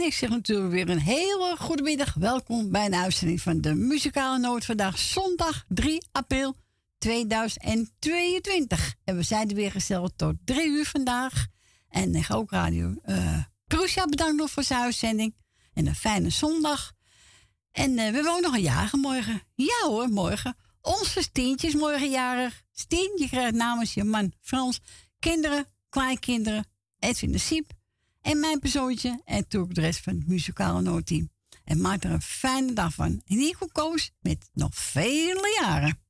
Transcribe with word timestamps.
ik 0.00 0.14
zeg 0.14 0.30
natuurlijk 0.30 0.70
weer 0.70 0.88
een 0.88 1.00
hele 1.00 1.56
goede 1.58 1.82
middag. 1.82 2.14
Welkom 2.14 2.70
bij 2.70 2.86
een 2.86 2.94
uitzending 2.94 3.40
van 3.40 3.60
de 3.60 3.74
Muzikale 3.74 4.38
Noot. 4.38 4.64
Vandaag 4.64 4.98
zondag 4.98 5.64
3 5.68 6.06
april 6.12 6.56
2022. 6.98 8.94
En 9.04 9.16
we 9.16 9.22
zijn 9.22 9.48
er 9.48 9.54
weer 9.54 9.70
gesteld 9.70 10.12
tot 10.16 10.34
3 10.44 10.68
uur 10.68 10.86
vandaag. 10.86 11.46
En 11.88 12.14
ik 12.14 12.24
ga 12.24 12.34
ook 12.34 12.50
Radio 12.50 12.94
uh, 13.06 13.42
Crucia 13.66 14.06
bedanken 14.06 14.48
voor 14.48 14.62
zijn 14.62 14.80
uitzending. 14.80 15.34
En 15.72 15.86
een 15.86 15.94
fijne 15.94 16.30
zondag. 16.30 16.92
En 17.72 17.90
uh, 17.90 18.10
we 18.10 18.22
wonen 18.22 18.42
nog 18.42 18.54
een 18.54 18.60
jaar 18.60 18.90
morgen. 18.92 19.42
Ja 19.54 19.86
hoor, 19.86 20.08
morgen. 20.08 20.56
Onze 20.80 21.22
Stientje 21.22 21.66
is 21.66 21.74
morgen 21.74 22.10
jarig. 22.10 22.62
Krijgt 23.28 23.54
namens 23.54 23.94
je 23.94 24.04
man 24.04 24.32
Frans 24.40 24.80
kinderen, 25.18 25.66
kleinkinderen, 25.88 26.66
Edwin 26.98 27.32
de 27.32 27.38
Siep 27.38 27.72
en 28.24 28.40
mijn 28.40 28.58
persoontje 28.58 29.20
en 29.24 29.36
natuurlijk 29.36 29.74
de 29.74 29.80
rest 29.80 30.00
van 30.00 30.14
het 30.14 30.26
muzikale 30.26 30.80
noodteam. 30.82 31.30
En 31.64 31.80
maak 31.80 32.04
er 32.04 32.10
een 32.10 32.22
fijne 32.22 32.72
dag 32.72 32.94
van. 32.94 33.22
En 33.26 33.36
hier 33.38 33.56
Koos 33.72 34.10
met 34.20 34.50
nog 34.52 34.74
vele 34.74 35.58
jaren. 35.60 36.03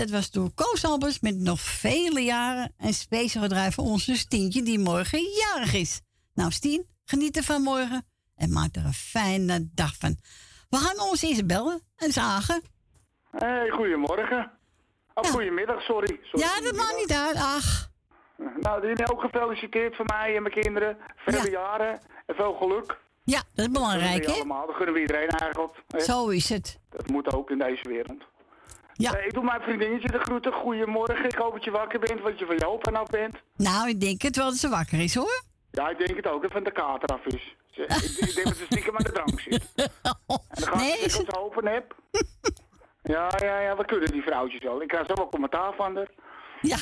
Dat 0.00 0.10
was 0.10 0.30
door 0.30 0.50
Koos 0.54 0.84
Albers 0.84 1.20
met 1.20 1.36
nog 1.36 1.60
vele 1.60 2.20
jaren. 2.20 2.74
En 2.76 2.92
speciaal 2.92 3.42
gedraaid 3.42 3.74
voor 3.74 3.84
onze 3.84 4.16
Stientje 4.16 4.62
die 4.62 4.78
morgen 4.78 5.20
jarig 5.22 5.74
is. 5.74 6.00
Nou 6.34 6.50
Stien, 6.50 6.86
geniet 7.04 7.36
er 7.36 7.42
van 7.42 7.62
morgen. 7.62 8.06
En 8.36 8.52
maak 8.52 8.76
er 8.76 8.84
een 8.84 8.92
fijne 8.92 9.68
dag 9.74 9.94
van. 9.98 10.16
We 10.68 10.76
gaan 10.76 11.08
ons 11.08 11.22
eens 11.22 11.46
bellen 11.46 11.80
en 11.96 12.12
zagen. 12.12 12.62
Hey, 13.30 13.70
goedemorgen. 13.70 14.50
Of 15.14 15.26
ja. 15.26 15.32
goedemiddag, 15.32 15.82
sorry. 15.82 16.20
sorry. 16.22 16.46
Ja, 16.46 16.60
dat 16.60 16.76
maakt 16.76 16.96
niet 16.96 17.12
uit. 17.12 17.36
Ach. 17.36 17.90
Nou, 18.60 18.94
die 18.94 19.12
ook 19.12 19.20
gefeliciteerd 19.20 19.96
van 19.96 20.06
mij 20.06 20.36
en 20.36 20.42
mijn 20.42 20.54
kinderen. 20.54 20.96
Vele 21.16 21.50
jaren 21.50 22.00
en 22.26 22.34
veel 22.34 22.52
geluk. 22.52 22.98
Ja, 23.24 23.42
dat 23.54 23.66
is 23.66 23.72
belangrijk, 23.72 24.26
hè? 24.26 24.32
allemaal. 24.32 24.66
Dat 24.66 24.76
gunnen 24.76 24.94
we 24.94 25.00
iedereen 25.00 25.28
eigenlijk. 25.28 25.74
Zo 25.96 26.28
is 26.28 26.48
het. 26.48 26.78
Dat 26.90 27.08
moet 27.08 27.34
ook 27.34 27.50
in 27.50 27.58
deze 27.58 27.88
wereld. 27.88 28.22
Ja. 29.00 29.16
ik 29.18 29.32
doe 29.32 29.44
mijn 29.44 29.60
vriendinnetje 29.60 30.10
de 30.10 30.18
groeten. 30.18 30.52
Goedemorgen. 30.52 31.24
Ik 31.24 31.34
hoop 31.34 31.52
dat 31.52 31.64
je 31.64 31.70
wakker 31.70 32.00
bent, 32.00 32.20
want 32.20 32.38
je 32.38 32.46
van 32.46 32.56
Joop 32.56 32.88
af 32.88 33.06
bent. 33.08 33.36
Nou, 33.56 33.88
ik 33.88 34.00
denk 34.00 34.22
het 34.22 34.36
wel 34.36 34.48
dat 34.48 34.56
ze 34.56 34.68
wakker 34.68 35.00
is, 35.00 35.14
hoor. 35.14 35.42
Ja, 35.70 35.88
ik 35.88 35.98
denk 35.98 36.16
het 36.16 36.26
ook. 36.26 36.42
Dat 36.42 36.52
van 36.52 36.64
de 36.64 36.72
kater 36.72 37.08
af 37.08 37.24
is. 37.26 37.56
ik, 37.70 37.82
ik, 38.28 38.34
denk 38.34 38.46
dat 38.46 38.56
ze 38.56 38.64
stiekem 38.64 38.96
aan 38.96 39.04
de 39.04 39.12
drank 39.12 39.40
zit. 39.40 39.68
En 40.50 40.64
dan 40.64 40.76
nee, 40.76 41.08
ze 41.08 41.38
open 41.38 41.66
heb. 41.66 41.94
ja, 43.02 43.30
ja, 43.38 43.60
ja. 43.60 43.76
We 43.76 43.84
kunnen 43.84 44.10
die 44.10 44.22
vrouwtjes 44.22 44.62
wel. 44.62 44.82
Ik 44.82 44.88
krijg 44.88 45.06
zo 45.06 45.14
wel 45.14 45.28
commentaar 45.28 45.74
van 45.74 45.96
haar. 45.96 46.08
Ja. 46.60 46.76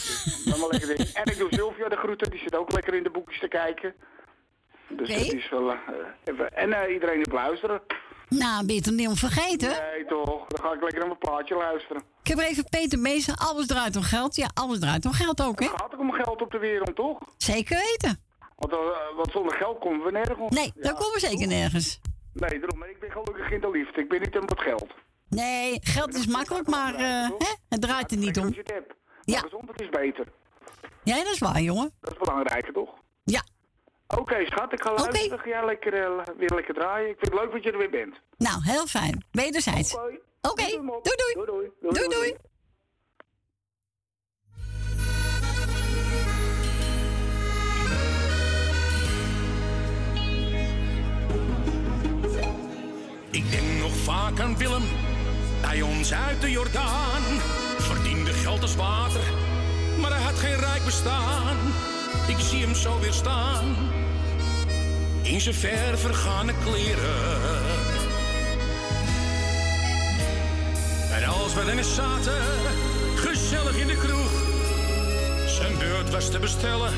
Lekker 0.71 0.97
ding. 0.97 1.09
En 1.09 1.25
ik 1.33 1.39
doe 1.39 1.49
Sylvia 1.51 1.89
de 1.89 1.97
groeten, 1.97 2.31
die 2.31 2.41
zit 2.41 2.57
ook 2.57 2.73
lekker 2.73 2.95
in 2.95 3.03
de 3.03 3.11
boekjes 3.11 3.41
te 3.41 3.49
kijken. 3.49 3.95
Dus 4.89 5.11
Oké. 5.11 5.19
dat 5.25 5.33
is 5.33 5.49
wel... 5.51 5.71
eh, 5.71 5.79
even. 6.25 6.57
En 6.57 6.73
eh, 6.73 6.93
iedereen 6.93 7.27
op 7.27 7.33
luisteren. 7.33 7.81
Nou, 8.29 8.67
ben 8.67 8.75
je 8.75 8.81
het 8.81 8.91
niet 8.91 9.09
om 9.09 9.17
vergeten? 9.17 9.69
Nee 9.69 10.05
toch, 10.05 10.47
dan 10.47 10.61
ga 10.65 10.73
ik 10.73 10.81
lekker 10.81 10.99
naar 10.99 11.07
mijn 11.07 11.19
plaatje 11.19 11.55
luisteren. 11.55 12.03
Ik 12.23 12.29
heb 12.29 12.39
er 12.39 12.45
even 12.45 12.65
Peter 12.69 12.99
Meesen. 12.99 13.37
Alles 13.37 13.67
draait 13.67 13.97
om 13.97 14.03
geld. 14.03 14.37
Ja, 14.37 14.51
alles 14.55 14.79
draait 14.79 15.07
om 15.07 15.13
geld 15.13 15.43
ook, 15.43 15.61
hè? 15.61 15.67
Het 15.67 15.81
gaat 15.81 15.95
ook 15.95 16.01
om 16.01 16.13
geld 16.13 16.43
op 16.43 16.51
de 16.51 16.59
wereld, 16.59 16.97
toch? 16.97 17.19
Zeker 17.37 17.77
weten. 17.77 18.23
Want, 18.57 18.73
want 19.17 19.31
zonder 19.31 19.57
geld 19.57 19.79
komen 19.79 20.05
we 20.05 20.11
nergens. 20.11 20.55
Nee, 20.55 20.73
daar 20.75 20.95
komen 20.95 21.13
we 21.13 21.21
zeker 21.21 21.47
nergens. 21.47 22.01
Nee, 22.33 22.59
daarom. 22.61 22.79
Maar 22.79 22.91
ik 22.91 23.01
ben 23.01 23.11
gelukkig 23.11 23.51
in 23.51 23.61
de 23.61 23.71
liefde. 23.71 24.01
Ik 24.01 24.09
ben 24.09 24.21
niet 24.21 24.39
om 24.39 24.47
het 24.47 24.61
geld. 24.61 24.87
Nee, 25.29 25.79
geld 25.83 26.15
is 26.15 26.27
makkelijk, 26.27 26.69
maar 26.69 26.95
eh, 26.95 27.29
hè? 27.39 27.55
het 27.69 27.81
draait 27.81 28.11
er 28.11 28.17
niet 28.17 28.39
om. 28.39 28.45
als 28.47 28.55
je 28.55 28.61
het 28.61 28.73
hebt. 28.73 28.95
Ja. 29.23 29.39
Gezondheid 29.39 29.81
is 29.81 29.89
beter. 29.89 30.27
Ja, 31.03 31.17
dat 31.17 31.33
is 31.33 31.39
waar, 31.39 31.61
jongen. 31.61 31.93
Dat 32.01 32.13
is 32.13 32.19
belangrijker, 32.19 32.73
toch? 32.73 32.91
Ja. 33.25 33.43
Oké, 34.17 34.45
schat, 34.47 34.73
ik 34.73 34.83
ga 34.83 34.91
Oké. 34.93 35.03
luisteren. 35.03 35.39
Ga 35.39 35.49
jij 35.49 35.65
lekker, 35.65 35.95
eh, 35.95 36.25
weer 36.39 36.55
lekker 36.55 36.75
draaien. 36.75 37.09
Ik 37.09 37.17
vind 37.19 37.33
het 37.33 37.41
leuk 37.43 37.53
dat 37.53 37.63
je 37.63 37.73
er 37.73 37.79
weer 37.79 37.91
bent. 37.91 38.21
Nou, 38.37 38.63
heel 38.63 38.87
fijn. 38.87 39.25
Wederzijds. 39.31 39.95
Oké. 39.95 40.19
Oké, 40.41 40.63
Doei, 40.71 40.83
doei, 41.03 41.17
doei. 41.17 41.35
Doei, 41.35 41.47
doei. 41.47 41.71
Doei, 41.93 42.09
doei. 42.09 42.37
Ik 53.31 53.51
denk 53.51 53.81
nog 53.81 53.93
vaak 53.97 54.41
aan 54.41 54.57
Willem, 54.59 54.83
bij 55.61 55.83
ons 55.83 56.13
uit 56.13 56.41
de 56.41 56.51
Jordaan. 56.51 57.23
Verdiende 57.79 58.33
geld 58.33 58.63
als 58.63 58.77
water, 58.77 59.21
maar 60.01 60.11
hij 60.13 60.23
had 60.23 60.39
geen 60.39 60.57
rijk 60.59 60.85
bestaan. 60.85 61.57
Ik 62.29 62.39
zie 62.39 62.61
hem 62.61 62.75
zo 62.75 62.99
weer 62.99 63.13
staan, 63.13 63.77
in 65.23 65.41
zijn 65.41 65.55
ver 65.55 65.99
vergane 65.99 66.53
kleren. 66.65 67.63
En 71.13 71.25
als 71.25 71.55
we 71.55 71.71
eens 71.71 71.95
zaten, 71.95 72.43
gezellig 73.17 73.77
in 73.77 73.87
de 73.87 73.97
kroeg. 73.97 74.31
Zijn 75.47 75.79
beurt 75.79 76.11
was 76.11 76.31
te 76.31 76.39
bestellen 76.39 76.93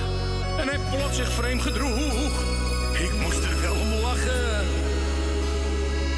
en 0.58 0.68
hij 0.68 0.78
plots 0.90 1.16
zich 1.16 1.30
vreemd 1.32 1.62
gedroeg. 1.62 2.44
Ik 2.92 3.12
moest 3.22 3.44
er 3.44 3.60
wel 3.60 3.74
om 3.74 3.92
lachen 3.92 4.88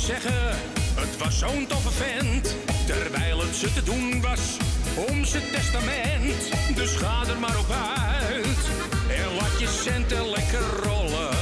zeggen, 0.06 0.56
het 0.96 1.18
was 1.18 1.40
zo'n 1.40 1.68
toffe 1.68 1.92
vent, 1.92 2.56
terwijl 2.86 3.40
het 3.40 3.56
ze 3.56 3.74
te 3.74 3.84
doen 3.84 4.22
was 4.22 4.58
om 5.08 5.26
zijn 5.26 5.44
testament. 5.52 6.42
Dus 6.76 6.92
ga 6.96 7.24
er 7.28 7.40
maar 7.40 7.58
op 7.58 7.72
uit 8.22 8.62
en 9.20 9.36
laat 9.40 9.60
je 9.60 9.68
centen 9.84 10.30
lekker 10.30 10.66
rollen. 10.84 11.36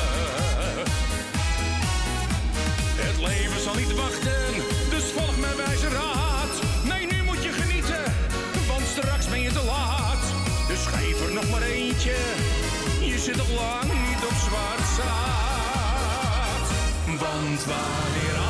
Het 3.04 3.18
leven 3.28 3.62
zal 3.62 3.76
niet 3.76 3.94
wachten, 3.96 4.54
dus 4.90 5.04
volg 5.16 5.38
mijn 5.38 5.56
wijze 5.56 5.90
raad. 5.90 6.54
Nee, 6.84 7.06
nu 7.06 7.24
moet 7.24 7.44
je 7.44 7.52
genieten, 7.52 8.04
want 8.68 8.86
straks 8.88 9.30
ben 9.30 9.42
je 9.42 9.52
te 9.52 9.64
laat. 9.64 10.24
Dus 10.68 10.86
geef 10.86 11.28
er 11.28 11.34
nog 11.34 11.50
maar 11.50 11.62
eentje, 11.62 12.18
je 13.00 13.20
zit 13.20 13.36
nog 13.36 13.50
lang 13.50 13.84
niet 13.84 14.22
op 14.30 14.38
zwart 14.48 14.88
zaad. 14.98 15.42
Want 17.06 17.66
wanneer 17.66 18.41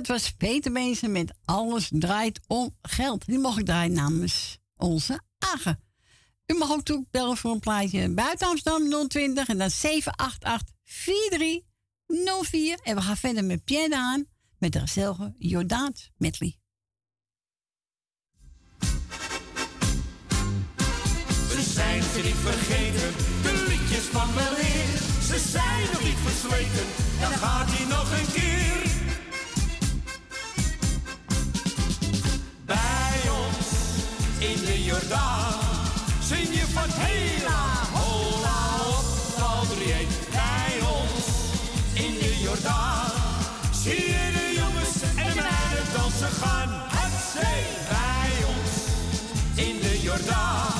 Dat 0.00 0.08
was 0.08 0.32
Peter 0.32 0.72
Meesen 0.72 1.12
met 1.12 1.34
Alles 1.44 1.88
draait 1.92 2.40
om 2.46 2.76
geld. 2.82 3.26
Die 3.26 3.38
mocht 3.38 3.58
ik 3.58 3.64
draaien 3.64 3.92
namens 3.92 4.58
onze 4.76 5.20
Agen. 5.38 5.82
U 6.46 6.54
mag 6.54 6.70
ook 6.70 6.82
toe 6.82 7.06
bellen 7.10 7.36
voor 7.36 7.50
een 7.50 7.60
plaatje 7.60 8.14
buiten 8.14 8.46
Amsterdam 8.46 9.08
020 9.08 9.48
en 9.48 9.58
dan 9.58 9.70
788 9.70 10.74
4304. 10.84 12.78
En 12.82 12.94
we 12.94 13.02
gaan 13.02 13.16
verder 13.16 13.44
met 13.44 13.64
Pierre 13.64 13.96
aan 13.96 14.24
met 14.58 14.72
de 14.72 14.80
gezellige 14.80 15.34
Jordaans 15.38 16.10
medley. 16.16 16.58
We 21.48 21.62
zijn 21.72 22.02
ze 22.02 22.20
niet 22.22 22.34
vergeten, 22.34 23.12
de 23.42 23.66
liedjes 23.68 24.04
van 24.04 24.34
weleer. 24.34 24.86
Ze 25.22 25.38
zijn 25.50 25.86
nog 25.92 26.04
niet 26.04 26.18
versleten, 26.24 26.86
dan 27.20 27.30
gaat 27.30 27.70
hij 27.70 27.86
nog 27.86 28.18
een 28.18 28.32
keer. 28.32 28.69
In 34.40 34.64
de 34.64 34.84
Jordaan 34.84 35.58
zing 36.22 36.48
je 36.54 36.66
van 36.72 36.88
hela, 36.88 37.62
hola, 37.92 38.58
op, 38.96 39.04
valdriëen. 39.36 40.08
Bij 40.30 40.74
ons 40.98 41.24
in 41.94 42.14
de 42.18 42.38
Jordaan 42.42 43.10
zie 43.82 44.04
je 44.14 44.24
de 44.38 44.46
jongens 44.60 44.96
en 45.02 45.32
de 45.36 45.42
meiden 45.50 45.86
dansen 45.96 46.34
gaan. 46.42 46.68
Hatzee, 46.68 47.64
bij 47.88 48.32
ons 48.54 48.74
in 49.54 49.76
de 49.80 50.00
Jordaan 50.00 50.72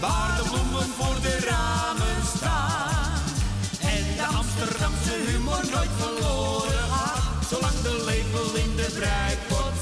waar 0.00 0.36
de 0.36 0.48
bloemen 0.50 0.88
voor 0.98 1.16
de 1.22 1.36
ramen 1.50 2.20
staan. 2.36 3.20
En 3.80 4.04
de 4.16 4.26
Amsterdamse 4.40 5.14
humor 5.26 5.64
nooit 5.74 5.94
verloren 6.02 6.84
gaat, 6.92 7.46
zolang 7.50 7.78
de 7.82 8.04
lepel 8.06 8.54
in 8.64 8.76
de 8.76 8.88
breipot 8.98 9.75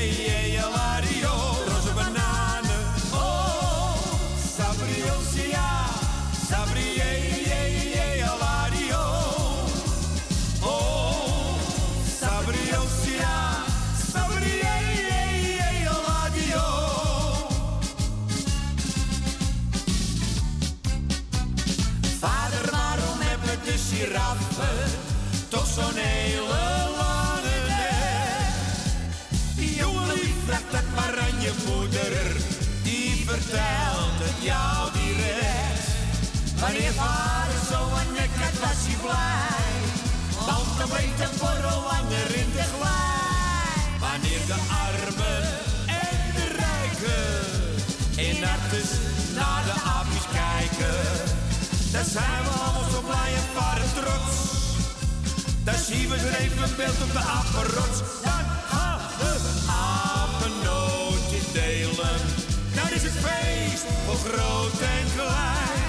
Sabrié, 0.00 0.56
Alario. 0.56 0.79
Vertelt 33.50 34.18
het 34.26 34.38
jou 34.50 34.76
direct. 35.00 35.86
Wanneer 36.60 36.92
vader 37.02 37.60
zo 37.70 37.80
een 38.00 38.12
nek 38.18 38.32
had, 38.42 38.56
was 38.64 38.80
hij 38.88 38.98
blij, 39.06 39.74
want 40.46 40.70
dan 40.78 40.88
bleef 40.92 41.12
de 41.22 41.28
borrel 41.40 41.80
langer 41.92 42.28
in 42.42 42.50
de 42.58 42.66
glij. 42.74 43.74
Wanneer 44.04 44.42
de 44.52 44.58
armen 44.86 45.42
en 46.04 46.18
de 46.36 46.46
rijken 46.62 47.30
in 48.26 48.38
hartes 48.48 48.90
naar 49.38 49.62
de 49.68 49.76
aapjes 49.96 50.26
kijken. 50.40 51.00
Dan 51.94 52.06
zijn 52.16 52.40
we 52.46 52.52
allemaal 52.62 52.90
zo 52.94 53.00
blij 53.10 53.30
en 53.40 53.48
varen 53.56 53.90
trots. 53.98 54.34
Dan 55.68 55.80
zien 55.88 56.08
we 56.10 56.16
er 56.26 56.34
even 56.42 56.62
een 56.62 56.76
beeld 56.76 57.00
op 57.06 57.12
de 57.18 57.24
apenrots. 57.38 57.98
Dan 58.26 58.44
gaan 58.70 59.00
de 59.20 59.34
apennootjes 59.66 61.46
delen. 61.52 61.79
Feest 63.10 63.84
voor 64.06 64.16
groot 64.16 64.80
en 64.80 65.06
klein. 65.16 65.80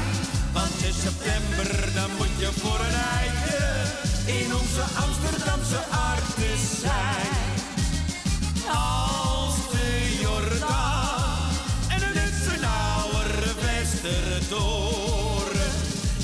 Want 0.54 0.84
in 0.84 0.94
september 0.94 1.94
dan 1.94 2.10
moet 2.18 2.40
je 2.40 2.50
voor 2.62 2.80
een 2.80 3.00
eitje 3.20 3.84
in 4.26 4.56
onze 4.56 4.82
Amsterdamse 5.06 5.78
artes 6.12 6.80
zijn. 6.80 7.50
Als 8.68 9.56
de 9.72 10.18
Jordaan 10.22 11.50
en 11.90 12.02
het 12.02 12.34
zijn 12.48 12.66
oude 12.66 13.54
Westertoren 13.62 15.72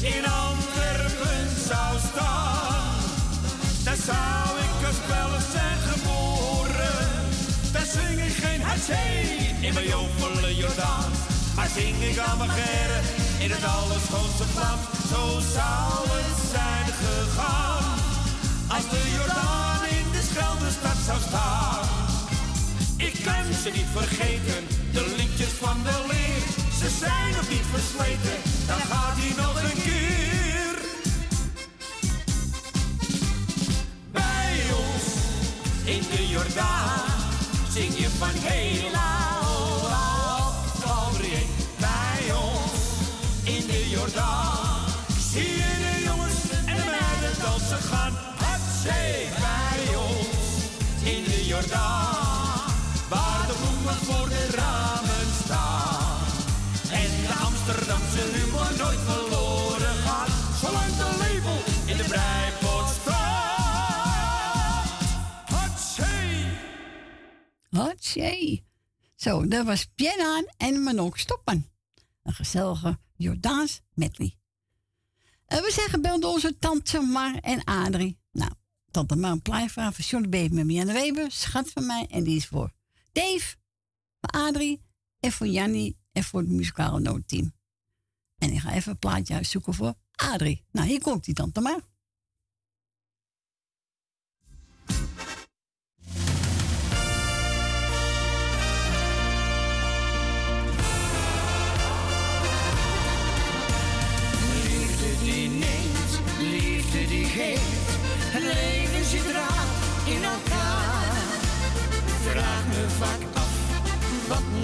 in 0.02 0.26
Antwerpen 0.26 1.48
zou 1.68 1.98
staan, 2.12 2.96
dan 3.84 3.96
zou 4.06 4.60
ik 4.66 4.88
als 4.88 5.00
Belg 5.08 5.42
zijn 5.52 5.78
geboren. 5.90 7.06
Dan 7.72 7.86
zing 7.86 8.20
ik 8.26 8.34
geen 8.44 8.62
hatzee 8.62 9.37
in 9.68 9.74
mijn 9.74 9.88
jovele 9.88 10.56
Jordaan, 10.56 11.12
maar 11.56 11.70
zing 11.76 12.04
ik 12.04 12.18
Amagere 12.18 13.00
in 13.40 13.52
het 13.52 13.64
allerschoonste 13.64 14.44
Vlaams. 14.54 14.86
Zo 15.12 15.24
zou 15.56 15.94
het 16.18 16.40
zijn 16.54 16.88
gegaan 17.04 17.86
als 18.68 18.90
de 18.90 19.02
Jordaan 19.16 19.82
in 19.98 20.08
de 20.12 20.24
Scheldestad 20.30 20.98
zou 21.06 21.20
staan. 21.28 21.86
Ik 22.98 23.16
kan 23.28 23.46
ze 23.64 23.70
niet 23.70 23.92
vergeten, 24.00 24.62
de 24.92 25.14
liedjes 25.18 25.54
van 25.64 25.78
de 25.84 25.98
leer. 26.12 26.44
Ze 26.80 26.90
zijn 27.00 27.32
nog 27.38 27.50
niet 27.50 27.68
versleten, 27.76 28.38
dan 28.68 28.82
gaat 28.92 29.18
hij 29.22 29.34
nog 29.44 29.56
een 29.64 29.82
keer. 29.88 30.76
Bij 34.12 34.56
ons 34.84 35.06
in 35.96 36.04
de 36.12 36.28
Jordaan 36.28 37.06
zing 37.74 37.98
je 37.98 38.10
van 38.10 38.36
hela 38.36 39.27
waar 53.10 53.48
de 53.48 53.56
bloemen 53.62 53.94
voor 53.94 54.30
de 54.30 54.48
ramen 54.56 55.34
staan. 55.44 56.26
En 56.92 57.10
de 57.22 57.34
Amsterdamse 57.46 58.22
humor 58.34 58.72
nooit 58.78 59.00
verloren 59.00 59.96
gaat, 59.96 60.30
zolang 60.62 60.96
de 60.96 61.10
label 61.18 61.58
in 61.92 61.98
de 61.98 62.04
breipot 62.04 62.88
staat. 63.02 64.90
Hatzee! 65.46 66.46
Hatsje. 67.70 68.64
Zo, 69.16 69.48
dat 69.48 69.66
was 69.66 69.86
Pienaan 69.86 70.46
en 70.58 70.84
Manok 70.84 71.18
Stoppen. 71.18 71.70
Een 72.24 72.34
gezellige 72.34 73.00
Jordaans 73.16 73.82
medley. 73.94 74.36
En 75.48 75.64
we 75.64 75.72
zeggen 75.72 76.02
bel 76.02 76.20
onze 76.20 76.58
tante 76.60 77.00
Mar 77.00 77.36
en 77.36 77.64
Adrie. 77.64 78.20
Tante 78.98 79.16
een 79.16 79.42
plaatje 79.42 79.70
voor 79.70 80.04
Johnny 80.04 80.30
met 80.52 80.66
Marianne 80.66 80.94
Weber. 80.94 81.32
Schat 81.32 81.70
van 81.70 81.86
mij. 81.86 82.08
En 82.10 82.24
die 82.24 82.36
is 82.36 82.48
voor 82.48 82.72
Dave, 83.12 83.56
voor 84.20 84.30
Adrie 84.30 84.82
en 85.20 85.32
voor 85.32 85.48
Jannie 85.48 85.98
en 86.12 86.24
voor 86.24 86.40
het 86.40 86.50
muzikale 86.50 87.00
noodteam. 87.00 87.54
En 88.38 88.52
ik 88.52 88.60
ga 88.60 88.72
even 88.72 88.92
een 88.92 88.98
plaatje 88.98 89.34
uitzoeken 89.34 89.74
voor 89.74 89.94
Adrie. 90.12 90.66
Nou, 90.72 90.88
hier 90.88 91.02
komt 91.02 91.26
die 91.26 91.34
tante 91.34 91.62
Mar. 91.62 91.82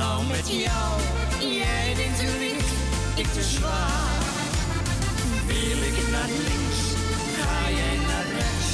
Nou 0.04 0.26
met 0.28 0.48
jou? 0.66 0.92
Jij 1.62 1.94
denkt 1.96 2.18
te 2.18 2.30
licht, 2.44 2.72
ik 3.16 3.28
te 3.38 3.44
zwaar. 3.44 4.22
Wil 5.46 5.80
ik 5.90 5.98
naar 6.16 6.32
links, 6.48 6.82
ga 7.38 7.56
jij 7.80 7.98
naar 8.10 8.28
rechts. 8.40 8.70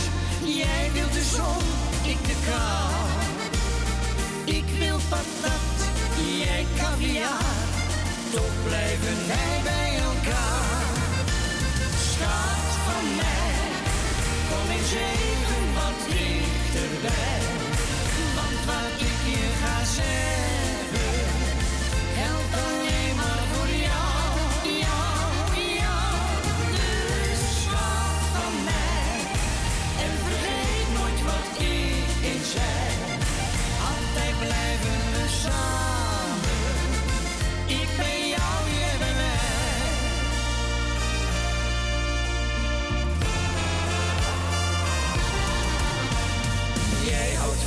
Jij 0.62 0.84
wilt 0.94 1.14
de 1.14 1.26
zon, 1.36 1.64
ik 2.14 2.20
de 2.30 2.38
kou. 2.48 2.92
Ik 4.58 4.68
wil 4.80 5.00
patat, 5.10 5.78
jij 6.44 6.66
caviar. 6.78 7.58
Toch 8.34 8.56
blijven 8.68 9.18
wij 9.32 9.56
bij 9.70 9.92
elkaar. 10.10 10.86
Schat 12.10 12.70
van 12.86 13.06
mij, 13.22 13.54
kom 14.50 14.68
eens 14.76 14.94
even 15.12 15.64
wat 15.78 15.98
dichterbij. 16.10 17.49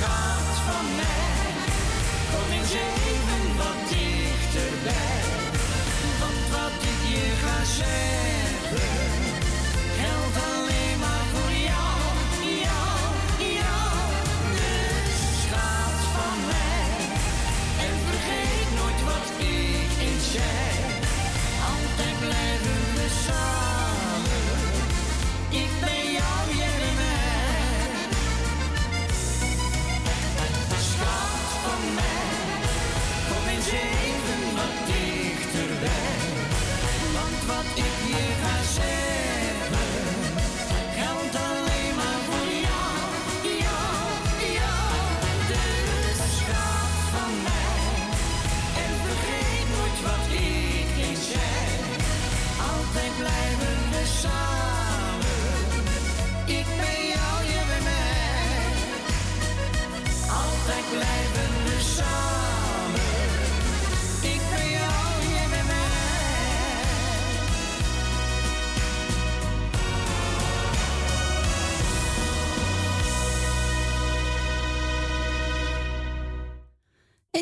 gaat 0.00 0.56
van 0.68 0.86
mij. 1.00 1.48
Kom 2.32 2.48
eens 2.58 2.74
even 2.90 3.42
wat 3.60 3.80
dichterbij. 3.88 5.22
Want 6.20 6.42
wat 6.56 6.76
ik 6.92 7.00
je 7.14 7.26
ga 7.42 7.58
zeggen, 7.80 8.92
geldt 9.98 10.36
alleen 10.52 10.98
maar 11.04 11.26
voor 11.32 11.52
jou, 11.70 11.98
jou, 12.66 12.98
jou. 13.58 13.94
Dus 14.60 15.22
gaat 15.52 16.00
van 16.16 16.38
mij 16.52 16.92
en 17.86 17.94
vergeet 18.08 18.68
nooit 18.78 19.00
wat 19.10 19.26
ik 19.38 19.90
eens 20.06 20.26
zei. 20.36 20.78
Altijd 21.72 22.16
blijven 22.18 22.78
we 22.94 23.06
samen. 23.24 23.69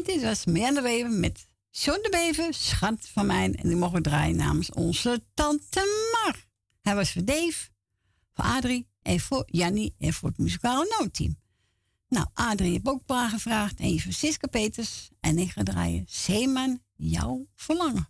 Dit 0.08 0.22
was 0.22 0.44
Marianne 0.44 0.82
Weven 0.82 1.20
met 1.20 1.48
John 1.70 1.98
de 2.02 2.08
Beven, 2.10 2.54
schat 2.54 3.08
van 3.12 3.26
mij. 3.26 3.44
En 3.44 3.68
die 3.68 3.76
mogen 3.76 4.02
draaien 4.02 4.36
namens 4.36 4.70
onze 4.70 5.22
tante 5.34 6.10
Mar. 6.12 6.46
Hij 6.80 6.94
was 6.94 7.12
voor 7.12 7.24
Dave, 7.24 7.68
voor 8.32 8.44
Adrie 8.44 8.88
en 9.02 9.20
voor 9.20 9.42
Jannie 9.46 9.94
en 9.98 10.12
voor 10.12 10.28
het 10.28 10.38
muzikale 10.38 10.96
noodteam. 10.98 11.36
Nou, 12.08 12.26
Adrie 12.34 12.70
heeft 12.70 12.88
ook 12.88 13.04
paar 13.04 13.30
gevraagd. 13.30 13.78
En 13.80 14.00
Siska 14.08 14.46
Peters. 14.46 15.08
En 15.20 15.38
ik 15.38 15.50
ga 15.50 15.62
draaien 15.62 16.04
Zeeman, 16.08 16.82
jouw 16.96 17.46
verlangen. 17.54 18.08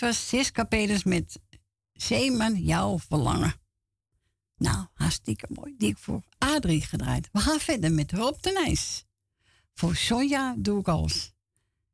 Was 0.00 0.28
met 1.04 1.40
Zeeman, 1.92 2.54
jouw 2.54 2.98
verlangen. 2.98 3.54
Nou, 4.56 4.86
hartstikke 4.94 5.46
mooi. 5.48 5.74
Die 5.78 5.88
ik 5.88 5.98
voor 5.98 6.22
Adrie 6.38 6.80
gedraaid. 6.80 7.28
We 7.32 7.38
gaan 7.38 7.60
verder 7.60 7.92
met 7.92 8.12
Rob 8.12 8.40
de 8.40 8.50
Nijs. 8.64 9.04
Voor 9.74 9.96
Sonja 9.96 10.54
doe 10.58 10.80
ik 10.80 10.88
alles. 10.88 11.32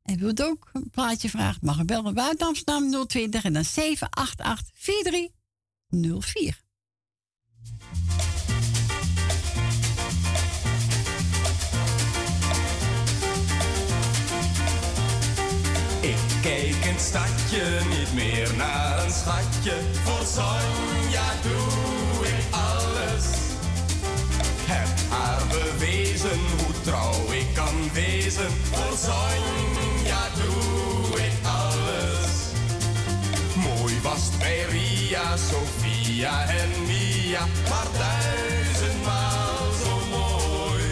En 0.03 0.17
wilt 0.17 0.43
ook 0.43 0.69
een 0.73 0.89
plaatje 0.89 1.29
vragen, 1.29 1.59
mag 1.65 1.85
bellen 1.85 2.13
buiten 2.13 2.47
Amsterdam 2.47 3.07
020 3.07 3.43
en 3.43 3.53
dan 3.53 3.65
788 3.65 4.71
4304. 4.73 6.65
Kijk 16.47 16.75
het 16.79 17.01
stadje 17.01 17.63
niet 17.89 18.13
meer 18.13 18.49
naar 18.57 19.03
een 19.03 19.11
schatje. 19.11 19.73
Voor 20.03 20.25
Sonja 20.25 21.29
doe 21.41 22.27
ik 22.27 22.43
alles. 22.51 23.25
Heb 24.65 24.87
haar 25.09 25.41
bewezen 25.47 26.39
hoe 26.57 26.81
trouw 26.81 27.31
ik 27.31 27.47
kan 27.53 27.75
wezen. 27.93 28.51
Voor 28.71 28.97
Sonja 28.97 30.23
doe 30.39 31.19
ik 31.19 31.35
alles. 31.43 32.31
Mooi 33.55 33.93
was 34.01 34.23
het 34.25 34.37
bij 34.39 34.65
Ria, 34.69 35.37
Sofia 35.37 36.47
en 36.49 36.69
Mia. 36.85 37.45
Maar 37.69 37.87
duizendmaal 37.97 39.71
zo 39.83 39.93
mooi. 40.17 40.83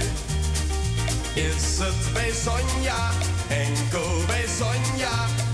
Is 1.34 1.78
het 1.80 2.14
bij 2.14 2.32
Sonja, 2.44 3.10
enkel 3.48 4.26
bij 4.28 4.46
Sonja 4.58 5.45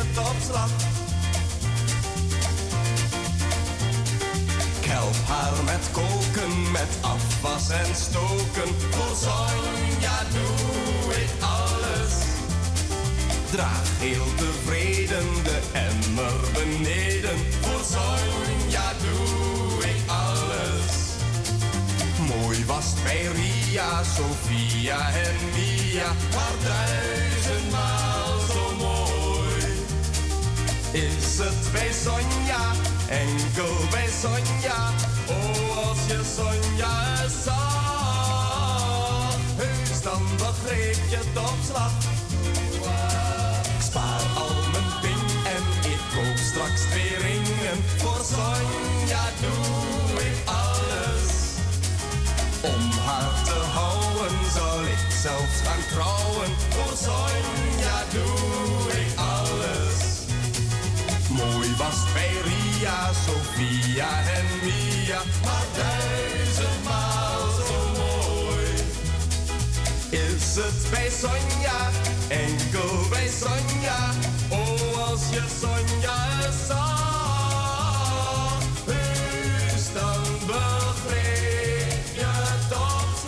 op. 0.00 0.70
Ik 4.80 4.84
help 4.84 5.16
haar 5.26 5.64
met 5.64 5.88
koken, 5.92 6.70
met 6.70 6.88
afwas 7.00 7.70
en 7.70 7.94
stoken. 7.94 8.74
Voor 8.90 9.16
Sonja 9.16 10.18
doe 10.32 11.14
ik 11.14 11.30
alles. 11.40 12.14
Draag 13.50 13.88
heel 13.98 14.34
tevreden 14.36 15.26
de 15.44 15.60
emmer 15.72 16.40
beneden. 16.52 17.38
Voor 17.60 17.84
Sonja 17.84 18.92
doe 19.00 19.84
ik 19.84 20.00
alles. 20.06 20.94
Mooi 22.36 22.64
was 22.66 22.86
bij 23.02 23.22
Ria, 23.22 24.02
Sofia 24.02 25.08
en 25.14 25.36
Mia, 25.54 26.12
duizendmaal 26.62 27.35
Is 30.96 31.38
het 31.38 31.72
bij 31.72 31.92
Sonja, 31.92 32.72
enkel 33.08 33.76
bij 33.90 34.08
Sonja, 34.22 34.90
oh 35.28 35.88
als 35.88 35.98
je 36.06 36.20
Sonja 36.36 37.28
zag, 37.44 39.36
heus 39.56 40.02
dan 40.02 40.22
begreep 40.36 40.98
je 41.10 41.16
het 41.16 41.64
slag. 41.68 41.92
Spaar 43.82 44.22
al 44.36 44.54
mijn 44.72 45.00
ping 45.00 45.30
en 45.54 45.90
ik 45.90 46.00
koop 46.14 46.36
straks 46.36 46.80
twee 46.80 47.16
ringen, 47.16 47.78
voor 47.96 48.24
Sonja 48.32 49.24
doe 49.40 50.20
ik 50.20 50.38
alles. 50.44 51.32
Om 52.60 52.90
haar 53.06 53.44
te 53.44 53.60
houden 53.74 54.36
zal 54.54 54.80
ik 54.80 55.12
zelfs 55.22 55.60
gaan 55.64 55.84
trouwen. 55.92 56.50
Voor 56.68 56.96
Sonja 56.96 57.45
Mia 63.96 64.18
en 64.36 64.44
Mia, 64.62 65.22
maar 65.44 65.66
duizendmaal 65.76 67.50
zo 67.50 67.88
mooi. 67.96 68.66
Is 70.10 70.56
het 70.56 70.90
bij 70.90 71.10
Sonja, 71.10 71.90
enkel 72.28 73.08
bij 73.10 73.28
Sonja, 73.28 74.10
oh 74.50 75.08
als 75.08 75.20
je 75.30 75.42
Sonja 75.60 76.52
zag, 76.66 78.58
heus 78.84 79.92
dan 79.92 80.22
begreep 80.46 82.14
je 82.14 82.66
toch. 82.68 83.24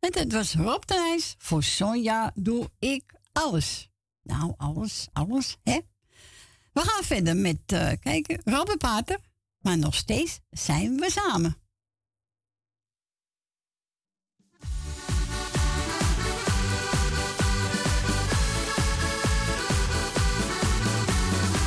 En 0.00 0.18
het 0.18 0.32
was 0.32 0.54
Rob 0.54 0.82
de 0.84 0.94
Nijs. 0.94 1.34
Voor 1.38 1.62
Sonja 1.62 2.32
doe 2.34 2.70
ik 2.78 3.02
alles. 3.32 3.89
Nou, 4.30 4.54
alles, 4.56 5.08
alles, 5.12 5.56
hè? 5.62 5.78
We 6.72 6.80
gaan 6.80 7.04
verder 7.04 7.36
met 7.36 7.60
eh, 7.66 7.90
kijken, 8.00 8.40
Robert 8.44 8.78
Pater. 8.78 9.18
Maar 9.60 9.78
nog 9.78 9.94
steeds 9.94 10.40
zijn 10.50 10.96
we 10.96 11.10
samen. 11.10 11.56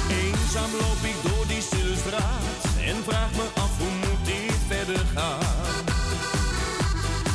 Eenzaam 0.09 0.71
loop 0.71 1.03
ik 1.03 1.15
door 1.23 1.47
die 1.47 1.61
stille 1.61 1.95
straat 1.95 2.77
en 2.85 3.03
vraag 3.03 3.31
me 3.31 3.47
af 3.55 3.77
hoe 3.77 3.91
moet 3.91 4.25
dit 4.25 4.55
verder 4.67 5.05
gaan. 5.05 5.85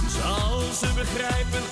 Zal 0.08 0.60
ze 0.72 0.92
begrijpen 0.94 1.67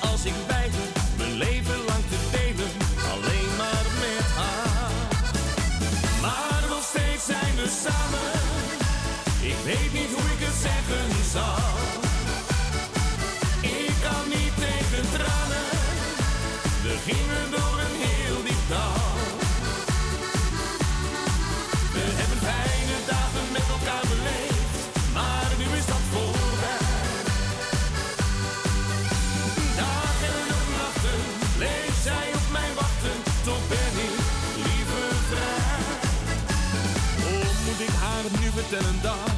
vertellen 38.77 39.03
dat 39.03 39.33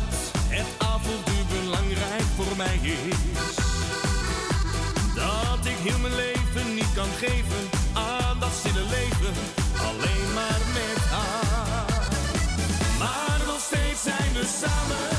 het 0.49 0.67
avontuur 0.79 1.45
belangrijk 1.61 2.29
voor 2.37 2.57
mij 2.57 2.79
is? 2.83 3.55
Dat 5.15 5.67
ik 5.67 5.79
heel 5.87 5.99
mijn 5.99 6.15
leven 6.15 6.75
niet 6.75 6.93
kan 6.95 7.11
geven 7.19 7.63
aan 7.93 8.39
dat 8.41 8.53
stille 8.59 8.85
leven, 8.97 9.35
alleen 9.89 10.33
maar 10.35 10.61
met 10.79 11.03
haar. 11.11 12.09
Maar 12.99 13.41
nog 13.47 13.61
steeds 13.61 14.03
zijn 14.03 14.33
we 14.33 14.45
samen. 14.61 15.11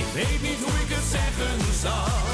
Ik 0.00 0.06
weet 0.14 0.42
niet 0.42 0.60
hoe 0.64 0.76
ik 0.84 0.90
het 0.96 1.06
zeggen 1.10 1.74
zal. 1.80 2.29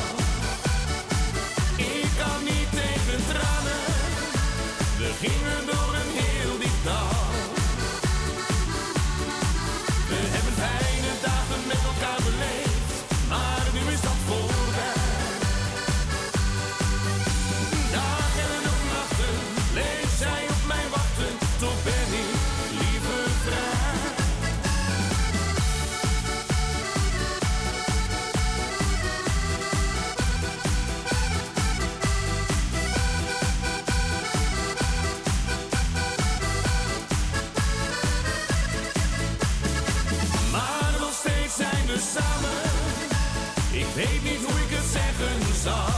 Weet 43.97 44.23
niet 44.23 44.43
hoe 44.47 44.59
ik 44.67 44.73
het 44.79 44.89
zeggen 44.99 45.39
zal. 45.65 45.95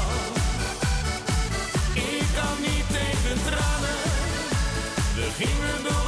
Ik 1.95 2.27
kan 2.39 2.57
niet 2.67 2.87
tegen 2.97 3.37
tranen. 3.47 3.99
We 5.17 5.27
gingen 5.39 5.79
door 5.89 6.08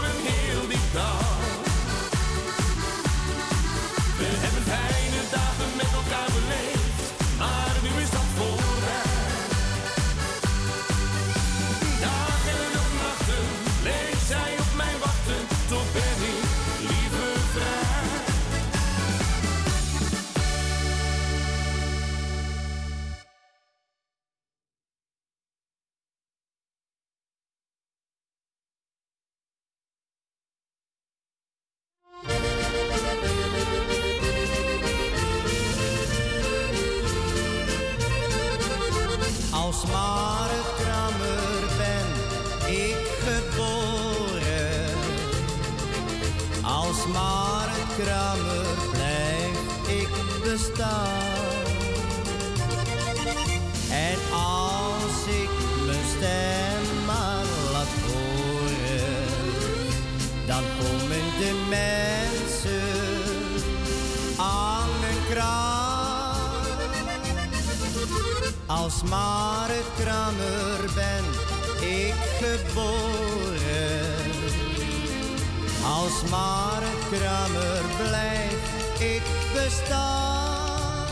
Als 76.20 76.30
Marit 76.30 77.09
Kramer 77.11 77.83
blijf 77.96 79.00
ik 79.00 79.22
bestaan. 79.54 81.06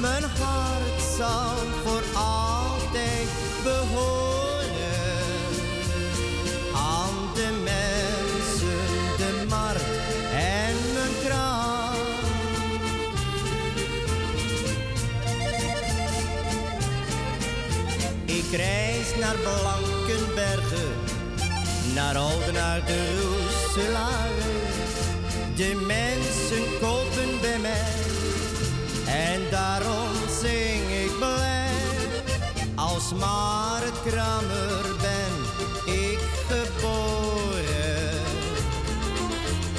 Mijn 0.00 0.22
hart 0.22 1.02
zal 1.16 1.56
voor 1.84 2.02
naar 21.98 22.16
Oudenaar 22.16 22.84
de 22.86 23.20
Roeselare. 23.20 24.52
De 25.56 25.84
mensen 25.86 26.64
kopen 26.80 27.40
bij 27.40 27.58
mij 27.58 27.92
en 29.06 29.40
daarom 29.50 30.12
zing 30.40 30.82
ik 31.04 31.18
blij. 31.18 31.66
Als 32.74 33.12
Marit 33.14 34.02
Kramer 34.06 34.82
ben 35.00 35.34
ik 35.94 36.18
geboren. 36.48 38.20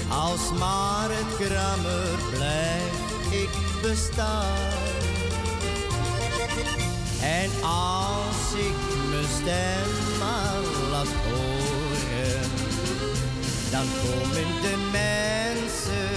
Als 0.09 0.59
Marit 0.59 1.35
Kramer 1.37 2.07
blijf 2.31 3.31
ik 3.31 3.81
bestaan. 3.81 4.67
En 7.21 7.49
als 7.63 8.53
ik 8.55 8.75
mijn 9.09 9.27
stem 9.41 9.98
dan 13.71 13.85
komen 14.03 14.61
de 14.61 14.89
mensen 14.91 16.09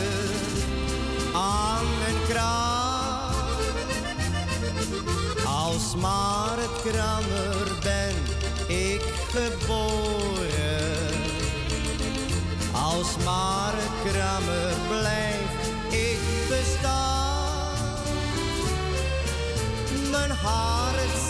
aan 1.34 1.84
mijn 1.98 2.22
kraan. 2.28 3.34
Als 5.46 5.96
maar 5.96 6.56
het 6.56 6.92
krammer 6.92 7.78
ben 7.82 8.14
ik 8.76 9.02
geboren. 9.30 10.90
Als 12.72 13.16
maar 13.24 13.72
het 13.74 14.12
krammer 14.12 14.74
blijf 14.88 15.50
ik 15.90 16.18
bestaan. 16.48 17.98
Mijn 20.10 20.30
hart 20.30 21.21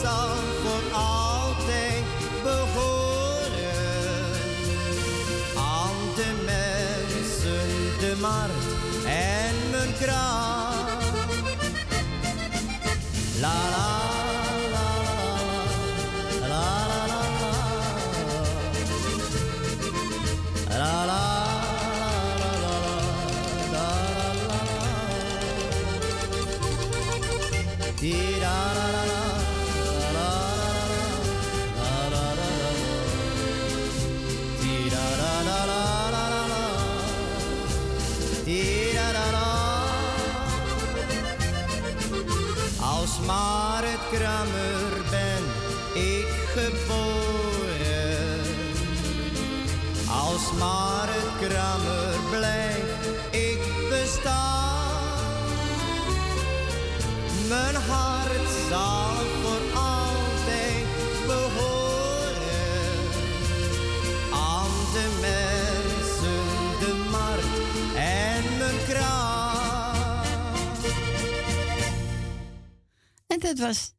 dat 73.57 73.67
was, 73.67 73.95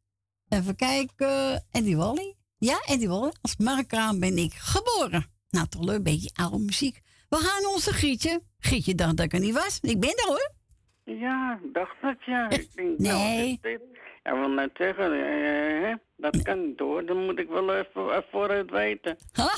even 0.48 0.76
kijken, 0.76 1.64
Eddie 1.70 1.96
Wally. 1.96 2.34
Ja, 2.58 2.80
Eddie 2.86 3.08
Wally. 3.08 3.32
Als 3.40 3.56
markraam 3.56 4.20
ben 4.20 4.38
ik 4.38 4.52
geboren. 4.54 5.26
Nou, 5.50 5.66
toch 5.68 5.84
leuk, 5.84 5.96
een 5.96 6.02
beetje 6.02 6.30
oude 6.34 6.58
muziek. 6.58 7.00
We 7.28 7.36
gaan 7.36 7.72
onze 7.72 7.92
Gietje. 7.92 8.42
Gietje 8.58 8.94
dacht 8.94 9.16
dat 9.16 9.26
ik 9.26 9.32
er 9.32 9.40
niet 9.40 9.54
was. 9.54 9.78
Ik 9.80 10.00
ben 10.00 10.10
er 10.10 10.26
hoor. 10.26 10.52
Ja, 11.04 11.60
dacht 11.72 11.96
dat 12.02 12.16
ja. 12.26 12.50
Ik 12.50 12.74
denk, 12.74 12.98
nou, 12.98 13.18
Nee. 13.18 13.58
dit? 13.62 13.80
Ja, 14.22 14.38
wil 14.38 14.48
net 14.48 14.70
zeggen, 14.74 15.12
eh, 15.12 15.94
dat 16.16 16.42
kan 16.42 16.66
niet 16.66 16.78
hoor. 16.78 17.06
Dan 17.06 17.24
moet 17.24 17.38
ik 17.38 17.48
wel 17.48 17.74
even 17.74 18.14
eh, 18.14 18.18
vooruit 18.30 18.70
weten. 18.70 19.16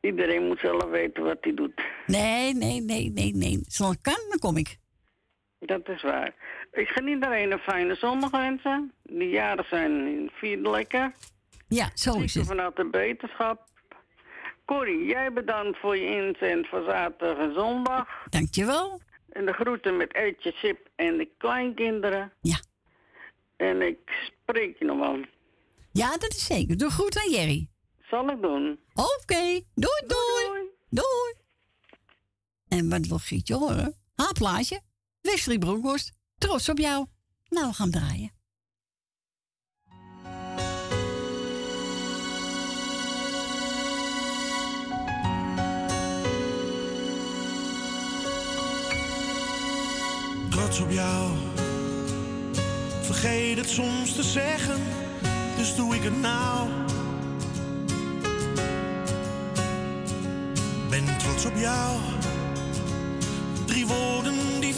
Iedereen 0.00 0.46
moet 0.46 0.58
zelf 0.58 0.84
weten 0.84 1.22
wat 1.22 1.38
hij 1.40 1.54
doet. 1.54 1.82
Nee, 2.06 2.54
nee, 2.54 2.80
nee, 2.80 3.10
nee, 3.10 3.34
nee. 3.34 3.58
Het 3.58 4.00
kan, 4.00 4.20
dan 4.28 4.38
kom 4.38 4.56
ik. 4.56 4.78
Dat 5.60 5.88
is 5.88 6.02
waar. 6.02 6.34
Ik 6.72 6.88
ga 6.88 7.02
iedereen 7.02 7.52
een 7.52 7.58
fijne 7.58 7.94
zondag 7.94 8.30
wensen. 8.30 8.92
Die 9.02 9.28
jaren 9.28 9.64
zijn 9.68 10.30
vierde 10.32 10.70
lekker. 10.70 11.12
Ja, 11.68 11.90
zo 11.94 12.20
is 12.20 12.34
het. 12.34 12.46
Vanuit 12.46 12.76
de 12.76 12.84
beterschap. 12.90 13.68
Corrie, 14.64 15.04
jij 15.06 15.32
bedankt 15.32 15.78
voor 15.78 15.96
je 15.96 16.06
inzend 16.06 16.68
voor 16.68 16.84
zaterdag 16.88 17.38
en 17.38 17.54
zondag. 17.54 18.08
Dankjewel. 18.28 19.00
En 19.28 19.46
de 19.46 19.52
groeten 19.52 19.96
met 19.96 20.12
Etje, 20.12 20.52
Sip 20.52 20.88
en 20.96 21.16
de 21.16 21.28
kleinkinderen. 21.38 22.32
Ja. 22.40 22.60
En 23.56 23.82
ik 23.82 23.98
spreek 24.26 24.78
je 24.78 24.84
nog 24.84 24.98
wel. 24.98 25.20
Ja, 25.92 26.10
dat 26.10 26.30
is 26.30 26.46
zeker. 26.46 26.76
Doe 26.76 26.90
goed 26.90 27.18
aan 27.18 27.30
Jerry. 27.30 27.68
Zal 28.10 28.28
ik 28.28 28.42
doen. 28.42 28.78
Oké. 28.94 29.60
Doei, 29.74 30.02
doei. 30.06 30.68
Doei. 30.88 31.34
En 32.68 32.88
wat 32.88 33.06
wil 33.06 33.18
Gietje 33.18 33.54
horen? 33.54 33.94
Haar 34.14 34.32
plaatje. 34.32 34.80
Wesley 35.20 35.58
Bronkhorst. 35.58 36.12
Trots 36.38 36.68
op 36.68 36.78
jou. 36.78 37.06
Nou, 37.48 37.68
we 37.68 37.74
gaan 37.74 37.90
draaien. 37.90 38.38
trots 50.70 50.82
op 50.82 50.90
jou. 50.90 51.30
Vergeet 53.00 53.56
het 53.56 53.68
soms 53.68 54.14
te 54.14 54.22
zeggen, 54.22 54.80
dus 55.56 55.74
doe 55.74 55.94
ik 55.94 56.02
het 56.02 56.20
nou. 56.20 56.68
Ben 60.88 61.18
trots 61.18 61.44
op 61.44 61.56
jou. 61.56 61.98
Drie 63.66 63.86
woorden 63.86 64.39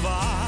Bewaar. 0.00 0.47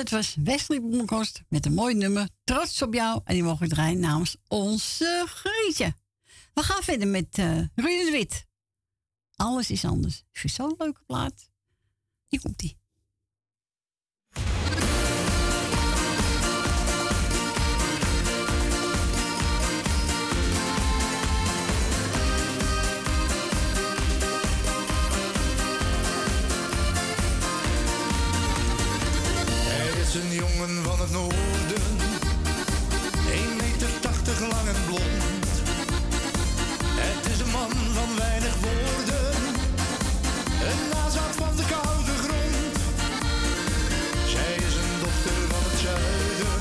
Dat 0.00 0.10
was 0.10 0.36
Wesley 0.44 0.80
Bloemenkost 0.80 1.42
met 1.48 1.66
een 1.66 1.74
mooi 1.74 1.94
nummer. 1.94 2.28
Trots 2.44 2.82
op 2.82 2.94
jou. 2.94 3.20
En 3.24 3.34
die 3.34 3.42
mogen 3.42 3.68
we 3.68 3.74
draaien 3.74 4.00
namens 4.00 4.36
onze 4.48 5.24
Grietje. 5.28 5.94
We 6.54 6.62
gaan 6.62 6.82
verder 6.82 7.08
met 7.08 7.38
uh, 7.38 7.56
Ruud 7.74 8.04
de 8.04 8.10
Wit. 8.10 8.46
Alles 9.36 9.70
is 9.70 9.84
anders. 9.84 10.18
Ik 10.18 10.38
vind 10.38 10.52
zo'n 10.52 10.74
leuke 10.78 11.00
plaat. 11.06 11.50
Hier 12.26 12.40
komt 12.40 12.58
die. 12.58 12.79
Is 30.14 30.16
een 30.16 30.34
jongen 30.34 30.84
van 30.84 31.00
het 31.00 31.10
noorden. 31.10 31.82
1 33.30 33.56
meter 33.56 33.88
80 34.00 34.40
lang 34.40 34.66
en 34.74 34.84
blond. 34.86 35.48
Het 37.04 37.32
is 37.32 37.40
een 37.40 37.50
man 37.50 37.70
van 37.70 38.16
weinig 38.16 38.54
woorden. 38.60 39.32
Een 40.70 40.82
nazaat 40.92 41.34
van 41.36 41.56
de 41.56 41.64
koude 41.74 42.14
grond. 42.24 42.76
Zij 44.32 44.54
is 44.54 44.74
een 44.82 44.94
dochter 45.04 45.38
van 45.52 45.62
het 45.68 45.78
zuiden. 45.84 46.60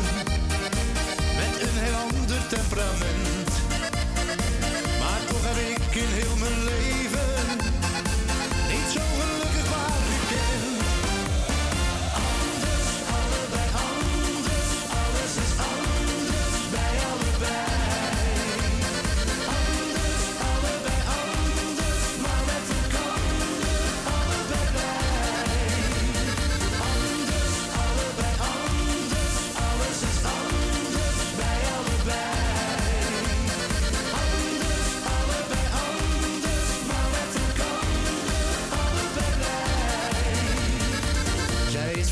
Met 1.39 1.61
een 1.67 1.77
heel 1.83 1.95
ander 1.95 2.47
temperament. 2.47 3.18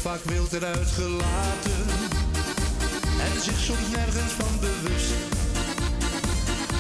Vaak 0.08 0.24
wild 0.24 0.53
eruit 0.53 0.88
gelaten 0.88 1.86
en 3.26 3.41
zich 3.41 3.60
soms 3.60 3.88
nergens 3.95 4.34
van 4.39 4.53
bewust. 4.60 5.14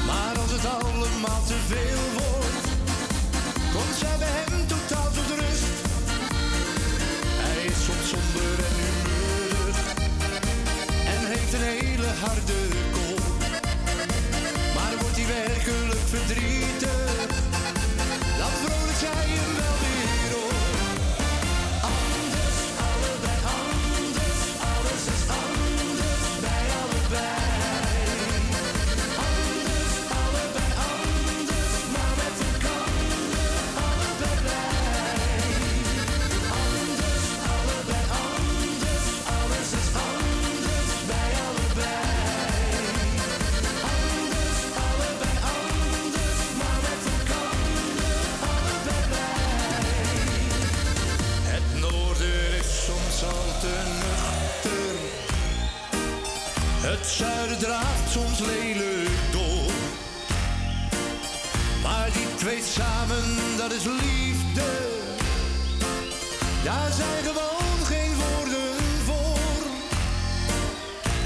Maar 0.05 0.33
als 0.41 0.51
het 0.51 0.65
allemaal 0.65 1.43
te 1.51 1.59
veel 1.71 2.03
wordt, 2.19 2.67
komt 3.73 3.95
zij 3.99 4.17
bij 4.17 4.35
hem 4.45 4.67
totaal 4.67 5.09
tot 5.17 5.29
rust. 5.39 5.67
Hij 7.45 7.65
is 7.71 7.79
soms 7.87 8.07
somber 8.13 8.55
en 8.67 8.75
humeurig 8.83 9.77
en 11.13 11.21
heeft 11.33 11.53
een 11.53 11.67
hele 11.75 12.09
harde 12.23 12.59
kop. 12.95 13.25
Maar 14.75 14.93
wordt 15.01 15.17
hij 15.19 15.27
werkelijk 15.27 16.05
verdrietig, 16.13 16.56
dat 63.69 63.77
is 63.77 63.83
liefde. 63.83 64.69
Daar 66.63 66.91
zijn 66.91 67.23
gewoon 67.23 67.85
geen 67.85 68.13
woorden 68.15 68.75
voor. 69.05 69.61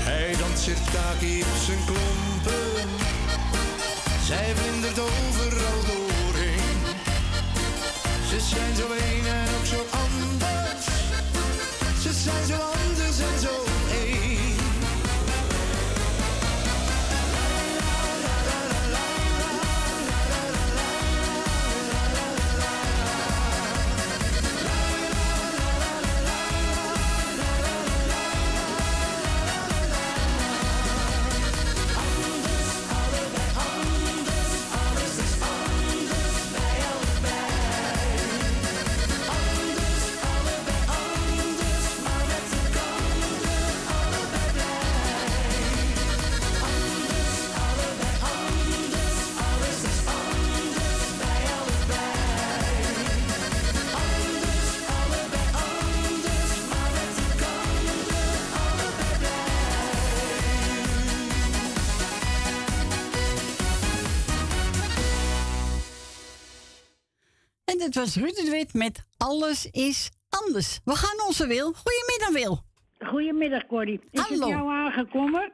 Hij 0.07 0.35
danst 0.39 0.63
sirtaki 0.63 1.41
op 1.41 1.57
zijn 1.65 1.79
klompen. 1.85 2.89
Zij 4.25 4.55
vlindert 4.55 4.99
overal 4.99 5.79
doorheen. 5.91 6.79
Ze 8.29 8.39
zijn 8.39 8.75
zo 8.75 8.85
een 8.91 9.25
en 9.27 9.47
ook 9.57 9.65
zo 9.65 9.81
anders. 10.03 10.85
Ze 12.03 12.13
zijn 12.23 12.45
zo 12.45 12.57
anders 12.85 13.19
en 13.29 13.39
Dit 67.91 67.99
was 67.99 68.15
Ruud 68.15 68.35
de 68.35 68.51
Wit 68.51 68.73
met 68.73 69.05
Alles 69.17 69.65
is 69.65 70.11
anders. 70.29 70.79
We 70.85 70.95
gaan 70.95 71.27
onze 71.27 71.47
Wil. 71.47 71.73
Goedemiddag, 71.73 72.31
Wil. 72.31 72.63
Goedemiddag, 73.09 73.65
Corrie. 73.65 73.99
Is 74.11 74.19
Hallo. 74.19 74.39
het 74.39 74.49
jou 74.49 74.69
aangekomen? 74.69 75.51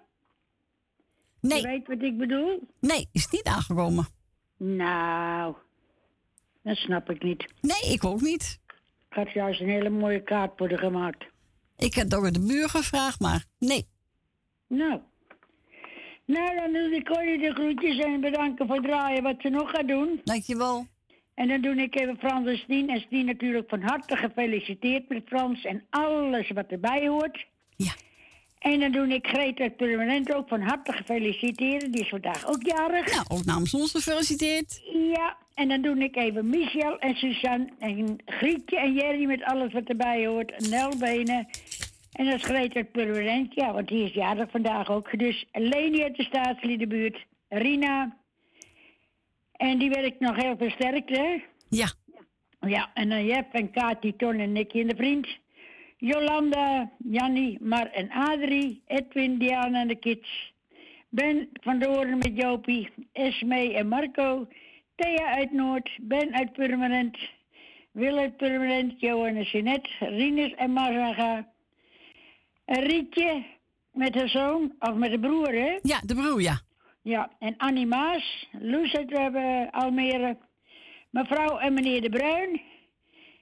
Nee. 1.42 1.62
Je 1.62 1.68
weet 1.68 1.88
wat 1.88 2.02
ik 2.02 2.18
bedoel? 2.18 2.68
Nee, 2.80 3.10
is 3.12 3.28
niet 3.28 3.44
aangekomen. 3.44 4.08
Nou, 4.58 5.56
dat 6.64 6.76
snap 6.76 7.10
ik 7.10 7.24
niet. 7.24 7.48
Nee, 7.62 7.94
ik 7.94 8.04
ook 8.04 8.22
niet. 8.22 8.60
Ik 9.10 9.16
had 9.16 9.32
juist 9.32 9.62
een 9.62 9.70
hele 9.70 9.90
mooie 9.90 10.24
kaart 10.24 10.60
worden 10.60 10.78
gemaakt. 10.78 11.26
Ik 11.78 11.94
heb 11.94 12.10
door 12.10 12.32
de 12.32 12.46
buur 12.46 12.70
gevraagd, 12.70 13.20
maar 13.20 13.46
nee. 13.60 13.88
Nou. 14.68 15.02
Nou, 16.26 16.56
dan 16.56 16.74
doe 16.74 16.96
ik 16.96 17.06
Corrie 17.06 17.40
de 17.40 17.54
groetjes 17.54 18.00
en 18.00 18.22
bedanken 18.22 18.68
voor 18.68 18.76
het 18.76 18.86
draaien 18.86 19.24
wat 19.24 19.36
ze 19.40 19.50
nog 19.50 19.70
gaat 19.70 19.88
doen. 19.88 20.22
Dankjewel. 20.24 20.88
En 21.38 21.48
dan 21.48 21.62
doe 21.62 21.76
ik 21.76 22.00
even 22.00 22.18
Frans 22.18 22.48
en 22.48 22.58
Stien. 22.58 22.90
En 22.90 23.00
Stien 23.00 23.26
natuurlijk 23.26 23.70
van 23.70 23.82
harte 23.82 24.16
gefeliciteerd 24.16 25.10
met 25.10 25.24
Frans 25.26 25.66
en 25.66 25.84
alles 25.90 26.50
wat 26.50 26.66
erbij 26.68 27.08
hoort. 27.08 27.46
Ja. 27.76 27.94
En 28.60 28.80
dan 28.80 28.92
doe 28.92 29.08
ik 29.08 29.28
Greta 29.28 29.70
Permanent 29.70 30.34
ook 30.34 30.48
van 30.48 30.62
harte 30.62 30.92
gefeliciteerd. 30.92 31.94
Die 31.94 32.02
is 32.02 32.10
vandaag 32.10 32.48
ook 32.48 32.66
jarig. 32.66 33.14
Nou, 33.14 33.26
ook 33.28 33.46
namens 33.46 33.74
ons 33.74 33.92
gefeliciteerd. 33.92 34.82
Ja, 35.14 35.38
en 35.54 35.68
dan 35.68 35.82
doe 35.82 35.98
ik 35.98 36.16
even 36.16 36.50
Michel 36.50 37.00
en 37.00 37.16
Suzanne 37.16 37.70
en 37.80 38.18
Grietje 38.26 38.80
en 38.80 38.94
Jerry 38.94 39.26
met 39.26 39.44
alles 39.44 39.74
wat 39.74 39.88
erbij 39.88 40.26
hoort. 40.28 40.52
En 40.52 40.70
Nelbenen. 40.70 41.48
En 42.12 42.26
dat 42.26 42.34
is 42.34 42.44
Greta 42.44 42.84
Permanent, 42.84 43.54
ja, 43.54 43.74
want 43.74 43.88
die 43.88 44.04
is 44.04 44.14
jarig 44.14 44.52
vandaag 44.52 44.90
ook. 44.90 45.20
Dus 45.20 45.46
Leni 45.52 46.04
uit 46.04 46.16
de 46.16 46.24
staatsliedenbuurt, 46.24 47.26
Rina. 47.50 48.18
En 49.58 49.78
die 49.78 49.90
werkt 49.90 50.20
nog 50.20 50.36
heel 50.36 50.58
versterkt, 50.58 51.10
hè? 51.10 51.44
Ja. 51.70 51.88
Ja, 52.60 52.92
en 52.94 53.10
dan 53.10 53.26
Jep 53.26 53.54
en 53.54 53.72
Kati, 53.72 54.16
Ton 54.16 54.40
en 54.40 54.52
Nicky 54.52 54.80
en 54.80 54.88
de 54.88 54.96
vriend. 54.96 55.28
Jolanda, 55.98 56.92
Jannie, 56.98 57.58
Mar 57.62 57.88
en 57.92 58.12
Adrie, 58.12 58.82
Edwin, 58.88 59.38
Diana 59.38 59.82
en 59.82 59.88
de 59.88 59.96
kids. 59.96 60.54
Ben 61.10 61.50
van 61.54 61.80
Doorn 61.80 62.18
met 62.18 62.32
Jopie, 62.36 62.90
Esme 63.12 63.74
en 63.74 63.88
Marco, 63.88 64.48
Thea 64.96 65.36
uit 65.36 65.52
Noord, 65.52 65.90
Ben 66.02 66.34
uit 66.34 66.54
Purmerend, 66.54 67.18
Wil 67.92 68.18
uit 68.18 68.38
Purmerend, 68.38 69.00
Johan 69.00 69.36
en 69.36 69.44
Jeanette, 69.44 69.90
Rinus 70.00 70.54
en 70.56 70.74
Mazaga. 70.74 71.48
En 72.66 72.84
Rietje 72.84 73.46
met 73.92 74.16
haar 74.16 74.30
zoon, 74.30 74.74
of 74.80 74.94
met 74.94 75.12
de 75.12 75.20
broer, 75.20 75.52
hè? 75.52 75.80
Ja, 75.82 76.02
de 76.06 76.16
broer, 76.16 76.42
ja. 76.42 76.62
Ja, 77.08 77.32
en 77.40 77.58
Annie 77.58 77.86
Maas, 77.86 78.48
Loes 78.52 78.94
uit 78.96 79.12
Almere, 79.72 80.38
mevrouw 81.10 81.58
en 81.58 81.74
meneer 81.74 82.02
De 82.02 82.10
Bruin 82.10 82.62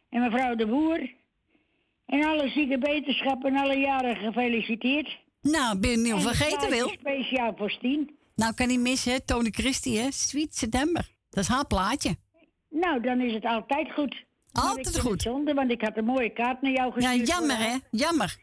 en 0.09 0.21
mevrouw 0.21 0.55
De 0.55 0.67
Boer. 0.67 1.09
En 2.05 2.25
alle 2.25 2.49
zieke 2.49 2.77
beterschap 2.77 3.45
en 3.45 3.55
alle 3.55 3.77
jaren 3.77 4.15
gefeliciteerd. 4.15 5.17
Nou, 5.41 5.79
ben 5.79 5.89
je 5.89 5.97
niet 5.97 6.11
En 6.11 6.21
vergeten, 6.21 6.69
Wil? 6.69 6.87
Speciaal 6.87 7.53
voor 7.57 7.69
Stien. 7.71 8.17
Nou, 8.35 8.53
kan 8.53 8.67
niet 8.67 8.79
missen, 8.79 9.11
hè? 9.11 9.19
Tony 9.21 9.49
Christie, 9.49 9.99
hè? 9.99 10.11
Sweet 10.11 10.55
September. 10.55 11.09
Dat 11.29 11.43
is 11.43 11.49
haar 11.49 11.67
plaatje. 11.67 12.15
Nou, 12.69 13.01
dan 13.01 13.21
is 13.21 13.33
het 13.33 13.45
altijd 13.45 13.91
goed. 13.91 14.25
Altijd 14.51 14.99
goed. 14.99 15.21
Zonde, 15.21 15.53
want 15.53 15.71
ik 15.71 15.81
had 15.81 15.97
een 15.97 16.05
mooie 16.05 16.33
kaart 16.33 16.61
naar 16.61 16.71
jou 16.71 17.01
Ja, 17.01 17.09
gestuurd. 17.09 17.27
jammer, 17.27 17.55
voor 17.55 17.65
hè? 17.65 17.75
Jammer. 17.91 18.37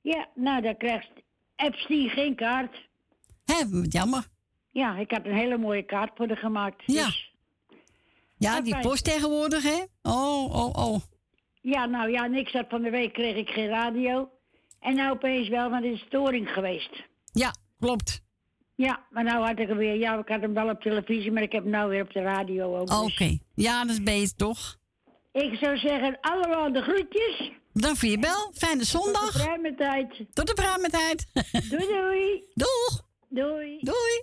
Ja, 0.00 0.28
nou, 0.34 0.62
dan 0.62 0.76
krijgt 0.76 1.10
Epstein 1.56 2.08
geen 2.08 2.34
kaart. 2.34 2.88
Hè, 3.44 3.68
wat 3.68 3.92
jammer. 3.92 4.32
Ja, 4.74 4.96
ik 4.96 5.10
had 5.10 5.24
een 5.24 5.34
hele 5.36 5.58
mooie 5.58 5.82
kaart 5.82 6.10
voor 6.14 6.26
haar 6.26 6.36
gemaakt. 6.36 6.82
Ja. 6.86 7.04
Dus, 7.04 7.32
Ja, 8.36 8.60
die 8.60 8.78
post 8.80 9.04
tegenwoordig, 9.04 9.62
hè? 9.62 9.82
Oh, 10.02 10.54
oh, 10.54 10.86
oh. 10.86 11.00
ja, 11.60 11.86
nou 11.86 12.10
ja, 12.10 12.26
niks 12.26 12.52
dat 12.52 12.66
van 12.68 12.82
de 12.82 12.90
week 12.90 13.12
kreeg 13.12 13.36
ik 13.36 13.48
geen 13.48 13.68
radio. 13.68 14.30
En 14.80 14.94
nou 14.94 15.12
opeens 15.12 15.48
wel, 15.48 15.70
want 15.70 15.84
er 15.84 15.92
is 15.92 16.00
storing 16.00 16.48
geweest. 16.50 17.02
Ja, 17.32 17.54
klopt. 17.80 18.22
Ja, 18.74 19.06
maar 19.10 19.24
nou 19.24 19.46
had 19.46 19.58
ik 19.58 19.68
hem 19.68 19.76
weer. 19.76 19.94
Ja, 19.94 20.18
ik 20.18 20.28
had 20.28 20.40
hem 20.40 20.54
wel 20.54 20.68
op 20.68 20.80
televisie, 20.80 21.32
maar 21.32 21.42
ik 21.42 21.52
heb 21.52 21.62
hem 21.62 21.72
nou 21.72 21.90
weer 21.90 22.02
op 22.02 22.12
de 22.12 22.22
radio 22.22 22.76
ook. 22.78 22.92
Oké. 22.92 23.24
dus. 23.28 23.38
Ja, 23.54 23.84
dat 23.84 23.90
is 23.92 24.02
beter, 24.02 24.36
toch? 24.36 24.76
Ik 25.32 25.54
zou 25.60 25.76
zeggen, 25.78 26.18
allemaal 26.20 26.72
de 26.72 26.82
groetjes. 26.82 27.50
Bedankt 27.72 27.98
voor 27.98 28.08
je 28.08 28.18
bel. 28.18 28.50
Fijne 28.54 28.78
Tot 28.78 28.86
zondag. 28.86 29.32
de 29.32 29.42
pruime 29.42 29.74
tijd. 29.74 30.24
Tot 30.32 30.46
de 30.46 30.54
pruimentijd. 30.54 31.26
Doei 31.70 31.86
doei. 31.86 32.42
Doeg. 32.64 33.02
Doei. 33.28 33.78
Doei. 33.80 34.22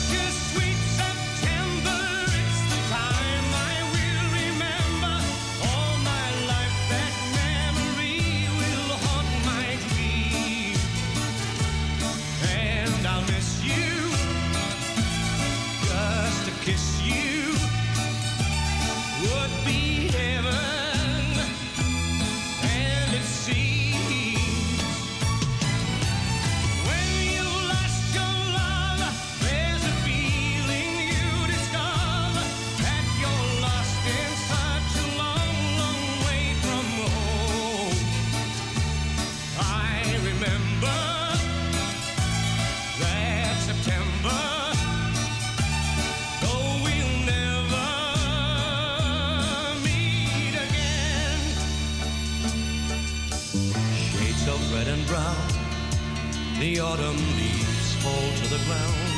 Autumn 56.81 57.17
leaves 57.37 57.93
fall 58.03 58.27
to 58.41 58.47
the 58.49 58.61
ground, 58.65 59.11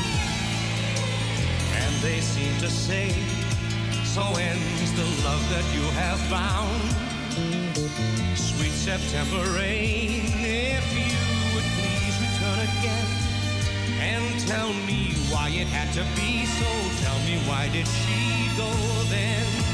and 1.72 1.94
they 2.02 2.20
seem 2.20 2.54
to 2.58 2.68
say, 2.68 3.10
So 4.04 4.22
ends 4.36 4.92
the 4.92 5.08
love 5.24 5.42
that 5.50 5.64
you 5.74 5.82
have 6.02 6.20
found. 6.28 6.82
Sweet 8.36 8.72
September 8.72 9.42
rain, 9.58 10.28
if 10.44 10.86
you 10.92 11.16
would 11.54 11.68
please 11.76 12.16
return 12.20 12.58
again 12.68 13.08
and 14.00 14.40
tell 14.46 14.72
me 14.86 15.14
why 15.32 15.48
it 15.48 15.66
had 15.68 15.92
to 15.94 16.04
be 16.14 16.44
so. 16.46 16.70
Tell 17.04 17.18
me 17.26 17.38
why 17.48 17.68
did 17.72 17.88
she 17.88 18.48
go 18.56 18.70
then? 19.08 19.73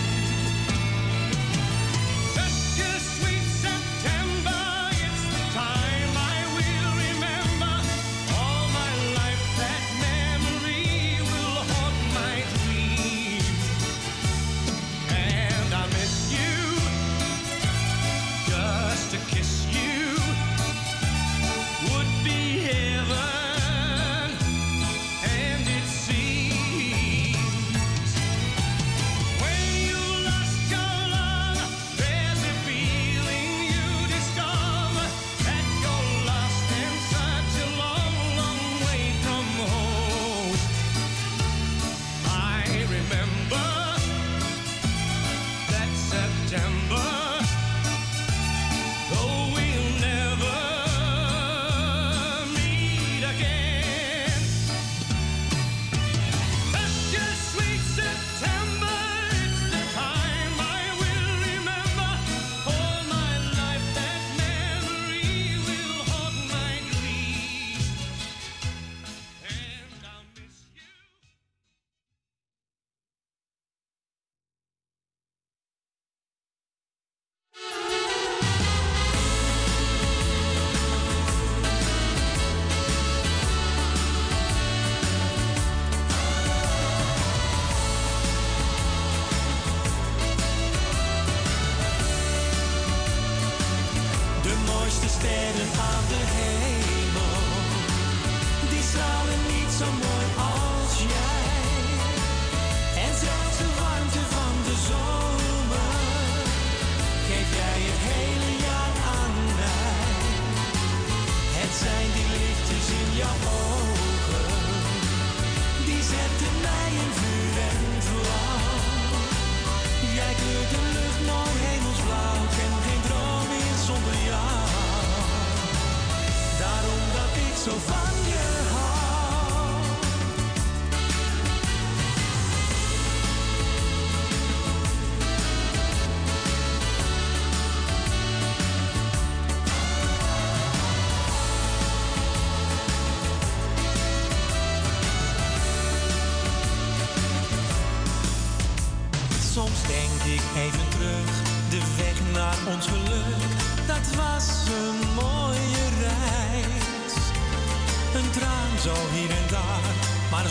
Stralen 99.80 100.09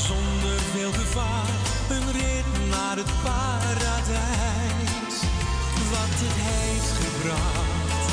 zonder 0.09 0.59
veel 0.73 0.91
gevaar, 0.91 1.53
een 1.89 2.11
rit 2.11 2.49
naar 2.69 2.95
het 3.01 3.11
paradijs. 3.23 5.15
Wat 5.93 6.15
het 6.23 6.37
heeft 6.49 6.91
gebracht, 7.03 8.05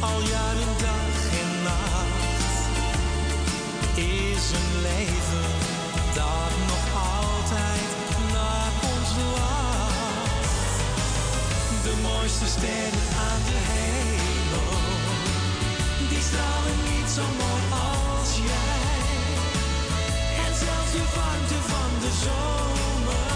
al 0.00 0.20
jaren 0.34 0.74
dag 0.88 1.14
en 1.42 1.52
nacht, 1.70 2.56
is 3.94 4.44
een 4.58 4.72
leven 4.90 5.50
dat 6.20 6.52
nog 6.70 6.84
altijd 7.18 7.90
naar 8.36 8.72
ons 8.92 9.10
lacht. 9.38 10.74
De 11.86 11.94
mooiste 12.08 12.46
sterren 12.56 13.06
aan 13.28 13.42
de 13.50 13.58
hemel, 13.72 14.74
die 16.10 16.22
stralen 16.28 16.78
niet 16.90 17.08
zo 17.16 17.24
mooi 17.40 17.62
als 17.86 18.32
jij. 18.50 18.81
Warmte 21.16 21.60
van 21.72 21.90
de 22.04 22.12
zomer, 22.24 23.30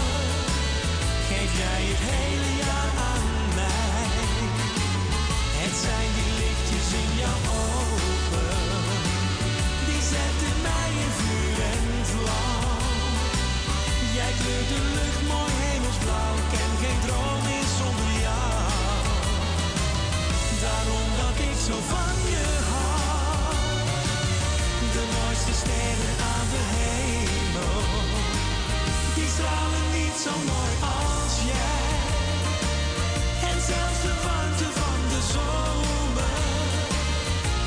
geef 1.29 1.51
jij 1.61 1.81
het 1.91 2.03
hele 2.13 2.51
jaar 2.63 2.91
aan 3.11 3.27
mij. 3.59 4.05
Het 5.61 5.75
zijn 5.85 6.09
die 6.17 6.31
lichtjes 6.41 6.89
in 7.01 7.09
jouw 7.23 7.41
ogen, 7.65 8.65
die 9.87 10.01
zetten 10.15 10.55
mij 10.67 10.89
in 11.03 11.11
vuur 11.19 11.57
en 11.73 11.85
vlam. 12.11 12.81
Jij 14.17 14.31
kleurt 14.41 14.69
de 14.73 14.81
lucht 14.97 15.21
mooi 15.33 15.53
hemelsblauw, 15.67 16.35
ken 16.53 16.71
geen 16.81 16.99
droom 17.05 17.39
meer 17.47 17.67
zonder 17.79 18.11
jou. 18.27 18.55
Daarom 20.63 21.07
dat 21.21 21.37
ik 21.47 21.57
zo 21.67 21.77
van 21.91 22.06
zo 30.27 30.35
mooi 30.51 30.73
als 30.99 31.35
jij. 31.51 31.89
En 33.49 33.57
zelfs 33.69 33.99
de 34.05 34.13
warmte 34.25 34.69
van 34.79 34.99
de 35.13 35.21
zomer, 35.33 36.37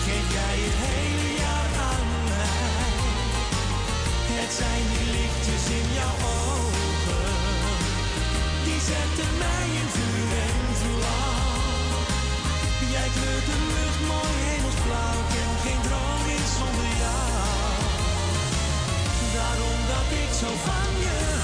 geef 0.04 0.26
jij 0.38 0.56
het 0.66 0.76
hele 0.86 1.28
jaar 1.44 1.72
aan 1.90 2.08
mij. 2.30 2.98
Het 4.40 4.52
zijn 4.60 4.84
die 4.92 5.06
lichtjes 5.16 5.64
in 5.78 5.88
jouw 5.98 6.18
ogen, 6.40 7.34
die 8.66 8.80
zetten 8.92 9.32
mij 9.44 9.66
in 9.80 9.88
vuur 9.96 10.30
en 10.48 10.60
vlam. 10.80 11.98
Jij 12.94 13.08
kleurt 13.16 13.46
de 13.50 13.58
lucht 13.74 14.00
mooi 14.12 14.38
hemelsblauw, 14.50 15.18
ken 15.34 15.52
geen 15.64 15.82
droom 15.86 16.20
meer 16.28 16.46
zonder 16.58 16.90
jou. 17.04 17.28
Daarom 19.36 19.80
dat 19.92 20.08
ik 20.22 20.30
zo 20.40 20.50
van 20.66 20.90
je 21.04 21.39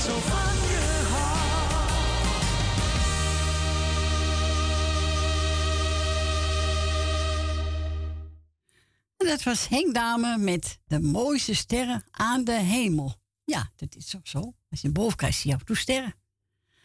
zo 0.00 0.16
je 9.20 9.26
dat 9.26 9.42
was 9.42 9.68
Henk 9.68 9.94
Dame 9.94 10.38
met 10.38 10.78
de 10.86 11.00
mooiste 11.00 11.54
sterren 11.54 12.04
aan 12.10 12.44
de 12.44 12.52
hemel. 12.52 13.14
Ja, 13.44 13.70
dat 13.76 13.96
is 13.96 14.16
ook 14.16 14.26
zo. 14.26 14.54
Als 14.70 14.80
je 14.80 14.90
boven 14.92 15.16
krijgt, 15.16 15.38
zie 15.38 15.50
je 15.50 15.56
af 15.56 15.62
en 15.64 15.76
sterren. 15.76 16.14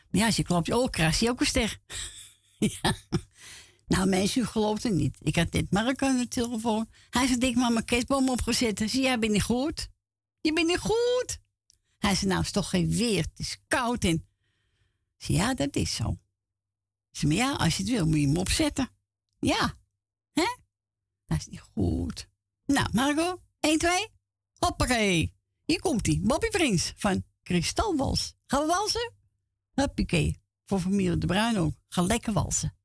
Maar 0.10 0.22
ja, 0.22 0.26
als 0.26 0.36
je 0.36 0.44
klopt 0.44 0.68
je 0.68 0.76
ogen 0.76 0.90
krijgt, 0.90 1.18
zie 1.18 1.28
je 1.28 1.34
ook 1.34 1.40
een 1.40 1.46
ster. 1.46 1.80
ja. 2.82 2.94
Nou, 3.88 4.08
mensen, 4.08 4.42
u 4.42 4.60
het 4.60 4.94
niet. 4.94 5.18
Ik 5.22 5.36
had 5.36 5.52
dit 5.52 5.72
Mark 5.72 6.04
aan 6.04 6.18
de 6.18 6.28
telefoon. 6.28 6.90
Hij 7.10 7.28
zei, 7.28 7.40
ik 7.40 7.56
maar 7.56 7.72
mijn 7.72 7.86
kerstboom 7.86 8.30
opgezet. 8.30 8.84
Zie 8.86 9.02
jij, 9.02 9.20
ben 9.20 9.32
niet 9.32 9.44
goed? 9.44 9.88
Je 10.42 10.54
bent 10.54 10.68
niet 10.68 10.78
goed. 10.78 11.40
Hij 12.06 12.16
zei, 12.16 12.32
nou, 12.32 12.42
is 12.42 12.52
toch 12.52 12.70
geen 12.70 12.90
weer. 12.90 13.22
Het 13.22 13.40
is 13.40 13.58
koud 13.68 14.04
en... 14.04 14.28
Zei, 15.18 15.38
ja, 15.38 15.54
dat 15.54 15.76
is 15.76 15.96
zo. 15.96 16.20
Zei, 17.12 17.36
maar 17.36 17.46
ja, 17.46 17.54
als 17.54 17.78
je 17.78 17.84
het 17.84 17.92
wil, 17.92 18.06
moet 18.06 18.20
je 18.20 18.28
hem 18.28 18.38
opzetten. 18.38 18.90
Ja. 19.40 19.78
Hè? 20.34 20.56
Dat 21.26 21.38
is 21.38 21.48
niet 21.48 21.60
goed. 21.60 22.30
Nou, 22.66 22.90
Margot, 22.92 23.42
1, 23.60 23.78
2. 23.78 24.08
Hoppakee. 24.60 25.36
Hier 25.66 25.80
komt 25.80 26.06
hij. 26.06 26.20
Bobby 26.22 26.48
Prins 26.48 26.94
van 26.96 27.24
Kristalwals. 27.44 28.34
Gaan 28.46 28.62
we 28.62 28.68
walsen? 28.68 29.14
Hoppakee. 29.74 30.42
Voor 30.66 30.80
familie 30.80 31.18
De 31.18 31.26
Bruin 31.26 31.58
ook. 31.58 31.74
Ga 31.88 32.02
lekker 32.02 32.34
walsen. 32.34 32.78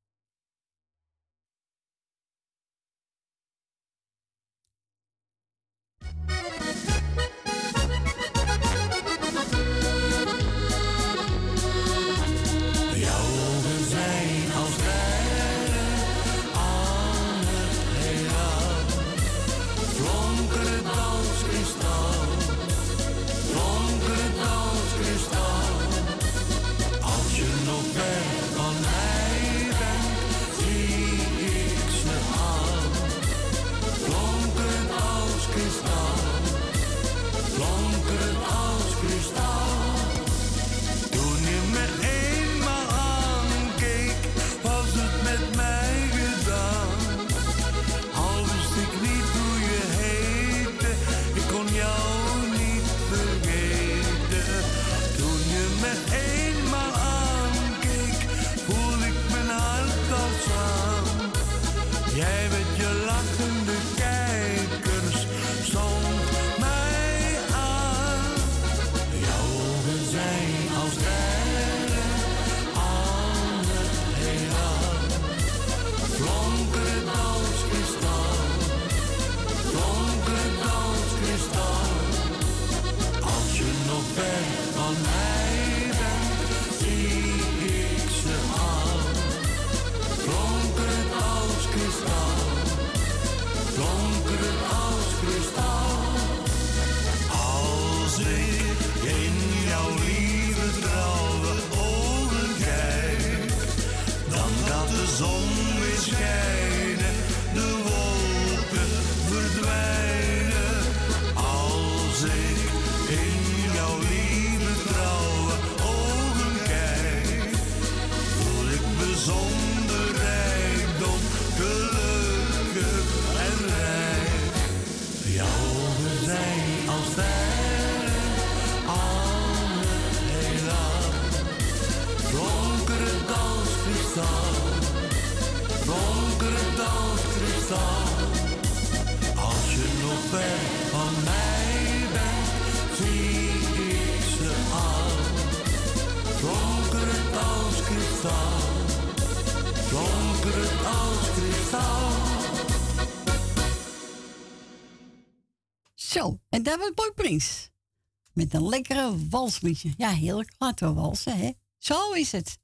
Met 158.33 158.53
een 158.53 158.67
lekkere 158.67 159.27
walsliedje. 159.29 159.93
Ja, 159.97 160.09
heerlijk. 160.09 160.53
Laten 160.57 160.87
we 160.87 161.01
walsen, 161.01 161.37
hè. 161.37 161.51
Zo 161.77 162.11
is 162.11 162.31
het. 162.31 162.57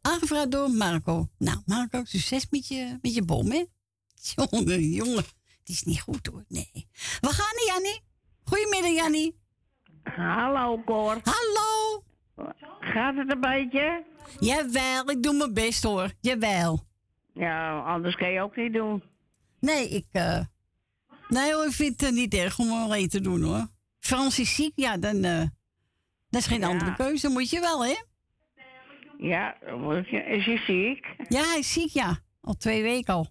Aangevraagd 0.00 0.50
door 0.50 0.70
Marco. 0.70 1.28
Nou, 1.38 1.58
Marco, 1.66 2.04
succes 2.04 2.46
met 2.50 2.68
je, 2.68 2.98
met 3.02 3.14
je 3.14 3.22
bom, 3.22 3.50
hè. 3.50 3.64
Jongen, 4.34 4.82
jongen. 4.82 5.24
Het 5.58 5.68
is 5.68 5.82
niet 5.82 6.00
goed, 6.00 6.26
hoor. 6.26 6.44
Nee. 6.48 6.88
We 7.20 7.28
gaan 7.28 7.54
niet, 7.56 7.66
Jannie. 7.66 8.00
Goedemiddag, 8.44 9.04
Jannie. 9.04 9.38
Hallo, 10.02 10.82
Cor. 10.84 11.20
Hallo. 11.22 12.02
Gaat 12.80 13.16
het 13.16 13.32
een 13.32 13.40
beetje? 13.40 14.04
Jawel, 14.40 15.10
ik 15.10 15.22
doe 15.22 15.34
mijn 15.34 15.54
best, 15.54 15.82
hoor. 15.82 16.12
Jawel. 16.20 16.84
Ja, 17.34 17.78
anders 17.78 18.16
kan 18.16 18.30
je 18.30 18.40
ook 18.40 18.56
niet 18.56 18.72
doen. 18.72 19.02
Nee, 19.60 19.88
ik... 19.88 20.06
eh 20.12 20.40
Nee 21.28 21.54
hoor, 21.54 21.66
ik 21.66 21.72
vind 21.72 22.00
het 22.00 22.14
niet 22.14 22.34
erg 22.34 22.58
om 22.58 22.70
alleen 22.70 23.08
te 23.08 23.20
doen, 23.20 23.42
hoor. 23.42 23.68
Frans 24.10 24.38
is 24.38 24.54
ziek, 24.54 24.72
ja, 24.74 24.96
dan... 24.98 25.24
eh 25.24 25.42
dat 26.30 26.40
is 26.40 26.46
geen 26.46 26.60
Ja. 26.60 26.68
andere 26.68 26.94
keuze. 26.94 27.28
Moet 27.28 27.50
je 27.50 27.60
wel, 27.60 27.84
hè? 27.84 27.94
Ja, 29.18 29.56
moet 29.78 30.08
je- 30.08 30.22
is 30.24 30.44
hij 30.44 30.56
ziek? 30.56 31.06
Ja, 31.28 31.42
hij 31.48 31.58
is 31.58 31.72
ziek, 31.72 31.90
ja. 31.90 32.18
Al 32.40 32.54
twee 32.54 32.82
weken 32.82 33.14
al. 33.14 33.26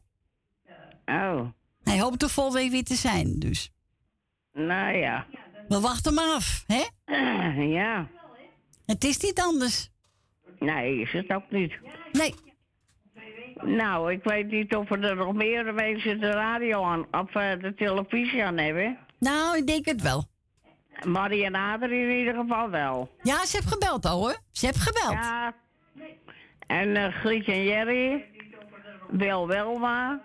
Oh, 1.06 1.48
Hij 1.84 2.00
hoopt 2.00 2.22
er 2.24 2.30
vol 2.30 2.54
week 2.54 2.72
weer 2.72 2.84
te 2.84 2.96
zijn, 2.96 3.40
dus. 3.40 3.72
nou 4.54 4.98
ja. 4.98 5.26
We 5.68 5.80
wachten 5.80 6.14
maar 6.14 6.34
af, 6.34 6.64
hè? 6.68 6.84
Ja. 7.80 8.10
Het 8.86 9.04
is 9.04 9.18
niet 9.20 9.40
anders. 9.42 9.90
Nee, 10.60 11.02
is 11.02 11.12
het 11.12 11.30
ook 11.32 11.52
niet. 11.52 11.74
Nee. 12.12 12.34
Nou, 13.64 14.12
ik 14.14 14.24
weet 14.24 14.52
niet 14.52 14.76
of 14.76 14.92
er 14.92 15.16
nog 15.16 15.34
meer 15.34 15.74
mensen 15.74 16.20
de 16.20 16.30
radio 16.32 16.84
aan, 16.84 17.06
of 17.12 17.36
eh, 17.36 17.60
de 17.62 17.74
televisie 17.76 18.44
aan 18.46 18.58
hebben. 18.58 18.98
Nou, 19.20 19.58
ik 19.58 19.68
denk 19.68 19.86
het 19.86 20.02
wel. 20.02 20.29
Marie 21.06 21.46
en 21.46 21.56
Ader 21.56 21.92
in 21.92 22.18
ieder 22.18 22.34
geval 22.34 22.70
wel. 22.70 23.10
Ja, 23.24 23.46
ze 23.46 23.56
heeft 23.56 23.72
gebeld 23.72 24.06
al, 24.06 24.20
hoor. 24.20 24.38
Ze 24.52 24.66
heeft 24.66 24.80
gebeld. 24.80 25.14
Ja. 25.14 25.54
En 26.68 26.96
eh 26.96 27.14
Grietje 27.14 27.52
en 27.52 27.64
Jerry. 27.64 28.26
Wil 29.10 29.48
Welma. 29.48 30.22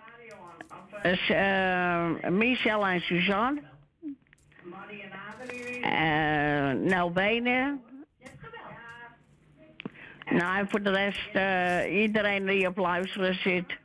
Dus, 1.01 1.29
eh, 1.29 2.29
Michel 2.29 2.87
en 2.87 3.01
Suzanne. 3.01 3.61
Eh 5.81 6.71
Nel 6.71 7.11
Benen. 7.11 7.83
Nou, 10.31 10.57
en 10.57 10.69
voor 10.69 10.81
de 10.83 10.89
rest, 10.89 11.29
eh, 11.33 12.01
iedereen 12.01 12.45
die 12.45 12.67
op 12.67 12.77
luisteren 12.77 13.35
zit. 13.35 13.77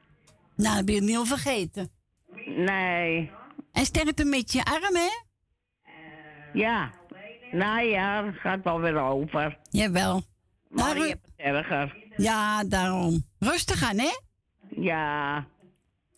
Nou, 0.57 0.77
heb 0.77 0.89
je 0.89 0.95
het 0.95 1.05
niet 1.05 1.17
al 1.17 1.25
vergeten. 1.25 1.91
Nee. 2.47 3.31
En 3.73 3.85
sterkte 3.85 4.25
met 4.25 4.53
je 4.53 4.65
arm, 4.65 4.95
hè? 4.95 5.30
Ja. 6.53 6.91
Nou 7.53 7.81
ja, 7.83 8.25
het 8.27 8.37
gaat 8.37 8.63
wel 8.65 8.81
weer 8.81 8.99
over. 9.01 9.59
Jawel. 9.71 10.23
Maar 10.69 10.85
Maar- 10.85 10.97
je 10.99 11.09
hebt 11.09 11.27
het 11.27 11.33
erger. 11.37 11.97
Ja, 12.17 12.65
daarom. 12.65 13.25
Rustig 13.39 13.83
aan, 13.83 13.99
hè? 13.99 14.11
Ja. 14.69 15.47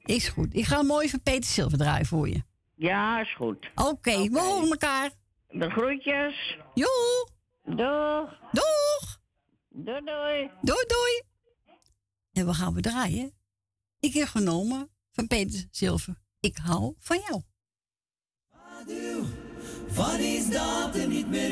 Is 0.05 0.29
goed. 0.29 0.55
Ik 0.55 0.65
ga 0.65 0.83
mooi 0.83 1.09
van 1.09 1.23
Peter 1.23 1.45
Silver 1.51 1.79
draaien 1.79 2.07
voor 2.07 2.29
je. 2.29 2.43
Ja, 2.75 3.21
is 3.21 3.35
goed. 3.35 3.71
Oké, 3.75 4.29
we 4.29 4.41
horen 4.41 4.71
elkaar. 4.71 5.11
De 5.51 5.71
groetjes. 5.71 6.59
Joe. 6.75 7.29
Doeg. 7.65 8.39
Doeg. 8.53 9.21
Doei 9.69 10.01
doei. 10.05 10.51
Doei, 10.61 10.85
doei. 10.87 11.23
En 12.33 12.47
we 12.47 12.55
gaan 12.55 12.75
we 12.75 12.81
draaien. 12.81 13.33
Ik 14.01 14.13
heb 14.15 14.29
genomen 14.29 14.91
van 15.13 15.27
Peter 15.27 15.67
Zilver. 15.71 16.15
Ik 16.41 16.57
hou 16.57 16.95
van 16.99 17.21
jou. 17.29 17.43
Wat 19.95 20.19
is 20.19 20.49
dat 20.49 20.97
er 20.97 21.09
niet 21.09 21.29
meer 21.29 21.51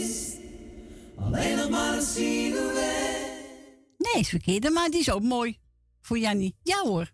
is? 0.00 0.36
Alleen 1.16 1.56
nog 1.56 1.70
maar 1.70 1.94
een 1.94 2.02
silhouet. 2.02 2.72
Nee, 3.96 4.20
is 4.22 4.28
verkeerd, 4.28 4.70
maar 4.70 4.88
die 4.90 5.00
is 5.00 5.10
ook 5.10 5.22
mooi. 5.22 5.58
Voor 6.00 6.18
Jannie. 6.18 6.56
Ja 6.62 6.80
hoor. 6.82 7.12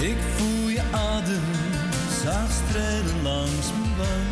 Ik 0.00 0.16
voel 0.36 0.68
je 0.68 0.82
adem 0.92 1.42
zacht 2.22 2.62
strelen 2.68 3.22
langs 3.22 3.72
mijn 3.72 3.96
wang. 3.96 4.26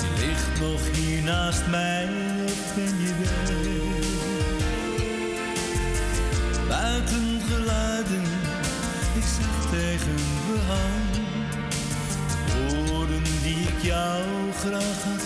Je 0.00 0.26
ligt 0.26 0.60
nog 0.60 0.96
hier 0.96 1.22
naast 1.22 1.66
mij, 1.66 2.08
of 2.44 2.74
ben 2.74 3.00
je 3.00 3.14
weg? 3.18 3.47
Jou 13.98 14.52
graag 14.52 15.02
had. 15.02 15.22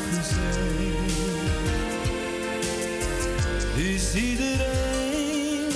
Is 3.77 4.15
iedereen 4.15 5.73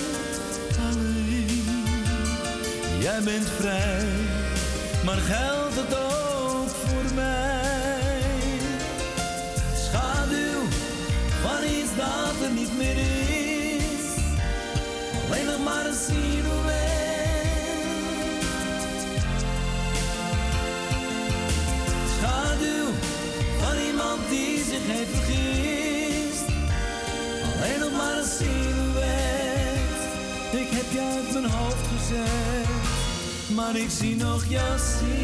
alleen? 0.90 1.64
Jij 3.00 3.20
bent 3.24 3.48
vrij, 3.58 4.04
maar 5.04 5.16
geldt 5.16 5.76
het 5.76 5.94
ook 5.94 6.68
voor 6.68 7.14
mij? 7.14 8.20
Schaduw 9.74 10.62
van 11.42 11.64
iets 11.64 11.96
dat 11.96 12.46
er 12.48 12.52
niet 12.54 12.76
meer 12.76 12.96
is, 12.96 14.22
alleen 15.26 15.46
nog 15.46 15.64
maar 15.64 15.86
een 15.86 15.94
silhouet. 15.94 16.75
Zich 24.76 24.94
heeft 24.94 25.10
vergist, 25.10 26.48
alleen 27.54 27.80
nog 27.80 27.92
maar 27.92 28.18
een 28.18 28.24
silhouet. 28.24 29.04
Ik 30.52 30.68
heb 30.70 30.92
je 30.92 31.00
uit 31.00 31.32
mijn 31.32 31.52
hoofd 31.52 31.86
gezet, 31.96 32.68
maar 33.54 33.76
ik 33.76 33.90
zie 33.90 34.16
nog 34.16 34.44
jouw 34.48 34.76
silhouet. 34.76 35.14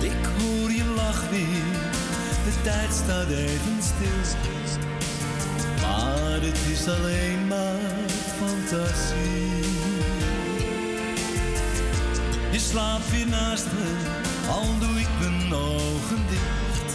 Ik 0.00 0.24
hoor 0.38 0.70
je 0.70 0.84
lach 0.96 1.30
weer, 1.30 1.72
de 2.44 2.62
tijd 2.62 2.92
staat 2.92 3.28
even 3.28 3.78
stil. 3.80 4.38
Maar 5.80 6.40
het 6.40 6.58
is 6.72 6.88
alleen 6.88 7.46
maar 7.46 8.10
fantasie. 8.38 9.55
Je 12.56 12.62
slaapt 12.62 13.10
weer 13.10 13.26
naast 13.26 13.64
me, 13.64 13.96
al 14.50 14.78
doe 14.78 15.00
ik 15.00 15.08
mijn 15.20 15.54
ogen 15.54 16.24
dicht. 16.28 16.94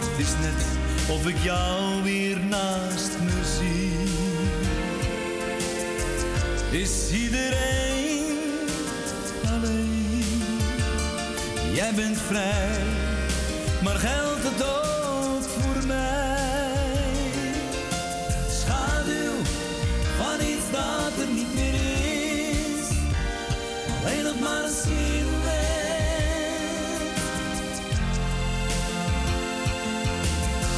Het 0.00 0.26
is 0.26 0.32
net 0.40 0.64
of 1.08 1.26
ik 1.26 1.36
jou 1.38 2.02
weer 2.02 2.40
naast 2.40 3.18
me 3.18 3.44
zie. 3.58 3.92
Is 6.80 7.12
iedereen 7.12 8.36
alleen? 9.46 10.42
Jij 11.74 11.94
bent 11.94 12.18
vrij, 12.18 12.82
maar 13.82 13.96
geldt 13.96 14.42
het 14.42 14.64
ook 14.64 14.87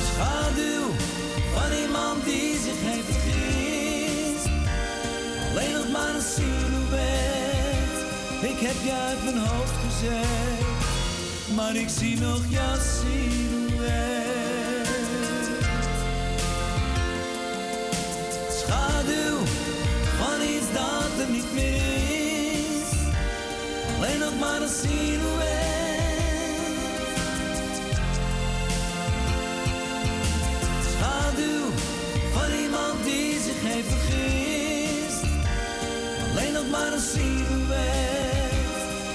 Schaduw 0.06 0.86
van 1.54 1.72
iemand 1.82 2.24
die 2.24 2.58
zich 2.58 2.80
heeft 2.80 3.16
vergist. 3.16 3.50
Alleen 20.20 21.89
maar 24.40 24.62
een 24.62 24.68
silhouet. 24.68 25.48
Schaduw 30.92 31.66
van 32.32 32.50
iemand 32.62 33.04
die 33.04 33.40
zich 33.40 33.60
heeft 33.62 33.88
vergist. 33.88 35.22
Alleen 36.30 36.52
nog 36.52 36.70
maar 36.70 36.92
een 36.92 37.00
silhouet. 37.00 37.68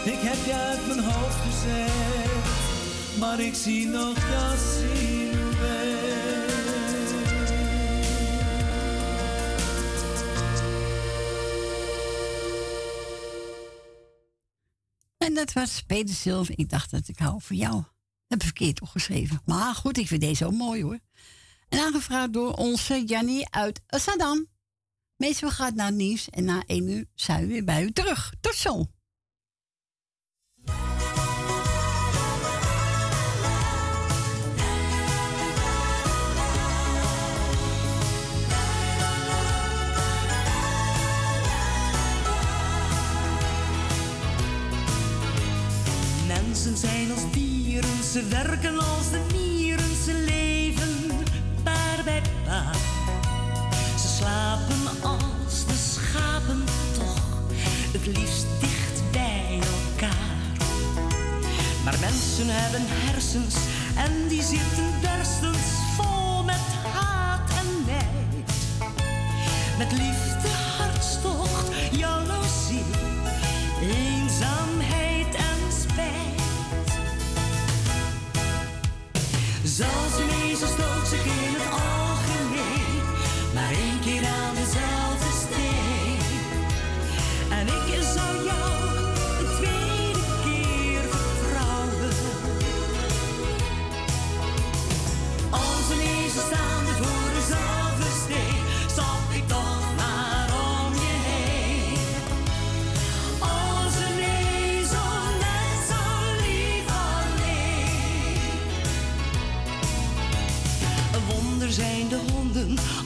Ik 0.03 0.19
heb 0.21 0.45
je 0.45 0.53
uit 0.53 0.87
mijn 0.87 0.99
hoofd 0.99 1.35
gezet, 1.45 3.19
maar 3.19 3.39
ik 3.39 3.55
zie 3.55 3.87
nog 3.87 4.15
jouw 4.29 4.55
silhouet. 4.55 5.24
Dat 15.35 15.53
was 15.53 15.81
Peter 15.81 16.15
Silver. 16.15 16.59
Ik 16.59 16.69
dacht 16.69 16.91
dat 16.91 17.07
ik 17.07 17.19
hou 17.19 17.41
voor 17.41 17.55
jou. 17.55 17.73
Dat 17.73 17.83
heb 18.27 18.39
ik 18.39 18.45
verkeerd 18.45 18.81
opgeschreven. 18.81 19.41
Maar 19.45 19.75
goed, 19.75 19.97
ik 19.97 20.07
vind 20.07 20.21
deze 20.21 20.45
ook 20.45 20.53
mooi 20.53 20.83
hoor. 20.83 20.99
En 21.69 21.79
aangevraagd 21.79 22.33
door 22.33 22.53
onze 22.53 23.03
Jannie 23.05 23.49
uit 23.49 23.81
Saddam. 23.87 24.47
Meestal 25.17 25.49
gaat 25.49 25.75
naar 25.75 25.85
het 25.85 25.95
nieuws 25.95 26.29
en 26.29 26.45
na 26.45 26.63
één 26.65 26.87
uur 26.89 27.05
zijn 27.15 27.41
we 27.41 27.47
weer 27.47 27.63
bij 27.63 27.83
u 27.83 27.91
terug. 27.91 28.33
Tot 28.41 28.55
zo. 28.55 28.85
Mensen 46.65 46.89
zijn 46.89 47.11
als 47.11 47.31
dieren, 47.31 48.03
ze 48.11 48.23
werken 48.27 48.79
als 48.79 49.11
de 49.11 49.21
mieren, 49.31 49.95
ze 50.05 50.13
leven 50.13 51.11
paar 51.63 52.03
bij 52.03 52.21
paar. 52.45 52.75
Ze 53.99 54.07
slapen 54.07 55.01
als 55.01 55.65
de 55.65 55.73
schapen 55.93 56.63
toch, 56.93 57.41
het 57.91 58.05
liefst 58.05 58.45
dicht 58.59 59.11
bij 59.11 59.59
elkaar. 59.59 60.57
Maar 61.83 61.99
mensen 61.99 62.47
hebben 62.47 62.81
hersens 62.85 63.55
en 63.95 64.27
die 64.27 64.41
zitten 64.41 64.93
berstens 65.01 65.65
vol 65.97 66.43
met 66.43 66.65
haat 66.93 67.49
en 67.49 67.85
nijd. 67.85 68.51
Met 69.77 69.91
liefde, 69.91 70.47
hartstocht, 70.77 71.71
jaloezie, 71.91 72.34
Zoals 80.55 80.77
een 80.77 80.94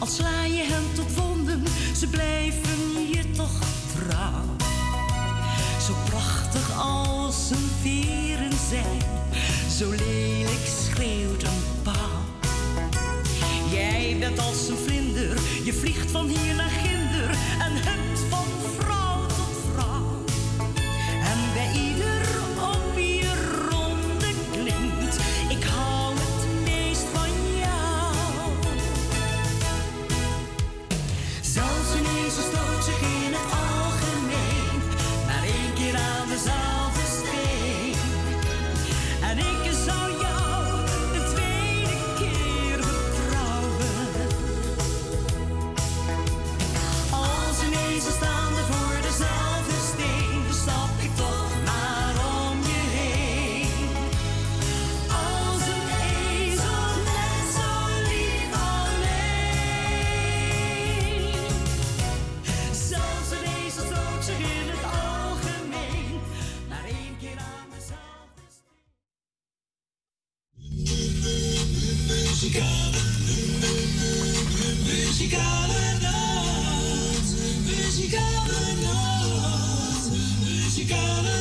sla 0.10 0.46
je 0.46 0.64
hen 0.64 0.94
tot 0.94 1.16
wonden, 1.16 1.64
ze 1.96 2.08
blijven 2.08 3.10
je 3.12 3.32
toch 3.32 3.60
trouw. 3.94 4.56
Zo 5.86 5.94
prachtig 6.10 6.72
als 6.82 7.50
een 7.50 7.70
veren 7.82 8.58
zijn, 8.70 9.02
zo 9.78 9.90
lelijk 9.90 10.66
schreeuwt 10.66 11.44
een 11.44 11.82
pauw. 11.84 12.20
Jij 13.72 14.16
bent 14.20 14.40
als 14.40 14.68
een 14.68 14.78
vlinder, 14.78 15.40
je 15.64 15.74
vliegt 15.74 16.12
van 16.12 16.28
hier 16.28 16.56
naar 16.56 16.70
ginder 16.70 17.30
en 17.60 17.72
hupt 17.72 18.09
muzikale 77.66 78.64
muzikale 80.44 81.39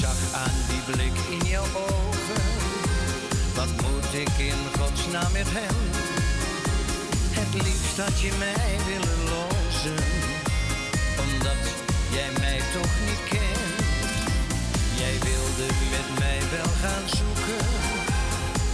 zag 0.00 0.20
aan 0.42 0.58
die 0.68 0.82
blik 0.94 1.16
in 1.36 1.48
jouw 1.48 1.68
ogen. 1.74 2.42
Wat 3.54 3.72
moet 3.82 4.10
ik 4.24 4.34
in 4.50 4.60
godsnaam 4.78 5.32
met 5.32 5.48
hem? 5.58 5.76
Het 7.38 7.52
liefst 7.66 7.98
had 8.04 8.20
je 8.20 8.32
mij 8.38 8.72
willen 8.90 9.20
lozen, 9.34 10.02
omdat 11.24 11.62
jij 12.16 12.30
mij 12.42 12.60
toch 12.76 12.94
niet 13.06 13.22
kent. 13.34 13.76
Jij 15.00 15.16
wilde 15.30 15.66
met 15.94 16.08
mij 16.18 16.40
wel 16.56 16.72
gaan 16.82 17.06
zoeken, 17.18 17.66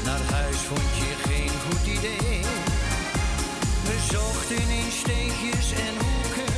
naar 0.05 0.25
huis 0.39 0.61
vond 0.71 0.91
je 1.03 1.13
geen 1.29 1.55
goed 1.65 1.87
idee. 1.97 2.41
We 3.89 3.97
zochten 4.13 4.67
in 4.81 4.91
steegjes 5.03 5.73
en 5.87 5.95
hoeken, 6.05 6.55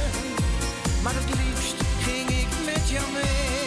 maar 1.02 1.14
het 1.20 1.30
liefst 1.40 1.78
ging 2.06 2.28
ik 2.28 2.50
met 2.64 2.88
jou 2.88 3.06
mee. 3.12 3.65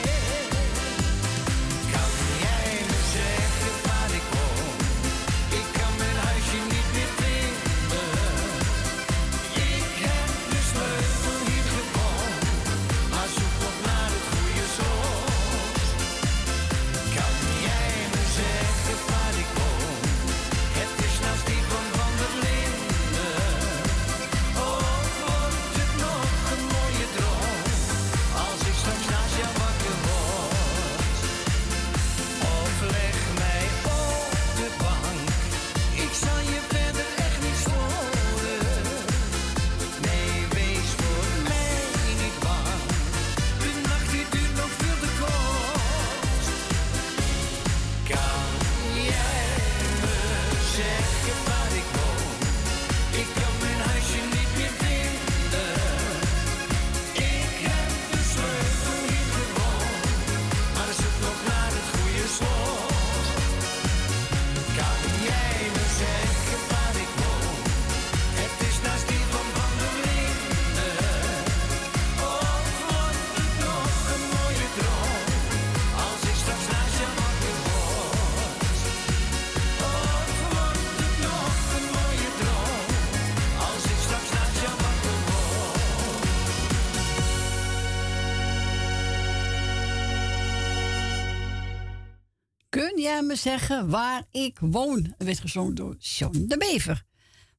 Me 93.29 93.35
zeggen 93.35 93.89
waar 93.89 94.23
ik 94.31 94.57
woon? 94.59 95.13
Het 95.17 95.27
werd 95.27 95.39
gezongen 95.39 95.75
door 95.75 95.95
John 95.99 96.45
de 96.47 96.57
Bever. 96.57 97.03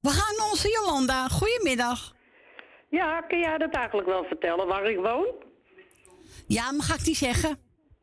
We 0.00 0.08
gaan 0.08 0.36
naar 0.36 0.50
onze 0.50 0.68
Jolanda. 0.68 1.28
Goedemiddag. 1.28 2.14
Ja, 2.88 3.20
kun 3.20 3.38
jij 3.38 3.58
dat 3.58 3.74
eigenlijk 3.74 4.08
wel 4.08 4.24
vertellen 4.24 4.66
waar 4.66 4.90
ik 4.90 4.96
woon? 4.96 5.26
Ja, 6.46 6.72
maar 6.72 6.82
ga 6.82 6.94
ik 6.94 7.06
niet 7.06 7.16
zeggen. 7.16 7.58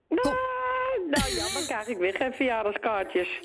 Nou, 0.10 0.36
nou 1.10 1.30
ja, 1.36 1.54
dan 1.54 1.64
krijg 1.66 1.88
ik 1.88 1.98
weer 1.98 2.16
geen 2.16 2.34
verjaardagskaartjes. 2.34 3.28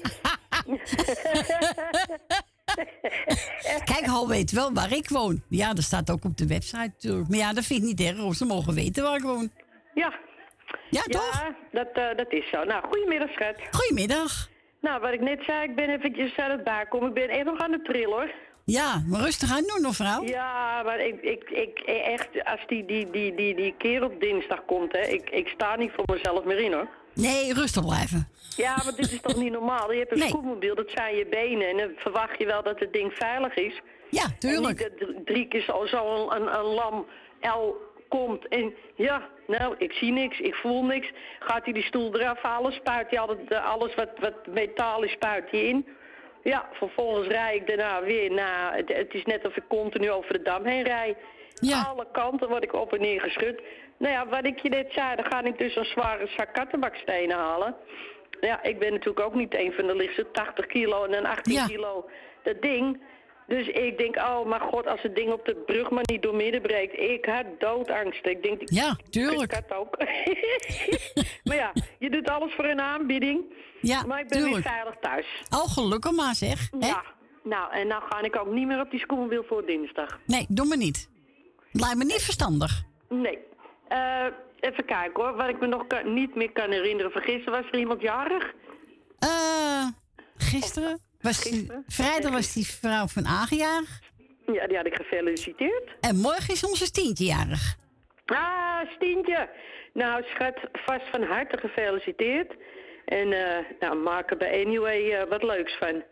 Kijk, 3.85 4.05
Hal 4.07 4.29
weet 4.29 4.51
wel 4.51 4.73
waar 4.73 4.93
ik 4.93 5.09
woon. 5.09 5.43
Ja, 5.49 5.73
dat 5.73 5.85
staat 5.85 6.11
ook 6.11 6.25
op 6.25 6.37
de 6.37 6.47
website 6.47 6.77
natuurlijk. 6.77 7.29
Maar 7.29 7.39
ja, 7.39 7.53
dat 7.53 7.65
vind 7.65 7.81
ik 7.81 7.87
niet 7.87 8.01
erg 8.01 8.23
of 8.23 8.35
ze 8.35 8.45
mogen 8.45 8.75
weten 8.75 9.03
waar 9.03 9.17
ik 9.17 9.23
woon. 9.23 9.51
Ja. 9.95 10.13
Ja, 10.91 11.03
toch? 11.03 11.41
Ja, 11.43 11.55
dat, 11.73 11.89
eh, 11.93 12.17
dat 12.17 12.33
is 12.33 12.49
zo. 12.51 12.65
Nou, 12.65 12.85
goedemiddag, 12.85 13.31
schat. 13.31 13.55
Goedemiddag. 13.71 14.49
Nou, 14.81 15.01
wat 15.01 15.13
ik 15.13 15.21
net 15.21 15.43
zei, 15.47 15.63
ik 15.69 15.75
ben 15.75 15.89
eventjes 15.91 16.37
aan 16.37 16.51
het 16.51 16.65
bijkomen. 16.65 17.09
Ik 17.09 17.15
ben 17.15 17.29
echt 17.29 17.45
nog 17.45 17.59
aan 17.61 17.73
het 17.73 17.85
trillen, 17.85 18.11
hoor. 18.11 18.31
Ja, 18.65 19.03
maar 19.07 19.21
rustig 19.21 19.53
aan 19.53 19.65
doen, 19.67 19.83
nog 19.83 19.95
vrouw. 19.97 20.23
Ja, 20.25 20.83
maar 20.83 21.01
ik, 21.01 21.21
ik, 21.23 21.51
ik 21.51 21.79
echt, 21.87 22.45
als 22.45 22.61
die, 22.67 22.85
die, 22.85 23.11
die, 23.11 23.35
die, 23.35 23.55
die 23.55 23.75
keer 23.79 24.05
op 24.05 24.21
dinsdag 24.21 24.65
komt, 24.65 24.93
hè, 24.93 25.01
ik, 25.01 25.31
ik 25.31 25.49
sta 25.49 25.77
niet 25.77 25.91
voor 25.95 26.05
mezelf 26.15 26.45
meer 26.45 26.59
in, 26.59 26.73
hoor. 26.73 26.89
Nee, 27.15 27.55
rustig 27.55 27.87
blijven. 27.87 28.29
Ja, 28.57 28.75
maar 28.85 28.95
dit 28.97 29.13
is 29.13 29.21
toch 29.21 29.37
niet 29.37 29.53
normaal? 29.53 29.93
Je 29.93 29.99
hebt 29.99 30.13
een 30.13 30.19
Nee. 30.19 30.29
scootmobiel, 30.29 30.75
dat 30.75 30.91
zijn 30.91 31.17
je 31.17 31.27
benen. 31.27 31.69
En 31.69 31.77
dan 31.77 31.91
verwacht 31.97 32.39
je 32.39 32.47
wel 32.47 32.63
dat 32.63 32.81
het 32.81 32.93
ding 32.93 33.13
veilig 33.15 33.55
is. 33.55 33.81
Ja, 34.11 34.25
tuurlijk. 34.39 34.81
En 34.81 34.91
niet 34.91 35.01
dat 35.01 35.09
dr- 35.09 35.33
drie 35.33 35.49
keer 35.49 35.61
zo, 35.63 35.87
zo 35.87 36.29
een, 36.29 36.37
een, 36.43 36.55
een 36.59 36.65
lam 36.65 37.07
L 37.41 37.75
komt 38.09 38.49
en 38.49 38.75
ja, 38.97 39.29
nou, 39.59 39.75
ik 39.79 39.93
zie 39.93 40.13
niks, 40.13 40.41
ik 40.41 40.55
voel 40.55 40.85
niks. 40.85 41.11
Gaat 41.39 41.65
hij 41.65 41.73
die 41.73 41.83
stoel 41.83 42.21
eraf 42.21 42.43
halen, 42.43 42.73
spuit 42.73 43.11
hij 43.11 43.19
altijd 43.19 43.51
eh, 43.51 43.71
alles 43.71 43.95
wat, 43.95 44.11
wat 44.21 44.47
metaal 44.47 45.03
is, 45.03 45.13
spuit 45.13 45.51
hij 45.51 45.61
in. 45.61 45.87
Ja, 46.43 46.69
vervolgens 46.73 47.27
rij 47.27 47.57
ik 47.57 47.67
daarna 47.67 48.03
weer 48.03 48.33
naar, 48.33 48.77
het, 48.77 48.89
het 48.89 49.15
is 49.15 49.25
net 49.25 49.47
of 49.47 49.57
ik 49.57 49.69
continu 49.69 50.11
over 50.11 50.33
de 50.33 50.43
dam 50.43 50.65
heen 50.65 50.83
rij. 50.83 51.17
Alle 51.89 52.07
kanten 52.13 52.49
word 52.49 52.65
ik 52.65 52.73
op 52.73 52.93
en 52.93 53.01
neer 53.01 53.21
geschud. 53.21 53.63
Nou 53.97 54.13
ja, 54.13 54.27
wat 54.27 54.47
ik 54.47 54.59
je 54.59 54.69
net 54.69 54.93
zei, 54.93 55.17
dan 55.17 55.25
ga 55.25 55.45
ik 55.45 55.59
dus 55.59 55.77
een 55.77 55.85
zware 55.85 56.27
zak 56.37 56.55
kattenbakstenen 56.55 57.37
halen. 57.37 57.77
Ja, 58.41 58.63
ik 58.63 58.79
ben 58.79 58.93
natuurlijk 58.93 59.27
ook 59.27 59.35
niet 59.35 59.55
een 59.55 59.73
van 59.73 59.87
de 59.87 59.97
lichtste 59.97 60.31
80 60.31 60.67
kilo 60.67 61.05
en 61.05 61.11
dan 61.11 61.27
18 61.27 61.67
kilo 61.67 62.09
dat 62.43 62.63
ding. 62.63 63.01
Dus 63.53 63.67
ik 63.67 63.99
denk, 63.99 64.17
oh 64.17 64.47
mijn 64.47 64.61
god, 64.61 64.87
als 64.87 65.03
het 65.03 65.15
ding 65.17 65.33
op 65.33 65.45
de 65.45 65.55
brug 65.67 65.91
maar 65.91 66.03
niet 66.07 66.23
door 66.23 66.35
midden 66.35 66.63
breekt. 66.63 66.99
Ik 66.99 67.25
had 67.25 67.45
doodangst. 67.59 68.27
Ik 68.27 68.43
denk, 68.43 68.61
ja, 68.65 68.97
tuurlijk. 69.11 69.53
Ik 69.53 69.65
had 69.69 69.79
ook. 69.79 69.97
maar 71.45 71.57
ja, 71.57 71.73
je 71.99 72.11
doet 72.11 72.29
alles 72.31 72.53
voor 72.55 72.65
een 72.65 72.81
aanbieding. 72.81 73.45
Ja, 73.81 74.03
maar 74.07 74.21
ik 74.21 74.29
ben 74.29 74.39
tuurlijk. 74.39 74.65
weer 74.65 74.73
veilig 74.73 74.95
thuis. 75.01 75.27
Oh, 75.51 75.69
gelukkig 75.73 76.13
maar 76.13 76.35
zeg. 76.35 76.69
hè? 76.79 76.87
Ja, 76.87 77.03
nou, 77.45 77.73
en 77.73 77.87
nou 77.87 78.03
ga 78.09 78.21
ik 78.23 78.37
ook 78.37 78.53
niet 78.53 78.67
meer 78.67 78.81
op 78.81 78.91
die 78.91 79.01
schoenwiel 79.01 79.45
voor 79.49 79.67
dinsdag. 79.67 80.21
Nee, 80.27 80.47
doe 80.49 80.67
me 80.67 80.77
niet. 80.77 81.09
Lijkt 81.73 81.97
me 81.97 82.05
niet 82.05 82.23
verstandig. 82.23 82.83
Nee. 83.09 83.39
Eh, 83.89 84.27
even 84.61 84.85
kijken 84.85 85.23
hoor, 85.23 85.37
wat 85.37 85.49
ik 85.49 85.61
me 85.61 85.67
nog 85.67 85.87
kan- 85.87 86.15
niet 86.15 86.35
meer 86.35 86.53
kan 86.53 86.71
herinneren. 86.71 87.11
Vergissen 87.13 87.53
was 87.53 87.65
er 87.71 87.79
iemand 87.79 88.01
jarig? 88.01 88.53
Eh, 89.19 89.87
gisteren? 90.37 91.01
Was 91.23 91.41
die- 91.43 91.71
vrijdag 91.87 92.31
was 92.33 92.53
die 92.53 92.67
vrouw 92.67 93.07
van 93.07 93.27
Aangejarig. 93.27 94.01
Ja, 94.53 94.67
die 94.67 94.77
had 94.77 94.87
ik 94.87 94.95
gefeliciteerd. 94.95 95.91
En 96.01 96.17
morgen 96.17 96.55
is 96.55 96.65
onze 96.65 96.85
Stientje 96.85 97.25
jarig. 97.25 97.77
Ah, 98.27 98.81
Stientje. 98.95 99.49
Nou, 99.93 100.23
schat, 100.35 100.61
vast 100.73 101.05
van 101.11 101.23
harte 101.23 101.59
gefeliciteerd. 101.59 102.55
En 103.05 103.33
eh, 103.33 103.65
nou, 103.81 103.97
maak 103.97 104.31
er 104.31 104.37
bij 104.37 104.65
Anyway 104.65 105.11
eh, 105.13 105.29
wat 105.29 105.43
leuks 105.43 105.77
van. 105.79 106.03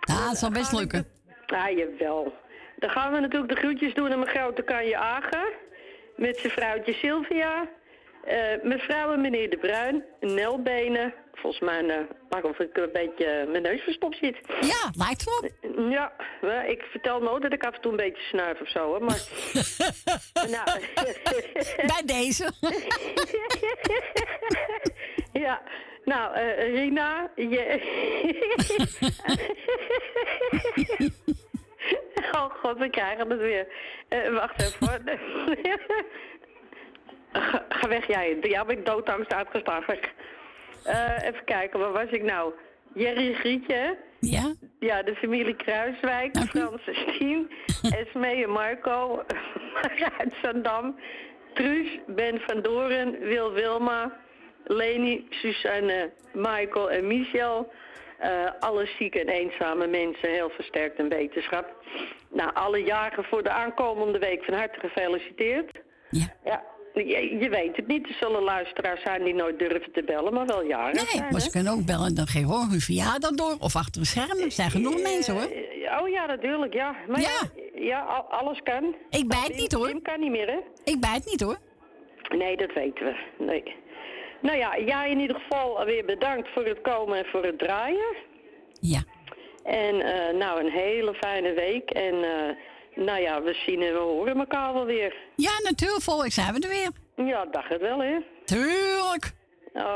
Ja, 0.00 0.28
het 0.28 0.38
zal 0.38 0.50
best 0.50 0.72
lukken. 0.72 1.06
Ah, 1.46 1.76
jawel. 1.76 2.34
Dan 2.78 2.90
gaan 2.90 3.12
we 3.12 3.20
natuurlijk 3.20 3.52
de 3.54 3.60
groetjes 3.60 3.94
doen 3.94 4.12
aan 4.12 4.18
mijn 4.18 4.36
grote 4.36 4.62
kanje 4.62 4.96
Aga. 4.98 5.44
Met 6.16 6.36
zijn 6.36 6.52
vrouwtje 6.52 6.92
Sylvia. 6.92 7.68
eh, 8.24 8.38
mevrouw 8.62 9.12
en 9.12 9.20
meneer 9.20 9.50
De 9.50 9.56
Bruin. 9.58 10.04
Nelbenen. 10.20 11.14
Volgens 11.40 11.62
mij 11.62 11.82
uh, 11.82 11.96
mag 12.28 12.42
of 12.42 12.58
ik 12.58 12.76
een 12.76 12.92
beetje 12.92 13.24
eh, 13.24 13.48
mijn 13.48 13.62
neus 13.62 13.80
verstopt 13.80 14.16
zit. 14.16 14.36
Ja, 14.60 14.90
lijkt 14.92 15.24
wel. 15.24 15.50
Ja, 15.90 16.12
ik 16.66 16.82
vertel 16.82 17.20
nooit 17.20 17.42
dat 17.42 17.52
ik 17.52 17.64
af 17.64 17.74
en 17.74 17.80
toe 17.80 17.90
een 17.90 17.96
beetje 17.96 18.22
snuif 18.22 18.60
of 18.60 18.68
zo, 18.68 18.78
hoor. 18.78 19.04
Maar, 19.04 19.20
nou. 20.56 20.80
Bij 21.92 22.02
deze. 22.04 22.52
ja, 25.46 25.62
nou, 26.04 26.34
eh, 26.34 26.74
Rina, 26.74 27.30
je... 27.34 27.80
oh 32.32 32.54
god, 32.62 32.78
we 32.78 32.90
krijgen 32.90 33.30
het 33.30 33.40
weer. 33.40 33.66
Eh, 34.08 34.32
wacht 34.32 34.62
even 34.62 35.18
ga 37.68 37.88
weg 37.88 38.06
jij. 38.06 38.38
Ja, 38.40 38.64
ben 38.64 38.78
ik 38.78 38.86
doodangst 38.86 39.32
uitgestaan. 39.32 39.84
Eh 40.84 41.22
even 41.22 41.44
kijken, 41.44 41.78
waar 41.78 41.92
was 41.92 42.10
ik 42.10 42.22
nou? 42.22 42.52
Jerry 42.94 43.32
Grietje? 43.32 43.96
Ja? 44.20 44.54
Ja, 44.78 45.02
de 45.02 45.14
familie 45.14 45.56
Kruiswijk, 45.56 46.36
Frans 46.38 46.86
en 46.86 46.94
Stien, 46.94 47.50
Esme 47.98 48.26
en 48.26 48.50
Marco, 48.50 49.24
uit 50.18 50.34
Zandam, 50.42 50.96
Truus, 51.54 51.98
Ben 52.06 52.40
van 52.40 52.62
Doren, 52.62 53.18
Wil 53.20 53.52
Wilma, 53.52 54.16
Leni, 54.64 55.26
Suzanne, 55.30 56.12
Michael 56.32 56.90
en 56.90 57.06
Michel, 57.06 57.72
eh, 58.18 58.50
alle 58.60 58.86
zieke 58.98 59.20
en 59.20 59.28
eenzame 59.28 59.86
mensen 59.86 60.30
heel 60.30 60.50
versterkt 60.50 60.98
in 60.98 61.08
wetenschap. 61.08 61.74
Nou, 62.30 62.50
alle 62.54 62.82
jaren 62.82 63.24
voor 63.24 63.42
de 63.42 63.50
aankomende 63.50 64.18
week 64.18 64.44
van 64.44 64.54
harte 64.54 64.80
gefeliciteerd. 64.80 65.78
Ja. 66.10 66.34
Ja, 66.44 66.64
je, 67.06 67.36
je 67.40 67.48
weet 67.48 67.76
het 67.76 67.86
niet. 67.86 68.08
Er 68.08 68.14
zullen 68.20 68.42
luisteraars 68.42 69.02
zijn 69.02 69.24
die 69.24 69.34
nooit 69.34 69.58
durven 69.58 69.92
te 69.92 70.02
bellen, 70.02 70.34
maar 70.34 70.46
wel 70.46 70.64
jaren 70.64 70.94
Nee, 70.94 71.04
zijn, 71.04 71.22
maar 71.22 71.32
hè? 71.32 71.40
ze 71.40 71.50
kunnen 71.50 71.72
ook 71.72 71.84
bellen. 71.86 72.14
Dan 72.14 72.26
geef 72.26 72.42
gewoon 72.42 72.68
hun 72.70 72.80
verjaardag 72.80 73.30
door. 73.30 73.56
Of 73.60 73.76
achter 73.76 74.00
een 74.00 74.06
scherm. 74.06 74.38
Er 74.40 74.52
zijn 74.52 74.70
genoeg 74.70 75.02
mensen 75.02 75.34
hoor. 75.34 75.42
Eh, 75.50 75.76
Oh 76.00 76.08
ja, 76.08 76.26
natuurlijk, 76.26 76.72
ja. 76.74 76.96
Maar 77.08 77.20
ja, 77.20 77.40
ja, 77.74 78.00
al- 78.00 78.22
alles 78.30 78.60
kan. 78.62 78.94
Ik 79.10 79.28
bijt 79.28 79.56
niet 79.56 79.72
hoor. 79.72 79.86
Wim 79.86 80.02
kan 80.02 80.20
niet 80.20 80.30
meer, 80.30 80.46
hè? 80.46 80.58
Ik 80.84 81.00
bijt 81.00 81.26
niet 81.26 81.40
hoor. 81.40 81.56
Nee, 82.36 82.56
dat 82.56 82.72
weten 82.72 83.04
we. 83.06 83.44
Nee. 83.44 83.62
Nou 84.40 84.58
ja, 84.58 84.78
jij 84.78 85.10
in 85.10 85.18
ieder 85.20 85.36
geval 85.40 85.84
weer 85.84 86.04
bedankt 86.04 86.48
voor 86.54 86.64
het 86.64 86.80
komen 86.80 87.18
en 87.18 87.24
voor 87.24 87.44
het 87.44 87.58
draaien. 87.58 88.16
Ja. 88.80 89.02
En 89.64 90.00
eh, 90.00 90.34
nou, 90.36 90.60
een 90.64 90.70
hele 90.70 91.14
fijne 91.14 91.52
week. 91.52 91.90
En 91.90 92.14
eh, 92.24 92.56
nou 93.04 93.20
ja, 93.20 93.42
we 93.42 93.54
zien 93.66 93.82
en 93.82 93.92
we 93.92 93.98
horen 93.98 94.38
elkaar 94.38 94.72
wel 94.72 94.84
weer. 94.84 95.14
Ja, 95.36 95.52
natuurlijk. 95.62 96.02
Volgende 96.02 96.32
zijn 96.32 96.54
we 96.54 96.60
er 96.60 96.68
weer. 96.68 96.90
Ja, 97.26 97.44
dacht 97.44 97.68
het 97.68 97.80
wel, 97.80 97.98
hè? 97.98 98.18
Tuurlijk. 98.44 99.36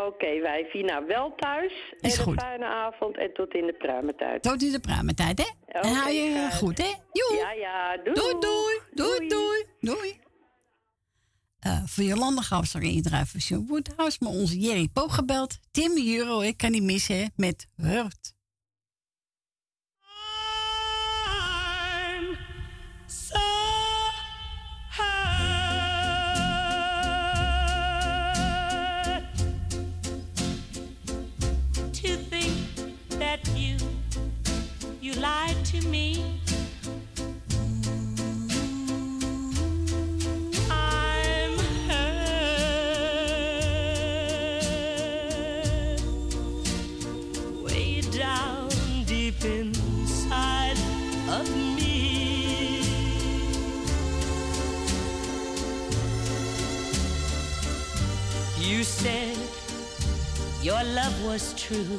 Oké, 0.07 0.41
wij 0.41 0.69
zien 0.73 0.85
nou 0.85 1.07
wel 1.07 1.35
thuis. 1.37 1.73
Is 2.01 2.17
en 2.17 2.25
goed. 2.25 2.33
een 2.33 2.41
fijne 2.41 2.65
avond 2.65 3.17
en 3.17 3.33
tot 3.33 3.55
in 3.55 3.67
de 3.67 3.73
pruimentijd. 3.73 4.43
Tot 4.43 4.63
in 4.63 4.73
de 4.73 4.81
pruimentijd, 4.81 5.39
hè? 5.39 5.79
en 5.81 5.95
hou 5.95 6.13
je 6.13 6.49
goed, 6.53 6.79
hè? 6.79 6.93
Joe. 7.13 7.39
Ja, 7.39 7.53
ja, 7.53 7.97
doei. 7.97 8.15
Doei, 8.15 8.35
doei. 8.41 8.79
Doei, 8.95 9.29
doei. 9.29 9.65
Doei. 9.81 10.21
Eh, 11.59 11.83
voor 11.87 12.05
Jolanda 12.05 12.43
gaan 12.43 12.61
we 12.61 12.67
straks 12.67 12.87
indraaien 12.87 13.27
voor 13.27 13.65
Woodhouse. 13.67 14.17
Maar 14.21 14.33
onze 14.33 14.59
Jerry 14.59 14.89
Poog 14.93 15.15
gebeld. 15.15 15.59
Tim 15.71 16.07
Euro, 16.17 16.41
ik 16.41 16.57
kan 16.57 16.71
niet 16.71 16.83
missen, 16.83 17.17
hè, 17.17 17.25
met 17.37 17.67
Hurt. 17.77 18.35
Your 60.63 60.85
love 60.85 61.25
was 61.25 61.55
true, 61.55 61.99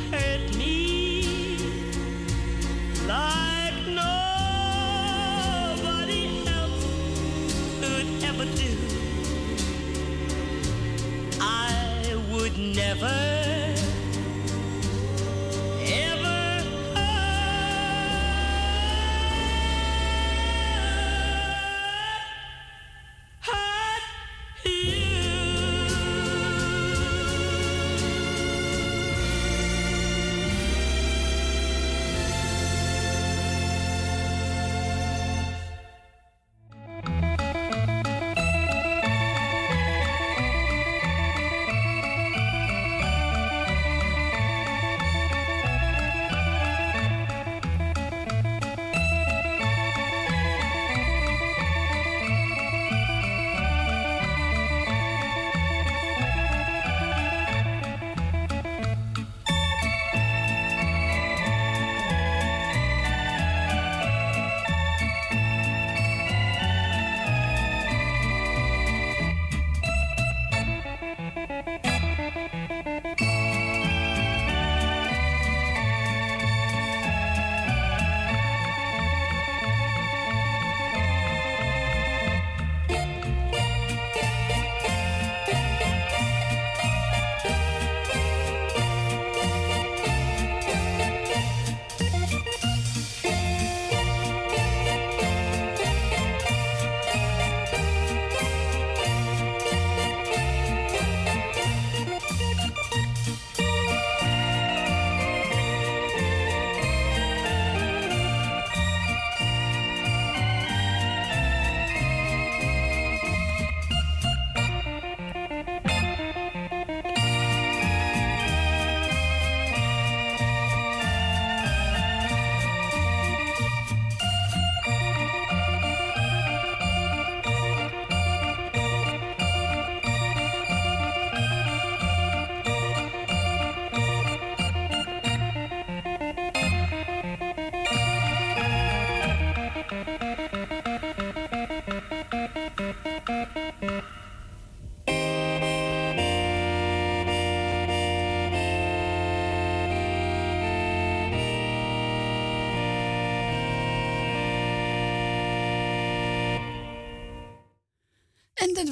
never. 12.61 13.60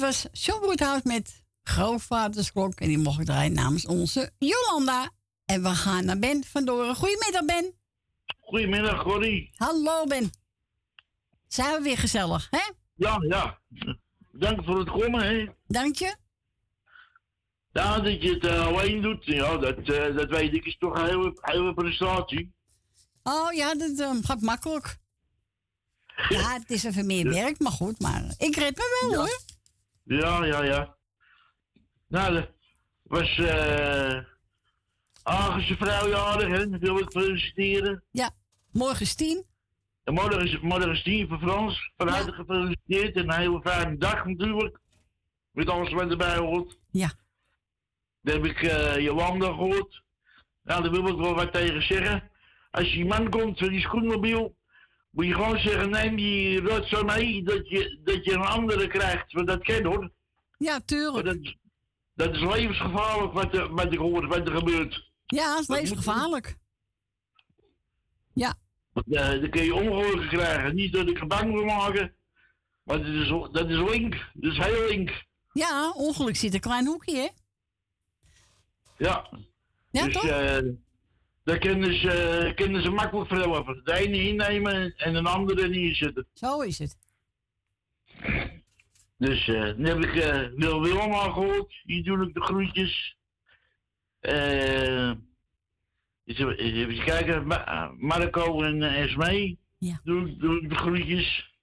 Was 0.00 0.26
John 0.32 1.02
met 1.04 1.42
Grootvadersklok. 1.62 2.80
En 2.80 2.88
die 2.88 2.98
mocht 2.98 3.20
ik 3.20 3.26
draaien 3.26 3.52
namens 3.52 3.86
onze 3.86 4.30
Jolanda. 4.38 5.10
En 5.44 5.62
we 5.62 5.68
gaan 5.68 6.04
naar 6.04 6.18
Ben 6.18 6.44
van 6.44 6.64
Doren. 6.64 6.94
Goedemiddag, 6.94 7.44
Ben. 7.44 7.74
Goedemiddag, 8.40 9.02
Corrie. 9.02 9.50
Hallo, 9.56 10.04
Ben. 10.04 10.30
Zijn 11.48 11.76
we 11.76 11.82
weer 11.82 11.98
gezellig, 11.98 12.48
hè? 12.50 12.72
Ja, 12.94 13.16
ja. 13.28 13.60
Dank 14.32 14.64
voor 14.64 14.78
het 14.78 14.90
komen, 14.90 15.22
hè. 15.22 15.46
Dank 15.66 15.96
je. 15.96 16.16
Ja, 17.72 18.00
dat 18.00 18.22
je 18.22 18.32
het 18.32 18.46
eh, 18.46 18.66
alleen 18.66 19.02
doet, 19.02 19.24
ja, 19.24 19.56
dat, 19.56 19.78
eh, 19.78 20.16
dat 20.16 20.28
weet 20.28 20.54
ik, 20.54 20.64
is 20.64 20.76
toch 20.78 20.94
een 20.94 21.06
hele, 21.06 21.38
hele 21.40 21.74
prestatie. 21.74 22.52
Oh 23.22 23.52
ja, 23.52 23.74
dat 23.74 23.98
eh, 23.98 24.10
gaat 24.22 24.40
makkelijk. 24.40 24.98
Ja, 26.28 26.52
het 26.52 26.70
is 26.70 26.84
even 26.84 27.06
meer 27.06 27.28
werk, 27.28 27.58
maar 27.58 27.72
goed. 27.72 28.00
Maar 28.00 28.34
ik 28.38 28.56
red 28.56 28.76
me 28.76 29.08
wel, 29.10 29.18
hoor. 29.18 29.38
Ja, 30.18 30.44
ja, 30.44 30.62
ja. 30.62 30.96
Nou, 32.08 32.34
dat 32.34 32.50
was 33.02 33.38
eh 33.38 34.24
Agense 35.22 35.76
vrouwjarig, 35.76 36.48
hè, 36.48 36.70
dat 36.70 36.80
wil 36.80 36.98
ik 36.98 37.10
feliciteren. 37.10 38.04
Ja, 38.10 38.30
morgen 38.72 39.00
is 39.00 39.14
tien. 39.14 39.46
En 40.04 40.14
morgen 40.14 40.40
is, 40.40 40.60
morgen 40.60 40.90
is 40.90 41.02
tien 41.02 41.28
voor 41.28 41.38
Frans. 41.38 41.92
Van 41.96 42.08
harte 42.08 42.32
gefeliciteerd 42.32 43.16
en 43.16 43.22
een 43.22 43.38
hele 43.38 43.60
fijne 43.62 43.96
dag 43.96 44.24
natuurlijk. 44.24 44.78
Met 45.50 45.68
alles 45.68 45.92
wat 45.92 46.10
erbij 46.10 46.36
hoort. 46.36 46.78
Ja. 46.90 47.12
Dan 48.22 48.34
heb 48.34 48.44
ik 48.44 48.62
eh 48.62 48.98
Jolanda 48.98 49.46
gehoord. 49.46 50.02
Nou, 50.62 50.82
daar 50.82 50.90
wil 50.90 51.08
ik 51.08 51.16
wel 51.16 51.34
wat 51.34 51.52
tegen 51.52 51.82
zeggen. 51.82 52.30
Als 52.70 52.90
die 52.90 53.04
man 53.04 53.30
komt 53.30 53.58
van 53.58 53.68
die 53.68 53.80
schoenmobiel, 53.80 54.56
moet 55.10 55.26
je 55.26 55.34
gewoon 55.34 55.58
zeggen, 55.58 55.90
neem 55.90 56.16
die 56.16 56.60
rotzooi 56.60 57.04
mee, 57.04 57.42
dat 57.42 57.68
je, 57.68 58.00
dat 58.04 58.24
je 58.24 58.32
een 58.32 58.40
andere 58.44 58.86
krijgt. 58.86 59.32
Want 59.32 59.46
dat 59.48 59.62
ken 59.62 59.84
hoor. 59.84 60.10
Ja, 60.58 60.80
tuurlijk. 60.80 61.24
Dat, 61.26 61.36
is- 61.40 61.56
dat 62.14 62.34
is 62.34 62.40
levensgevaarlijk 62.40 63.32
wat 63.32 63.54
er, 63.54 63.74
wat 64.26 64.48
er 64.48 64.56
gebeurt. 64.56 65.10
Ja, 65.26 65.50
het 65.52 65.60
is 65.60 65.68
levensgevaarlijk. 65.68 66.56
Ja. 68.34 68.54
Want, 68.92 69.14
eh, 69.14 69.28
dan 69.28 69.50
kun 69.50 69.62
je 69.64 69.74
ongelukken 69.74 70.28
krijgen. 70.28 70.74
Niet 70.74 70.92
dat 70.92 71.08
ik 71.08 71.20
er 71.20 71.26
bang 71.26 71.52
wil 71.52 71.64
maken, 71.64 72.14
maar 72.82 72.98
dat 72.98 73.06
is, 73.06 73.28
dat 73.52 73.68
is 73.70 73.90
link. 73.90 74.30
Dat 74.34 74.52
is 74.52 74.58
heel 74.58 74.88
link. 74.88 75.24
Ja, 75.52 75.90
ongeluk 75.92 76.36
zit 76.36 76.54
een 76.54 76.60
klein 76.60 76.86
hoekje, 76.86 77.16
hè? 77.16 77.28
Ja. 78.96 79.28
Ja, 79.90 80.04
dus 80.04 80.12
toch? 80.12 80.24
eh 80.26 80.58
daar 81.44 81.58
kunnen 81.58 81.94
ze, 81.94 82.52
kunnen 82.54 82.82
ze 82.82 82.90
makkelijk 82.90 83.28
verhelpen. 83.28 83.80
De 83.84 83.94
ene 83.94 84.28
innemen 84.28 84.94
en 84.96 85.14
een 85.14 85.26
andere 85.26 85.68
niet 85.68 85.96
zitten. 85.96 86.26
Zo 86.34 86.60
is 86.60 86.78
het. 86.78 86.96
Dus 89.18 89.48
eh 89.48 89.62
dan 89.62 89.84
heb 89.84 90.04
ik 90.04 90.16
eh 90.16 90.48
Wil 90.54 90.82
Willem 90.82 91.12
al 91.12 91.32
gehoord. 91.32 91.80
Hier 91.82 92.02
doe 92.04 92.26
ik 92.26 92.34
de 92.34 92.40
groetjes. 92.42 93.16
Eh 94.20 95.12
eens 96.24 96.38
even, 96.56 97.04
kijken. 97.04 97.46
Ma- 97.46 97.66
eh, 97.66 97.90
Marco 97.96 98.62
en 98.62 98.76
uh, 98.76 99.00
Esmee. 99.02 99.58
Ja. 99.78 100.00
Doe, 100.04 100.36
doe 100.36 100.60
ik 100.62 100.68
de 100.68 100.74
groetjes. 100.74 101.54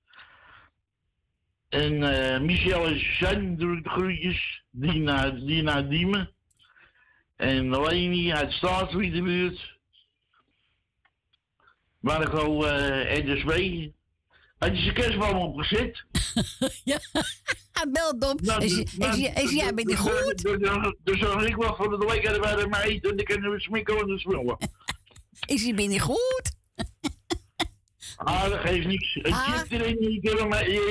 En 1.70 2.04
eh 2.04 2.42
Michel 2.42 2.86
en 2.88 3.00
Suzanne 3.00 3.56
doe 3.56 3.78
ik 3.78 3.84
de 3.84 3.90
groetjes. 3.90 4.64
Die 4.72 5.00
naar, 5.00 5.36
die 5.36 5.64
naar 5.64 5.90
Diemen. 5.90 6.32
En 7.38 7.82
Leni 7.82 8.32
uit 8.34 8.52
Staatswiedenbuurt. 8.52 9.76
Marco 12.00 12.64
eh 12.64 13.18
en 13.18 13.28
Esmee. 13.30 13.96
Had 14.58 14.78
je 14.78 14.82
zijn 14.84 14.94
kerstboom 14.94 15.38
opgezet? 15.38 16.04
ja, 16.84 17.00
bel 17.92 18.20
Dom. 18.20 18.38
Nou, 18.42 18.64
Is 18.64 18.76
je- 18.76 18.88
nou, 18.98 19.12
is 19.12 19.18
je- 19.20 19.42
is 19.42 19.52
jij 19.52 19.74
bent 19.74 19.88
niet 19.88 19.98
nou, 20.04 20.10
goed? 20.24 20.44
nou, 20.44 20.58
nou, 20.58 20.96
Dus 21.04 21.20
dan 21.20 21.46
ik 21.46 21.56
wel 21.56 21.76
voor 21.76 22.00
de 22.00 22.06
week 22.06 22.24
er 22.58 22.70
maar 22.70 22.84
eten 22.84 23.10
en 23.10 23.16
dan 23.16 23.26
kunnen 23.26 23.52
we 23.52 23.60
smikken 23.60 23.98
en 24.10 24.20
smullen. 24.20 24.58
Is 25.48 25.66
je 25.66 25.74
ben 25.74 25.90
niet 25.90 26.02
goed? 26.02 26.52
Ah, 28.16 28.50
dat 28.50 28.60
geeft 28.60 28.88
niks. 28.88 29.14
Het 29.14 29.32
Ah. 29.32 29.58
zit 29.60 29.72
erin, 29.72 30.12
je 30.12 30.20
kan 30.22 30.38
er 30.40 30.48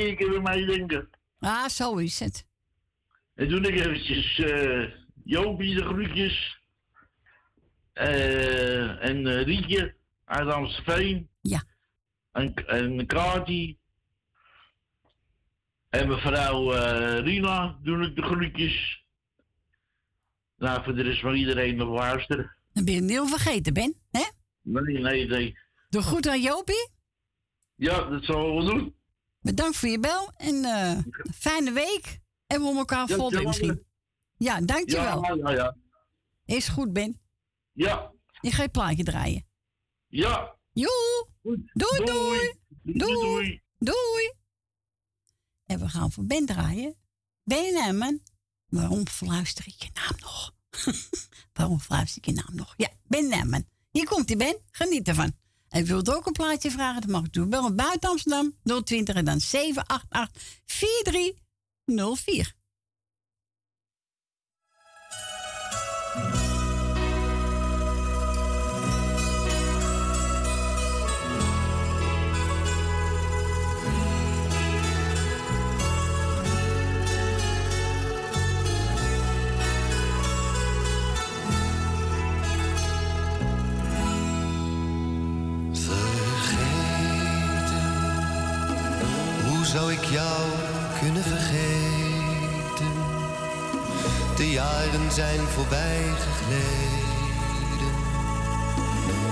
je 0.07 0.15
kan 0.15 0.35
er 0.35 0.43
maar 0.43 0.57
denken. 0.67 1.09
Ah, 1.41 1.69
zo 1.69 1.97
is 1.97 2.21
het. 2.21 2.47
En 3.35 3.49
toen 3.49 3.65
ik 3.65 3.75
eventjes 3.75 4.39
eh 4.39 4.85
Jopie 5.27 5.75
de 5.75 5.85
groetjes. 5.85 6.61
eh 7.93 9.05
en 9.05 9.27
eh, 9.27 9.43
Rietje 9.43 9.95
uit 10.25 10.49
Amstelveen. 10.49 11.29
Ja. 11.41 11.63
En, 12.33 12.55
en 12.55 13.07
Kati. 13.07 13.79
En 15.89 16.09
mevrouw 16.09 16.73
eh 16.73 17.19
Rina 17.25 17.79
doe 17.83 18.07
ik 18.07 18.17
de 18.17 18.23
groetjes. 18.23 19.05
Nou, 20.57 20.85
voor 20.85 20.95
de 20.95 21.03
rest 21.03 21.21
van 21.21 21.35
iedereen 21.35 21.77
nog 21.77 21.89
luisteren. 21.89 22.57
Dan 22.73 22.85
ben 22.85 22.95
je 22.95 23.01
het 23.01 23.09
niet 23.11 23.29
vergeten, 23.31 23.73
Ben. 23.75 23.95
Hè? 24.11 24.25
Nee, 24.63 24.99
nee, 24.99 25.27
nee. 25.27 25.59
Doe 25.89 26.03
goed 26.03 26.29
aan 26.29 26.41
Jopie. 26.43 26.91
Ja, 27.75 28.05
dat 28.05 28.25
zal 28.25 28.57
we 28.57 28.65
doen. 28.65 28.95
Bedankt 29.41 29.77
voor 29.77 29.89
je 29.89 30.01
bel. 30.01 30.33
En 30.37 30.65
fijne 31.35 31.73
week. 31.73 32.21
En 32.47 32.59
we 32.59 32.63
horen 32.65 32.79
elkaar 32.79 32.99
Ja, 32.99 33.05
hetzelfde. 33.07 33.43
misschien. 33.43 33.86
Ja, 34.37 34.61
dankjewel. 34.61 35.23
Ja, 35.23 35.35
ja, 35.35 35.51
ja. 35.51 35.77
Is 36.45 36.69
goed, 36.69 36.93
Ben. 36.93 37.21
Ja. 37.73 38.13
Ik 38.41 38.53
ga 38.53 38.63
je 38.63 38.69
plaatje 38.69 39.05
draaien. 39.05 39.47
Ja. 40.07 40.57
Joe. 40.73 41.29
Doei, 41.43 42.05
doei. 42.05 42.55
Doei. 42.83 43.13
Doei. 43.15 43.63
Doei. 43.79 44.33
En 45.67 45.79
we 45.79 45.89
gaan 45.89 46.13
voor 46.13 46.25
Ben 46.25 46.47
draaien. 46.47 46.97
Ben 47.45 47.73
Nemmen. 47.73 48.23
Waarom 48.67 49.07
fluister 49.07 49.67
ik 49.67 49.83
je 49.83 49.91
naam 49.95 50.17
nog? 50.21 50.55
Waarom 51.53 51.81
fluister 51.81 52.19
ik 52.19 52.25
je 52.25 52.33
naam 52.33 52.55
nog? 52.55 52.75
Ja, 52.77 52.89
Ben 53.07 53.29
Nemmen. 53.29 53.69
Hier 53.91 54.07
komt 54.07 54.29
hij, 54.29 54.37
Ben. 54.37 54.59
Geniet 54.71 55.09
ervan. 55.09 55.33
En 55.69 55.85
wilt 55.85 56.15
ook 56.15 56.27
een 56.27 56.33
plaatje 56.33 56.71
vragen? 56.71 57.01
Dan 57.01 57.11
mag 57.11 57.25
ik 57.25 57.33
doen. 57.33 57.51
Bel 57.51 57.75
buiten 57.75 58.11
Amsterdam 58.11 58.55
020 58.85 59.15
en 59.15 59.25
dan 59.25 59.41
788 59.41 60.43
4304. 60.65 62.56
Zou 89.67 89.93
ik 89.93 90.05
jou 90.05 90.43
kunnen 91.01 91.23
vergeten? 91.23 92.93
De 94.37 94.51
jaren 94.51 95.13
zijn 95.13 95.41
voorbij 95.41 96.03
gegleden, 96.27 97.95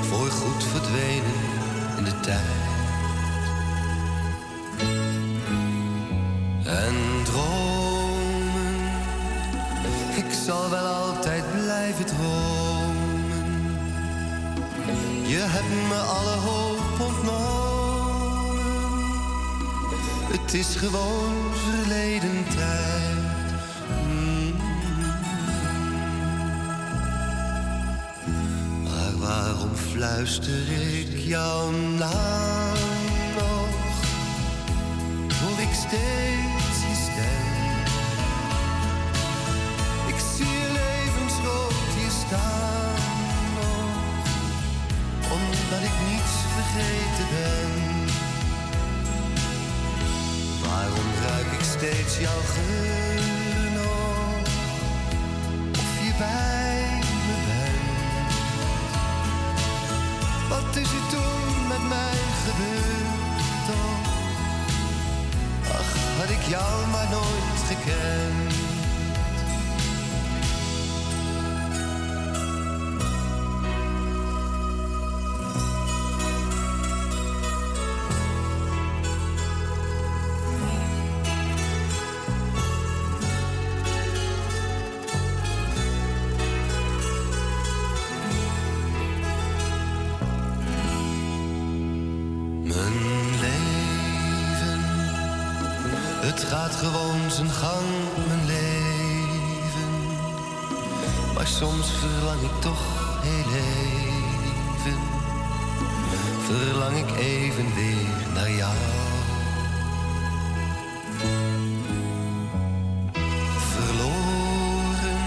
voor 0.01 0.31
goed 0.31 0.65
verdwenen 0.65 1.35
in 1.97 2.05
de 2.05 2.20
tijd. 2.20 2.62
En 6.65 6.94
dromen, 7.24 8.74
ik 10.16 10.32
zal 10.47 10.70
wel 10.70 10.86
altijd 10.86 11.44
blijven 11.52 12.06
dromen. 12.06 13.44
Je 15.27 15.39
hebt 15.39 15.89
me 15.89 15.98
alle 15.98 16.36
hoop 16.36 17.01
ontnomen. 17.01 17.64
Het 20.40 20.55
is 20.55 20.77
gewoon 20.77 21.55
verleden 21.55 22.44
tijd. 22.56 23.52
Mm. 24.06 24.55
Maar 28.82 29.19
waarom 29.19 29.74
fluister 29.74 30.69
ik 30.98 31.19
jouw 31.19 31.70
naam 31.70 32.77
nog? 33.35 33.77
Hoor 35.40 35.61
ik 35.61 35.74
steeds 35.74 36.78
je 36.89 36.97
stem? 37.02 37.82
Ik 40.06 40.20
zie 40.36 40.47
je 40.47 40.69
levensrood 40.73 41.74
hier 41.98 42.15
staan 42.27 42.94
nog 43.55 44.05
omdat 45.32 45.82
ik 45.89 45.97
niets 46.11 46.35
vergeten 46.55 47.14
Waarom 50.75 51.11
ruik 51.27 51.53
ik 51.59 51.65
steeds 51.65 52.19
jouw 52.19 52.43
geur 52.55 53.71
nog? 53.73 54.47
Of 55.79 55.93
je 56.05 56.13
bij 56.19 56.99
me 57.27 57.37
bent? 57.49 58.33
Wat 60.49 60.77
is 60.77 60.91
er 60.99 61.07
toen 61.11 61.69
met 61.69 61.89
mij 61.89 62.19
gebeurd? 62.45 63.05
Ach, 65.79 65.93
had 66.19 66.31
ik 66.31 66.43
jou 66.49 66.87
maar 66.87 67.09
nooit 67.11 67.61
gekend. 67.69 68.64
Soms 101.59 101.90
verlang 101.90 102.40
ik 102.40 102.60
toch 102.60 102.82
heel 103.22 103.52
even, 103.52 104.98
verlang 106.47 106.97
ik 106.97 107.16
even 107.18 107.74
weer 107.74 108.32
naar 108.35 108.51
jou. 108.51 108.76
Verloren, 113.72 115.20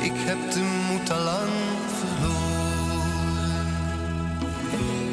ik 0.00 0.12
heb 0.14 0.52
de 0.52 0.84
moed 0.88 1.10
al 1.10 1.22
lang 1.22 1.50
verloren. 1.98 3.66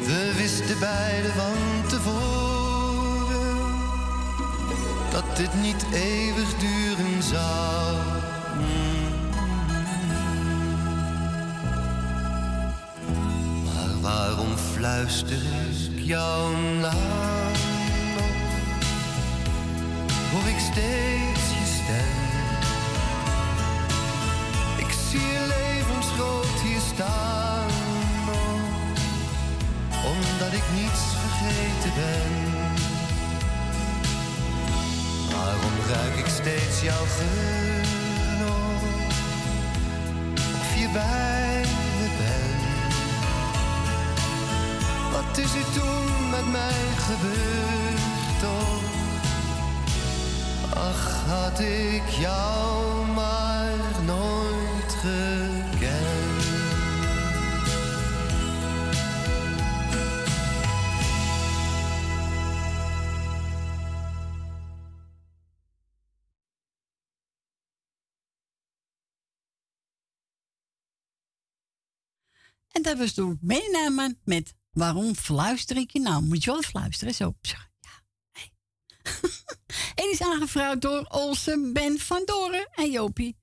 We 0.06 0.34
wisten 0.36 0.78
beiden 0.78 1.32
van 1.32 1.88
tevoren 1.88 3.56
dat 5.10 5.36
dit 5.36 5.54
niet 5.62 5.84
eeuwig 5.92 6.54
duren 6.54 7.22
zou. 7.22 8.14
Fluister 14.72 15.42
ik 15.96 16.04
jouw 16.04 16.50
naam? 16.80 17.52
Hoor 20.32 20.48
ik 20.48 20.58
steeds 20.58 21.44
je 21.58 21.66
stem? 21.82 22.22
Ik 24.76 24.92
zie 25.10 25.20
je 25.20 25.46
levensgroot 25.48 26.60
hier 26.64 26.80
staan 26.94 27.70
omdat 30.04 30.52
ik 30.52 30.64
niets 30.74 31.02
vergeten 31.20 31.92
ben. 31.94 32.32
Waarom 35.32 35.76
ruik 35.88 36.16
ik 36.16 36.26
steeds 36.26 36.82
jouw 36.82 37.04
geur? 37.04 37.82
Of 40.60 40.78
je 40.80 40.88
bij 40.92 41.33
Wat 45.34 45.44
is 45.44 45.54
er 45.54 45.72
toen 45.72 46.30
met 46.30 46.52
mij 46.52 46.86
gebeurd 46.96 48.40
toch? 48.40 48.82
Ach, 50.74 51.26
had 51.26 51.60
ik 51.60 52.08
jou 52.08 53.06
maar 53.06 54.02
nooit 54.04 54.92
gekend. 54.92 56.42
En 72.72 72.82
dat 72.82 72.98
was 72.98 73.14
door 73.14 73.36
Benjamin 73.40 74.18
met 74.24 74.54
Waarom 74.74 75.14
fluister 75.14 75.76
ik 75.76 75.90
je 75.90 76.00
nou? 76.00 76.22
Moet 76.24 76.44
je 76.44 76.50
wel 76.50 76.62
fluisteren, 76.62 77.14
zo. 77.14 77.34
Ja. 77.40 77.70
Hey. 78.30 78.52
en 80.04 80.10
is 80.10 80.22
aangevraagd 80.22 80.80
door 80.80 81.04
Olsen, 81.08 81.72
Ben 81.72 81.98
van 81.98 82.22
Doren 82.24 82.68
en 82.74 82.90
Jopie. 82.90 83.36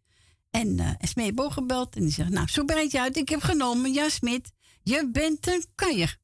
En 0.49 0.77
uh, 0.77 0.93
Esmee 0.97 1.25
heeft 1.25 1.39
ook 1.39 1.51
gebeld 1.51 1.95
en 1.95 2.01
die 2.01 2.11
zegt, 2.11 2.29
nou, 2.29 2.47
zo 2.47 2.63
breid 2.63 2.91
je 2.91 2.99
uit. 2.99 3.17
Ik 3.17 3.29
heb 3.29 3.41
genomen, 3.41 3.93
ja, 3.93 4.09
Smit, 4.09 4.51
je 4.83 5.09
bent 5.11 5.47
een 5.47 5.65
kanjer. 5.75 6.19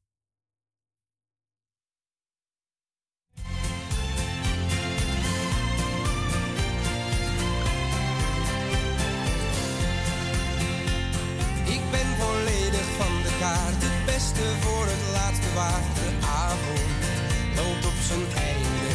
Ik 11.64 11.90
ben 11.90 12.06
volledig 12.18 12.86
van 12.96 13.22
de 13.22 13.36
kaart, 13.40 13.87
voor 14.18 14.86
het 14.86 15.04
laatste 15.12 15.50
waard. 15.54 15.94
De 15.94 16.10
avond 16.44 16.90
loopt 17.56 17.84
op 17.86 17.98
zijn 18.08 18.26
einde. 18.50 18.92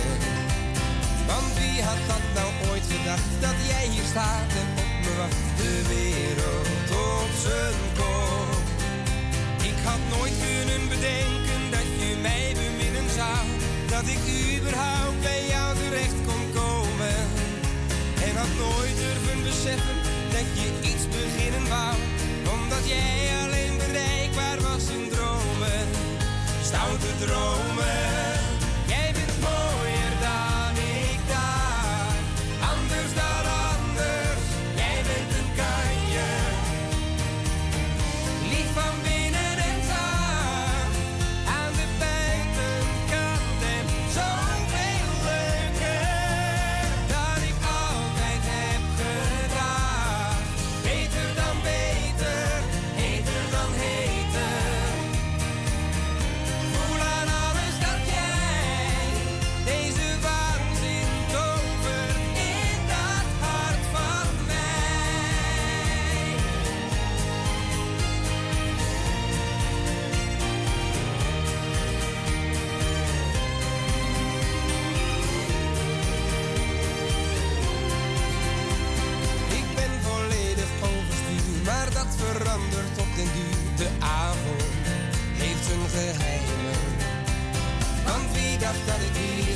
Want 1.28 1.54
wie 1.60 1.84
had 1.84 2.02
dat 2.08 2.26
nou 2.38 2.50
ooit 2.70 2.86
gedacht, 2.94 3.30
dat 3.46 3.58
jij 3.72 3.86
hier 3.94 4.08
staat 4.14 4.52
en 4.62 4.68
op 4.84 4.94
me 5.04 5.14
wacht. 5.22 5.44
De 5.62 5.74
wereld 5.94 6.88
op 7.16 7.32
zijn 7.46 7.80
kop. 8.00 8.64
Ik 9.70 9.78
had 9.88 10.02
nooit 10.16 10.36
kunnen 10.46 10.84
bedenken 10.94 11.62
dat 11.76 11.88
je 12.00 12.10
mij 12.28 12.48
beminnen 12.62 13.10
zou. 13.20 13.44
Dat 13.94 14.06
ik 14.16 14.24
überhaupt 14.58 15.22
bij 15.22 15.42
jou 15.54 15.70
terecht 15.82 16.20
kon 16.28 16.44
komen. 16.60 17.18
En 18.26 18.34
had 18.42 18.54
nooit 18.66 18.96
durven 19.04 19.40
beseffen 19.48 19.98
dat 20.36 20.48
je 20.60 20.68
iets 20.90 21.06
beginnen 21.18 21.66
wou. 21.76 21.96
Omdat 22.56 22.84
jij 22.94 23.18
alleen 23.44 23.76
bereikbaar 23.78 24.60
was. 24.70 24.86
Stoute 26.74 27.14
dromen. 27.20 28.33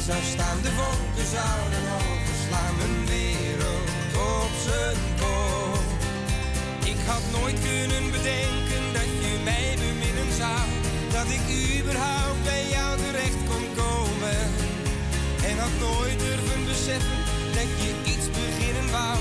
Zou 0.07 0.23
staan? 0.35 0.57
De 0.61 0.73
wolken 0.81 1.27
zouden 1.38 1.84
overslaan, 1.99 2.75
mijn 2.81 2.97
wereld 3.15 3.88
op 4.35 4.51
zijn 4.67 4.99
kop. 5.21 5.88
Ik 6.91 6.99
had 7.11 7.23
nooit 7.38 7.59
kunnen 7.69 8.05
bedenken 8.15 8.84
dat 8.97 9.09
je 9.23 9.31
mij 9.49 9.69
beminnen 9.84 10.31
zou. 10.41 10.65
Dat 11.15 11.27
ik 11.38 11.45
überhaupt 11.79 12.43
bij 12.43 12.63
jou 12.75 12.91
terecht 13.03 13.41
kon 13.51 13.65
komen. 13.84 14.39
En 15.49 15.55
had 15.63 15.75
nooit 15.88 16.19
durven 16.19 16.61
beseffen 16.71 17.21
dat 17.57 17.69
je 17.81 17.91
iets 18.11 18.27
beginnen 18.39 18.89
wou. 18.97 19.17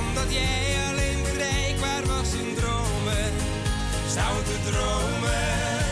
Omdat 0.00 0.28
jij 0.40 0.62
alleen 0.88 1.20
bereikbaar 1.30 2.04
was 2.14 2.30
in 2.42 2.50
dromen. 2.60 3.30
Stoute 4.12 4.56
dromen. 4.68 5.89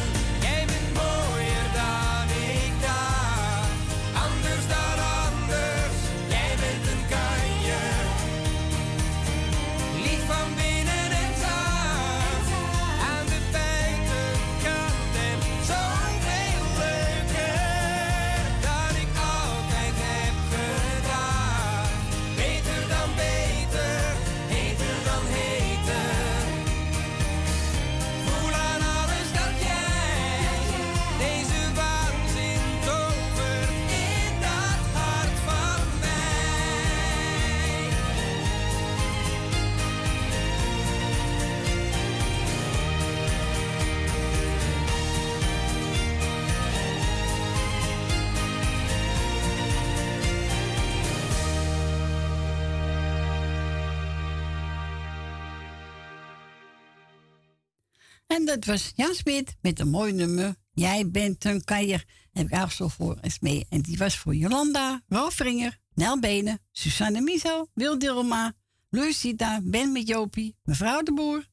Dat 58.48 58.64
was 58.64 58.92
Jan 58.94 59.14
Smit 59.14 59.56
met 59.60 59.80
een 59.80 59.88
mooi 59.88 60.12
nummer. 60.12 60.54
Jij 60.72 61.10
bent 61.10 61.44
een 61.44 61.64
keier. 61.64 62.04
Heb 62.32 62.46
ik 62.46 62.52
afgesloten 62.52 62.96
voor 62.96 63.16
Esmee. 63.20 63.66
En 63.68 63.80
die 63.80 63.98
was 63.98 64.16
voor 64.16 64.34
Jolanda, 64.34 65.02
Rolf 65.08 65.38
Ringer, 65.38 65.78
Nel 65.94 66.20
Benen, 66.20 66.60
Susanne 66.72 67.20
Miso, 67.20 67.66
Wil 67.74 67.98
Dilma, 67.98 68.52
Lucita, 68.90 69.60
Ben 69.62 69.92
met 69.92 70.08
Jopie, 70.08 70.56
mevrouw 70.62 71.02
de 71.02 71.12
Boer, 71.12 71.46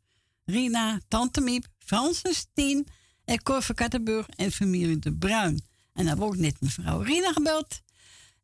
Rina, 0.46 1.00
Tante 1.08 1.42
Miep, 1.42 1.68
Frans 1.78 2.22
en 2.22 2.34
Stien 2.34 2.88
en 3.26 3.44
Cor 3.44 3.62
van 3.62 3.76
Kattenburg 3.76 4.28
en 4.30 4.52
familie 4.52 5.00
De 5.00 5.14
Bruin. 5.14 5.62
En 5.94 6.08
ik 6.08 6.22
ook 6.22 6.38
net 6.38 6.62
mevrouw 6.62 7.00
Rina 7.00 7.32
gebeld. 7.32 7.82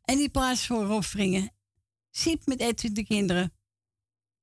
En 0.01 0.17
die 0.17 0.29
plaats 0.29 0.65
voor 0.65 0.83
Rolf 0.83 1.13
Ringer. 1.13 1.49
Siep 2.11 2.45
met 2.45 2.59
Edwin 2.59 2.93
de 2.93 3.03
kinderen. 3.03 3.53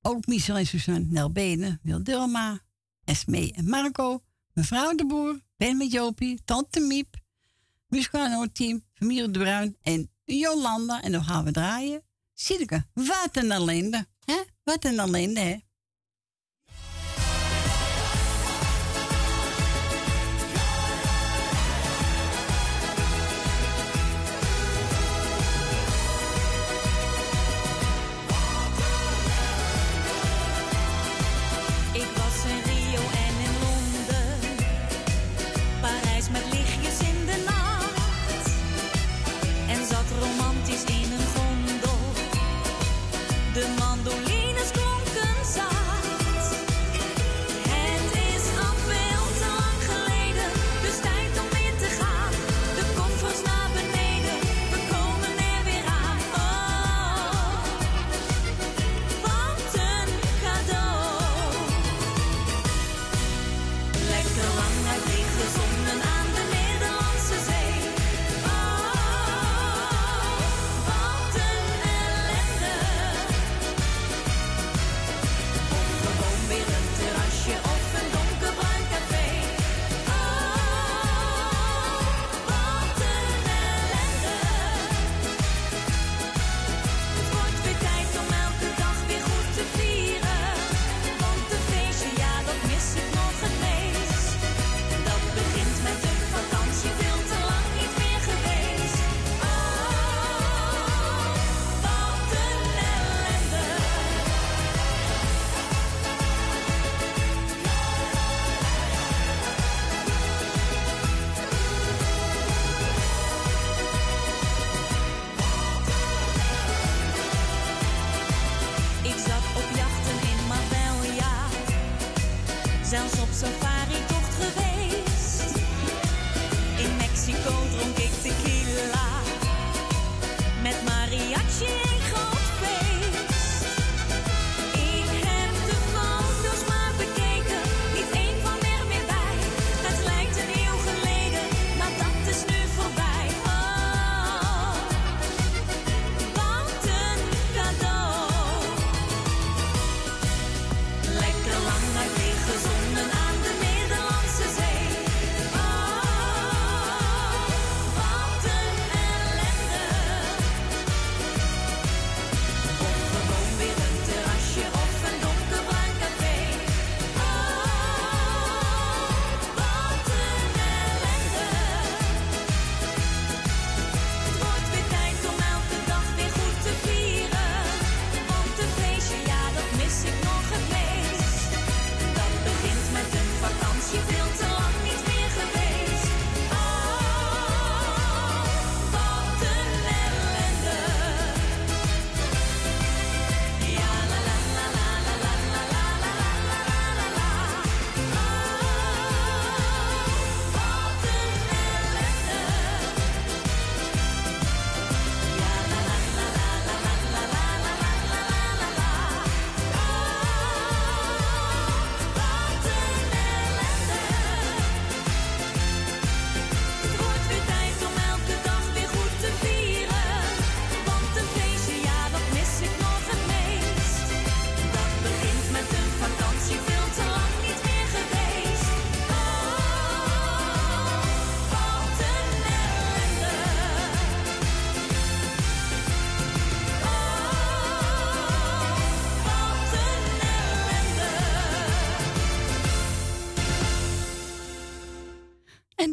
Ook 0.01 0.27
Michel 0.27 0.57
en 0.57 0.67
Suzanne, 0.67 1.05
Nel 1.09 1.31
Benen, 1.31 1.79
Wil 1.83 2.03
Dilma, 2.03 2.67
Esmee 3.09 3.53
en 3.53 3.69
Marco, 3.69 4.23
mevrouw 4.53 4.95
de 4.95 5.05
Boer, 5.05 5.39
Ben 5.57 5.77
met 5.77 5.91
Jopie, 5.91 6.43
Tante 6.45 6.79
Miep, 6.79 7.15
Muscano 7.87 8.45
Team, 8.51 8.83
familie 8.93 9.31
De 9.31 9.39
Bruin 9.39 9.77
en 9.81 10.11
Jolanda. 10.23 11.01
En 11.01 11.11
dan 11.11 11.23
gaan 11.23 11.43
we 11.43 11.51
draaien. 11.51 12.03
Siedeke, 12.33 12.85
wat 12.93 13.29
een 13.31 13.51
ellende. 13.51 14.07
hè? 14.25 14.43
Wat 14.63 14.85
een 14.85 14.99
ellende, 14.99 15.39
hè? 15.39 15.57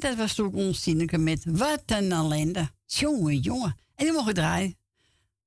Dat 0.09 0.17
was 0.17 0.35
toen 0.35 0.55
ons 0.55 0.83
Tineke 0.83 1.19
met 1.19 1.45
Wat 1.49 1.83
een 1.87 2.13
ellende. 2.13 2.69
Jongen, 2.87 3.37
jongen. 3.39 3.77
En 3.95 4.05
die 4.05 4.13
mocht 4.13 4.29
ik 4.29 4.35
draaien. 4.35 4.77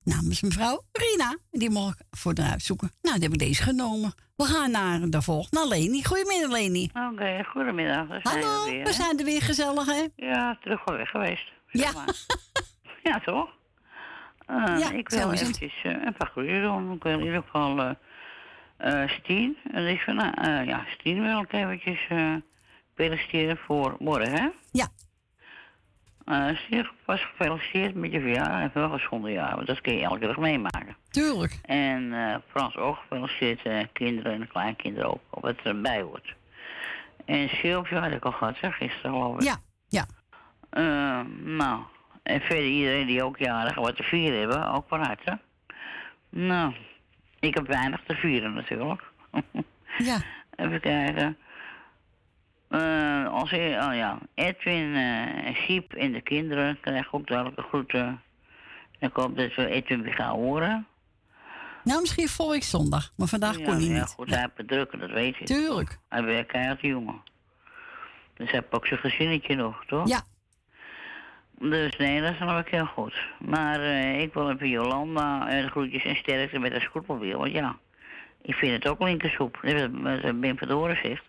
Namens 0.04 0.42
mevrouw 0.42 0.84
Rina. 0.92 1.30
En 1.52 1.60
die 1.60 1.70
mocht 1.70 2.00
ik 2.00 2.06
voor 2.18 2.34
eruit 2.34 2.62
zoeken. 2.62 2.92
Nou, 3.02 3.16
die 3.16 3.24
heb 3.24 3.34
ik 3.34 3.40
deze 3.40 3.64
genomen. 3.64 4.14
We 4.36 4.44
gaan 4.44 4.72
naar 4.72 5.10
de 5.10 5.22
volgende. 5.22 5.56
Naar 5.58 5.68
Leni. 5.68 6.04
Goedemiddag, 6.04 6.52
Leni. 6.52 6.90
Oké, 7.12 7.44
goedemiddag. 7.44 8.08
Zijn 8.08 8.22
Hallo, 8.44 8.66
we 8.66 8.72
weer. 8.72 8.94
zijn 8.94 9.20
er 9.20 9.26
weer 9.26 9.42
gezellig, 9.42 9.86
hè? 9.86 10.06
Ja, 10.16 10.58
terug 10.62 10.84
wel 10.86 10.98
weg 10.98 11.10
geweest. 11.10 11.52
Ja. 11.72 11.92
Ja, 13.04 13.20
toch? 13.20 13.50
Eh, 14.46 14.76
Ja, 14.80 14.92
ik 14.92 15.10
wil 15.10 15.32
eventjes 15.32 15.74
eh, 15.84 15.92
een 15.92 16.14
paar 16.18 16.30
goede 16.34 16.62
doen. 16.62 16.94
Ik 16.94 17.04
wil 17.04 17.20
in 17.20 17.26
ieder 17.26 17.42
geval 17.44 17.96
eh 18.78 19.10
Stien. 19.10 19.58
En 19.72 19.88
ik 19.88 20.00
van, 20.02 20.16
ja, 20.66 20.86
Stien 20.98 21.22
wil 21.22 21.40
ik 21.42 21.54
eventjes 21.54 22.08
feliciteren 23.00 23.58
voor 23.58 23.96
morgen, 24.00 24.32
hè? 24.32 24.48
Ja. 24.72 24.88
Eh 26.26 26.58
Stien, 26.58 26.90
was 27.06 27.26
gefeliciteerd 27.26 27.96
met 27.96 28.12
je 28.12 28.20
verjaardag 28.20 28.60
en 28.60 28.72
wel 28.74 28.90
geschonden 28.90 29.32
jaar, 29.32 29.56
want 29.56 29.68
dat 29.68 29.82
kun 29.82 29.94
je 29.94 30.04
elke 30.04 30.28
dag 30.28 30.38
meemaken. 30.38 30.96
Tuurlijk. 31.10 31.60
En 31.62 32.14
eh, 32.14 32.36
Frans 32.48 32.76
ook 32.76 32.96
gefeliciteerd, 32.96 33.62
eh, 33.62 33.86
kinderen 33.94 34.34
en 34.34 34.48
kleinkinderen 34.48 35.10
ook, 35.10 35.22
wat 35.30 35.56
erbij 35.64 36.02
hoort. 36.02 36.36
En 37.26 37.50
Sylvia 37.50 38.00
had 38.00 38.12
ik 38.12 38.26
al 38.26 38.32
gehad, 38.32 38.56
zeg, 38.62 38.76
gisteren 38.76 39.12
geloof 39.12 39.36
ik. 39.36 39.42
Ja, 39.42 39.58
ja. 39.88 40.06
Nou, 41.44 41.80
en 42.24 42.42
verder 42.42 42.66
iedereen 42.66 43.08
die 43.08 43.24
ook 43.24 43.38
jarig 43.38 43.76
wat 43.76 43.96
te 43.96 44.04
vieren 44.04 44.40
hebben, 44.40 44.72
ook 44.72 44.86
van 44.88 45.04
harte. 45.04 45.40
Nou, 46.30 46.74
ik 47.40 47.54
heb 47.56 47.68
weinig 47.68 48.02
te 48.08 48.16
vieren 48.16 48.54
natuurlijk. 48.54 49.04
Ja. 49.98 50.18
Even 50.56 50.80
kijken. 50.80 51.38
Eh, 52.70 53.34
als, 53.34 53.52
e- 53.52 53.80
oh 53.80 53.96
ja, 53.96 54.18
Edwin, 54.34 54.96
eh 54.96 55.56
Siep 55.56 55.94
en 55.94 56.12
de 56.12 56.22
kinderen 56.22 56.80
krijgen 56.80 57.14
ook 57.14 57.28
duidelijke 57.28 57.62
groeten. 57.62 58.22
Ik 59.00 59.14
hoop 59.14 59.38
dat 59.38 59.56
we 59.56 59.68
Edwin 59.68 60.02
weer 60.02 60.14
gaan 60.14 60.36
horen. 60.36 60.88
Nou, 61.84 62.00
misschien 62.00 62.28
volgende 62.28 62.66
zondag, 62.66 63.12
maar 63.16 63.28
vandaag 63.28 63.58
ja, 63.58 63.66
kon 63.66 63.74
hij 63.74 63.84
ja, 63.84 64.00
niet. 64.00 64.14
goed, 64.18 64.30
hij 64.30 64.40
heeft 64.40 64.58
het 64.58 64.68
druk, 64.68 65.00
dat 65.00 65.10
weet 65.10 65.38
je. 65.38 65.46
Tuurlijk. 65.46 66.00
Hij 66.10 66.24
werkt 66.24 66.52
keihard, 66.52 66.82
jongen. 66.82 67.22
Dus 68.34 68.52
hij 68.52 68.60
heeft 68.60 68.74
ook 68.74 68.88
zijn 68.88 69.00
gezinnetje 69.00 69.56
nog, 69.56 69.86
toch? 69.86 70.08
Ja. 70.08 70.22
Dus 71.60 71.98
nee, 71.98 72.22
dat 72.22 72.36
snap 72.36 72.66
ik 72.66 72.72
heel 72.72 72.86
goed. 72.86 73.14
Maar 73.40 73.80
eh, 73.82 74.22
ik 74.22 74.34
wil 74.34 74.52
even 74.52 74.70
Jolanda 74.70 75.50
en 75.50 75.64
de 75.64 75.70
groetjes 75.70 76.04
en 76.04 76.16
sterkte 76.16 76.60
met 76.60 76.72
haar 76.72 76.82
scootmobiel. 76.82 77.40
Want 77.40 77.52
ja, 77.52 77.78
ik 78.42 78.56
vind 78.56 78.72
het 78.72 78.88
ook 78.88 79.02
linkersoep. 79.02 79.60
Dat 79.62 79.74
is 79.74 79.88
wat 80.02 80.40
Ben 80.40 80.58
Verdoren 80.58 80.98
zegt. 81.04 81.24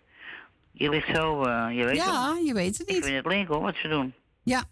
Je 0.71 0.89
ligt 0.89 1.15
zo, 1.15 1.43
eh, 1.43 1.77
je 1.77 1.85
weet 1.85 1.95
Ja, 1.95 2.33
het. 2.35 2.47
je 2.47 2.53
weet 2.53 2.77
het 2.77 2.89
Ik 2.89 2.95
niet. 2.95 3.05
vind 3.05 3.15
het 3.17 3.25
link 3.33 3.47
hoor, 3.47 3.61
wat 3.61 3.75
ze 3.75 3.87
doen. 3.87 4.13
Ja, 4.43 4.63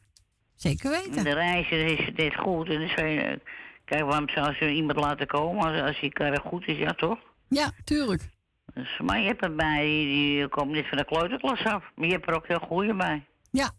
zeker 0.56 0.90
weten. 0.92 1.24
De 1.24 1.34
reizen 1.34 1.98
is 1.98 2.10
net 2.16 2.36
goed. 2.36 2.70
En 2.70 2.80
dan 2.80 2.90
zou 2.96 3.08
je, 3.08 3.22
eh, 3.22 3.38
kijk, 3.86 4.04
waarom 4.04 4.30
zou 4.30 4.54
ze 4.54 4.70
iemand 4.72 5.00
laten 5.00 5.28
komen 5.28 5.64
als, 5.72 5.82
als 5.82 6.00
die 6.00 6.14
karre 6.14 6.40
goed 6.40 6.68
is, 6.68 6.78
ja 6.78 6.94
toch? 6.94 7.20
Ja, 7.48 7.72
tuurlijk. 7.84 8.30
Dus, 8.74 9.00
maar 9.04 9.20
je 9.20 9.28
hebt 9.28 9.42
erbij, 9.42 9.82
die, 9.84 10.06
die 10.38 10.48
komt 10.48 10.72
niet 10.72 10.88
van 10.88 10.98
de 10.98 11.06
kleuterklas 11.06 11.64
af. 11.66 11.84
Maar 11.96 12.06
je 12.08 12.14
hebt 12.14 12.28
er 12.28 12.36
ook 12.36 12.48
heel 12.48 12.60
goede 12.60 12.94
bij. 12.94 13.26
Ja. 13.52 13.72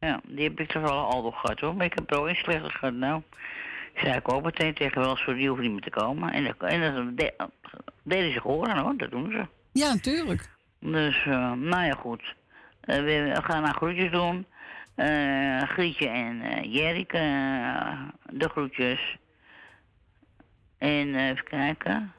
Ja, 0.00 0.20
die 0.24 0.44
heb 0.44 0.60
ik 0.60 0.70
toch 0.72 0.82
wel 0.82 1.04
al 1.10 1.22
nog 1.22 1.40
gehad 1.40 1.60
hoor. 1.60 1.74
Maar 1.76 1.86
ik 1.86 1.94
heb 1.94 2.06
pro 2.06 2.24
in 2.24 2.34
slechter 2.34 2.70
gehad. 2.70 2.94
Nou, 2.94 3.22
zei 3.94 4.14
ik 4.16 4.32
ook 4.32 4.42
meteen 4.42 4.74
tegen 4.74 5.00
wel 5.00 5.16
voor 5.16 5.34
die 5.34 5.48
hoeft 5.48 5.60
niet 5.60 5.70
meer 5.70 5.80
te 5.80 5.90
komen. 5.90 6.32
En, 6.32 6.44
dat- 6.44 6.70
en 6.70 6.94
dat 6.94 7.16
de, 7.18 7.48
deden 8.02 8.32
ze 8.32 8.40
horen 8.40 8.78
hoor, 8.78 8.96
dat 8.96 9.10
doen 9.10 9.30
ze. 9.30 9.46
Ja, 9.72 9.88
natuurlijk. 9.94 10.56
Dus, 10.80 11.24
eh, 11.24 11.52
nou 11.52 11.84
ja, 11.84 11.94
goed. 11.94 12.34
Eh, 12.80 13.02
we, 13.02 13.38
gaan 13.42 13.62
naar 13.62 13.74
groetjes 13.74 14.10
doen. 14.10 14.46
Eh 14.94 15.62
Grietje 15.62 16.08
en 16.08 16.40
eh, 16.42 16.62
de 18.30 18.48
groetjes. 18.48 19.16
En 20.78 21.14
even 21.14 21.44
kijken. 21.44 22.12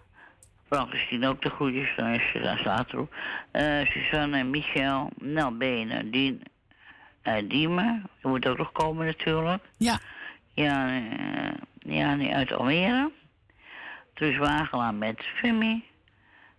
Francine 0.68 1.28
ook 1.28 1.42
de 1.42 1.50
groetjes, 1.50 1.96
daar, 1.96 2.14
is, 2.16 2.42
daar 2.44 2.58
staat 2.58 2.94
erop. 2.94 3.14
Suzanne 3.84 4.38
en 4.38 4.50
Michel, 4.50 5.10
nou 5.18 5.54
Benen, 5.54 6.12
Dien, 6.12 6.44
uh, 7.24 7.34
Diemen, 7.50 8.10
die 8.22 8.32
moet 8.32 8.48
ook 8.48 8.58
nog 8.58 8.72
komen 8.72 9.06
natuurlijk. 9.06 9.64
Ja. 9.78 10.00
Ja, 10.54 11.02
ja 11.80 12.34
uit 12.34 12.52
Almere. 12.52 13.12
Truus 14.14 14.38
Wagelaar 14.38 14.94
met 14.94 15.24
Femi. 15.36 15.84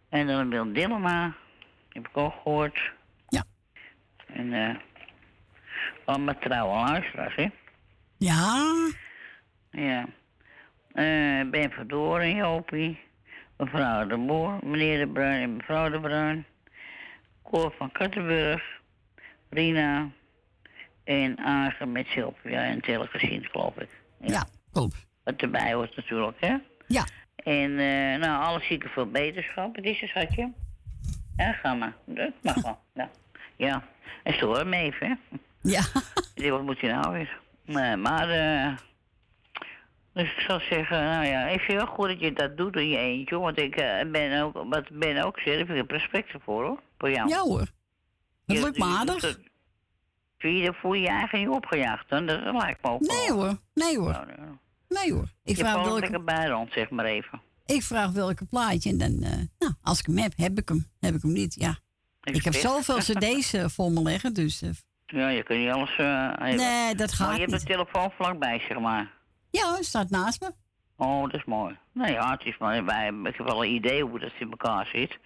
En 0.08 0.26
dan 0.26 0.48
Wil 0.48 0.72
Dillema, 0.72 1.34
heb 1.92 2.08
ik 2.08 2.16
ook 2.16 2.34
gehoord. 2.42 2.92
Ja. 3.28 3.44
En 4.26 4.52
eh 4.52 4.76
allemaal 6.04 6.38
trouwe 6.38 6.90
luisteraars, 6.90 7.34
hè? 7.34 7.48
Ja. 8.16 8.74
Ja. 9.70 10.06
Eh 10.92 11.50
ben 11.50 11.70
Verdoren, 11.70 12.34
Jopie. 12.34 12.98
Mevrouw 13.56 14.06
de 14.06 14.16
Boer, 14.16 14.58
meneer 14.62 14.98
de 14.98 15.12
Bruin 15.12 15.42
en 15.42 15.56
mevrouw 15.56 15.90
de 15.90 16.00
Bruin. 16.00 16.46
Cor 17.42 17.74
van 17.76 17.92
Kattenburg. 17.92 18.62
Rina. 19.50 20.08
En 21.04 21.38
Agen 21.38 21.92
met 21.92 22.06
Sylvia 22.06 22.62
en 22.64 22.80
Telegezien, 22.80 23.44
geloof 23.44 23.76
ik. 23.76 23.88
Ja, 24.20 24.46
klopt. 24.72 25.06
Wat 25.24 25.40
erbij 25.40 25.74
hoort 25.74 25.96
natuurlijk, 25.96 26.36
hè? 26.40 26.56
Ja. 26.86 27.04
En 27.36 27.78
eh 27.78 28.20
nou, 28.20 28.42
alle 28.44 28.60
zieken 28.60 28.90
veel 28.90 29.10
beterschap. 29.10 29.76
Het 29.76 29.84
is 29.84 30.02
een 30.02 30.08
schatje. 30.08 30.52
Ja, 31.36 31.52
ga 31.52 31.74
maar. 31.74 31.92
Dat 32.04 32.32
mag 32.42 32.54
wel. 32.62 32.78
Ja. 32.94 33.10
ja. 33.56 33.82
En 34.22 34.32
stoor 34.34 34.56
hem 34.56 34.72
even, 34.72 35.06
hè? 35.08 35.14
Ja. 35.62 35.82
Ik 36.34 36.50
wat 36.50 36.62
moet 36.62 36.80
hij 36.80 36.90
nou 36.92 37.12
weer? 37.12 37.38
Nee, 37.64 37.96
maar, 37.96 38.30
eh 38.30 38.76
dus 40.12 40.32
ik 40.32 40.40
zou 40.40 40.60
zeggen, 40.60 41.04
nou 41.04 41.24
ja, 41.26 41.46
ik 41.46 41.60
vind 41.60 41.78
wel 41.78 41.86
goed 41.86 42.08
dat 42.08 42.20
je 42.20 42.32
dat 42.32 42.56
doet 42.56 42.76
in 42.76 42.88
je 42.88 42.96
eentje, 42.96 43.38
want 43.38 43.58
ik 43.58 43.76
eh, 43.76 44.10
ben 44.10 44.42
ook, 44.42 44.64
wat 44.68 44.88
Ben 44.90 45.24
ook 45.24 45.44
daar 45.44 45.56
heb 45.56 45.70
ik 45.70 45.90
respect 45.90 46.30
voor, 46.44 46.64
hoor, 46.64 46.80
voor 46.98 47.10
jou. 47.10 47.28
Ja 47.28 47.38
hoor. 47.38 47.58
Dat 48.46 48.56
Je- 48.56 48.62
lukt 48.62 48.78
me 48.78 48.84
je 48.84 48.90
doet 48.90 49.08
aardig. 49.24 49.38
je, 50.38 50.74
voel 50.74 50.92
je 50.94 51.00
je 51.00 51.08
eigen 51.08 51.38
niet 51.38 51.48
opgejaagd, 51.48 52.08
dan? 52.08 52.26
Dat 52.26 52.40
lijkt 52.54 52.82
me 52.82 52.90
ook 52.90 53.00
Nee 53.00 53.26
wel. 53.28 53.36
hoor, 53.36 53.56
nee 53.74 53.98
hoor. 53.98 54.26
Nee 54.88 55.12
hoor. 55.12 55.24
Ik 55.44 55.56
je 55.56 55.62
vraag, 55.64 55.74
welke, 55.84 56.00
lekker 56.00 56.24
bij 56.24 56.46
rond, 56.46 56.72
zeg 56.72 56.90
maar 56.90 57.04
even. 57.04 57.40
Ik 57.66 57.82
vraag 57.82 58.10
welke 58.10 58.44
plaatje 58.44 58.90
en 58.90 58.98
dan, 58.98 59.22
eh, 59.22 59.36
nou, 59.58 59.72
als 59.82 59.98
ik 59.98 60.06
hem 60.06 60.18
heb, 60.18 60.32
heb 60.36 60.58
ik 60.58 60.68
hem. 60.68 60.86
Heb 61.00 61.14
ik 61.14 61.22
hem 61.22 61.32
niet, 61.32 61.54
ja. 61.54 61.78
Ik 62.22 62.44
heb 62.44 62.54
zoveel 62.54 62.96
cd's 62.98 63.52
eh, 63.52 63.64
voor 63.68 63.90
me 63.92 64.02
liggen, 64.02 64.34
dus... 64.34 64.62
eh, 64.62 64.70
Ja, 65.06 65.28
je 65.28 65.42
kunt 65.42 65.58
niet 65.58 65.70
alles. 65.70 65.96
Nee, 66.56 66.94
dat 66.94 67.12
gaat 67.12 67.26
Maar 67.26 67.34
je 67.36 67.40
hebt 67.40 67.52
niet. 67.52 67.60
de 67.60 67.66
telefoon 67.66 68.10
vlakbij, 68.10 68.58
zeg 68.68 68.78
maar. 68.80 69.12
ja, 69.50 69.72
hij 69.72 69.82
staat 69.82 70.10
naast 70.10 70.40
me. 70.40 70.50
Oh, 70.96 71.22
dat 71.22 71.34
is 71.34 71.44
mooi. 71.44 71.78
Nee, 71.92 72.12
ja, 72.12 72.30
het 72.30 72.44
is 72.44 72.58
maar, 72.58 72.84
wij, 72.84 73.08
ik 73.24 73.36
heb 73.36 73.46
wel 73.46 73.64
een 73.64 73.74
idee 73.74 74.02
hoe 74.04 74.18
dat 74.18 74.32
in 74.38 74.50
elkaar 74.50 74.86
zit. 74.92 75.18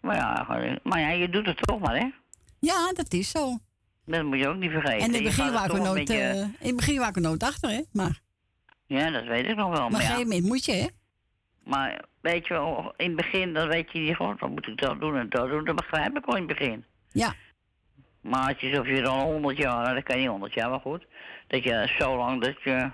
Maar 0.00 0.16
ja, 0.16 0.46
maar 0.82 1.00
ja, 1.00 1.08
je 1.10 1.28
doet 1.28 1.46
het 1.46 1.56
toch 1.62 1.80
maar, 1.80 1.96
hè? 1.98 2.10
Ja, 2.58 2.92
dat 2.92 3.12
is 3.12 3.30
zo. 3.30 3.58
Dat 4.06 4.24
moet 4.24 4.38
je 4.38 4.48
ook 4.48 4.56
niet 4.56 4.70
vergeten. 4.70 4.98
En 4.98 5.06
in 5.06 5.12
het 5.14 5.22
begin 5.22 5.44
gaat 5.44 5.52
waar 5.52 5.64
ik 5.64 5.68
toch 5.70 5.78
een 5.78 5.84
nooit, 5.84 6.08
beetje- 6.08 6.50
in 6.60 6.66
het 6.66 6.76
begin 6.76 7.02
er 7.02 7.20
nooit 7.20 7.42
achter, 7.42 7.70
hè. 7.70 7.80
Maar 7.92 8.20
Ja, 8.86 9.10
dat 9.10 9.24
weet 9.24 9.46
ik 9.46 9.56
nog 9.56 9.70
wel. 9.70 9.78
op 9.80 9.86
een 9.86 9.92
Maar, 9.92 10.00
gegeven 10.00 10.22
moment 10.22 10.44
moet 10.46 10.64
je, 10.64 10.72
hè. 10.72 10.86
Maar 11.64 12.04
weet 12.20 12.46
je 12.46 12.54
wel, 12.54 12.94
in 12.96 13.06
het 13.06 13.16
begin 13.16 13.52
dan 13.54 13.68
weet 13.68 13.92
je 13.92 13.98
niet 13.98 14.16
gewoon, 14.16 14.36
wat 14.38 14.50
moet 14.50 14.66
ik 14.68 14.76
dat 14.78 15.00
doen 15.00 15.16
en 15.16 15.28
dat 15.28 15.48
doen. 15.48 15.64
Dat 15.64 15.76
begrijp 15.76 16.16
ik 16.16 16.24
wel 16.24 16.36
in 16.36 16.48
het 16.48 16.58
begin. 16.58 16.84
Ja. 17.12 17.34
Maar 18.20 18.48
als 18.52 18.60
je 18.60 18.74
zo 18.74 18.84
je 18.86 19.02
dan 19.02 19.20
100 19.20 19.56
jaar, 19.56 19.82
nou, 19.82 19.94
dat 19.94 20.04
kan 20.04 20.18
niet 20.18 20.28
100 20.28 20.54
jaar, 20.54 20.70
maar 20.70 20.80
goed. 20.80 21.06
Dat 21.46 21.62
je 21.62 21.94
zo 21.98 22.16
lang 22.16 22.42
dat 22.42 22.62
je. 22.62 22.90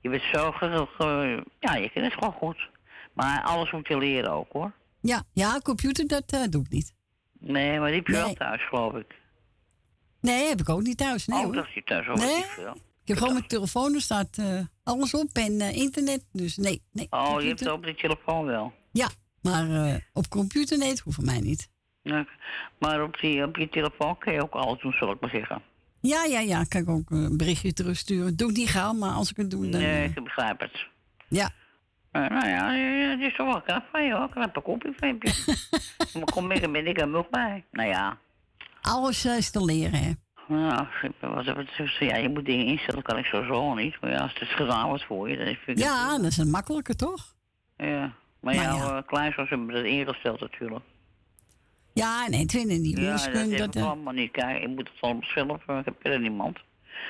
Je 0.00 0.08
bent 0.08 0.22
zo. 0.32 0.50
Ge, 0.52 0.86
ge- 0.96 1.44
ja, 1.58 1.74
je 1.74 1.90
kent 1.90 2.04
het 2.04 2.14
gewoon 2.14 2.32
goed. 2.32 2.70
Maar 3.12 3.42
alles 3.42 3.70
moet 3.70 3.88
je 3.88 3.98
leren 3.98 4.30
ook 4.32 4.52
hoor. 4.52 4.72
Ja, 5.00 5.22
ja, 5.32 5.58
computer, 5.62 6.06
dat 6.06 6.32
eh, 6.32 6.42
doe 6.50 6.62
ik 6.64 6.70
niet. 6.70 6.94
Nee, 7.38 7.78
maar 7.78 7.88
die 7.88 7.96
heb 7.96 8.06
je 8.06 8.12
wel 8.12 8.32
thuis, 8.34 8.68
geloof 8.68 8.94
ik. 8.94 9.14
Nee, 10.20 10.48
heb 10.48 10.60
ik 10.60 10.68
ook 10.68 10.82
niet 10.82 10.98
thuis. 10.98 11.26
Nee, 11.26 11.38
oh, 11.38 11.44
hoor. 11.44 11.54
dat 11.54 11.66
is 11.66 11.74
je 11.74 11.82
thuis 11.84 12.08
ook 12.08 12.16
Nee. 12.16 12.36
niet 12.36 12.44
veel. 12.44 12.76
Ik 13.02 13.08
heb 13.08 13.16
gewoon 13.16 13.32
mijn 13.32 13.46
telefoon, 13.46 13.94
er 13.94 14.00
staat 14.00 14.38
eh, 14.38 14.60
alles 14.84 15.14
op 15.14 15.28
en 15.32 15.60
eh, 15.60 15.76
internet. 15.76 16.24
Dus 16.32 16.56
nee, 16.56 16.82
nee. 16.92 17.06
Oh, 17.10 17.40
je 17.40 17.46
hebt 17.46 17.60
het 17.60 17.70
op 17.70 17.84
de 17.84 17.94
telefoon 17.94 18.46
wel. 18.46 18.72
Ja, 18.92 19.08
maar 19.42 19.70
eh, 19.70 19.94
op 20.12 20.28
computer 20.28 20.78
nee, 20.78 20.88
het 20.88 21.00
hoeft 21.00 21.16
voor 21.16 21.24
mij 21.24 21.40
niet. 21.40 21.70
Ja, 22.02 22.26
maar 22.78 23.02
op, 23.02 23.18
die, 23.20 23.44
op 23.44 23.56
je 23.56 23.68
telefoon 23.68 24.18
kun 24.18 24.32
je 24.32 24.42
ook 24.42 24.52
alles 24.52 24.80
doen, 24.80 24.92
zal 24.92 25.12
ik 25.12 25.20
maar 25.20 25.30
zeggen. 25.30 25.62
Ja, 26.00 26.24
ja, 26.24 26.40
ja, 26.40 26.64
kan 26.64 26.80
ik 26.80 26.88
ook 26.88 27.10
een 27.10 27.36
berichtje 27.36 27.72
terugsturen. 27.72 28.36
Doe 28.36 28.50
ik 28.50 28.56
niet 28.56 28.68
gauw, 28.68 28.92
maar 28.92 29.10
als 29.10 29.30
ik 29.30 29.36
het 29.36 29.50
doe, 29.50 29.68
dan... 29.68 29.80
Nee, 29.80 30.08
ik 30.08 30.24
begrijp 30.24 30.60
het. 30.60 30.86
ja. 31.28 31.50
Nou 32.12 32.48
ja, 32.48 32.72
het 33.10 33.20
is 33.20 33.36
toch 33.36 33.46
wel 33.46 33.62
knap 33.62 33.88
van 33.92 34.04
je 34.04 34.14
hoor. 34.14 34.28
Knap 34.28 34.56
een 34.56 34.62
kopje 34.62 34.92
van 34.96 35.08
je. 35.08 35.54
maar 36.18 36.32
kom 36.32 36.50
ik 36.50 36.72
ben 36.72 36.86
ik 36.86 37.00
er 37.00 37.08
nog 37.08 37.30
bij. 37.30 37.64
Nou 37.70 37.88
ja. 37.88 38.18
Alles 38.80 39.24
is 39.24 39.50
te 39.50 39.64
leren, 39.64 40.02
hè. 40.02 40.12
Nou, 40.48 40.86
wat 41.20 41.44
wat 41.44 41.56
betreft, 41.56 41.96
ja, 41.96 42.16
je 42.16 42.28
moet 42.28 42.44
dingen 42.44 42.66
instellen, 42.66 43.02
kan 43.02 43.18
ik 43.18 43.24
sowieso 43.24 43.74
niet. 43.74 44.00
Maar 44.00 44.10
ja, 44.10 44.18
als 44.18 44.38
het 44.38 44.48
gedaan 44.48 44.88
wordt 44.88 45.04
voor 45.04 45.30
je, 45.30 45.36
dan 45.36 45.44
vind 45.46 45.58
ik 45.58 45.66
het 45.66 45.78
Ja, 45.78 46.16
dat 46.16 46.26
is 46.26 46.36
een 46.36 46.50
makkelijker, 46.50 46.96
toch? 46.96 47.34
Ja, 47.76 48.14
maar, 48.40 48.54
jouw 48.54 48.76
ja. 48.76 48.94
ja. 48.94 49.02
kleinzoons 49.06 49.48
hebben 49.48 49.74
dat 49.74 49.84
ingesteld 49.84 50.40
natuurlijk. 50.40 50.84
Ja, 51.92 52.28
nee, 52.28 52.46
twintig 52.46 52.78
niet. 52.78 52.98
Ja, 52.98 53.12
dat 53.12 53.50
heb 53.50 53.58
dat, 53.58 53.76
eh, 53.76 53.86
allemaal 53.86 54.12
niet. 54.12 54.30
Kijk, 54.30 54.62
ik 54.62 54.68
moet 54.68 54.88
het 54.88 55.00
allemaal 55.00 55.28
zelf, 55.34 55.62
eh, 55.66 55.78
ik 55.78 55.84
heb 55.84 55.96
er 56.02 56.20
niemand. 56.20 56.58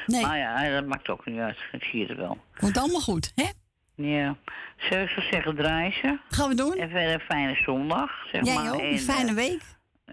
Nee. 0.06 0.22
Maar 0.22 0.38
ja, 0.38 0.70
dat 0.70 0.86
maakt 0.86 1.08
ook 1.08 1.26
niet 1.26 1.38
uit. 1.38 1.58
Ik 1.72 1.84
zie 1.84 2.06
het 2.06 2.16
wel. 2.16 2.38
komt 2.56 2.78
allemaal 2.78 3.00
goed, 3.00 3.32
hè? 3.34 3.50
Ja. 3.94 4.36
Ik 4.76 5.08
zo 5.08 5.20
zeggen, 5.20 5.56
draaien? 5.56 6.20
Gaan 6.28 6.48
we 6.48 6.54
doen. 6.54 6.76
En 6.76 6.90
verder 6.90 7.14
een 7.14 7.20
fijne 7.20 7.54
zondag, 7.54 8.10
zeg 8.32 8.44
Jij 8.44 8.54
maar. 8.54 8.72
ook, 8.74 8.80
En, 8.80 8.92
een 8.92 8.98
fijne 8.98 9.28
eh, 9.28 9.34
week. 9.34 9.62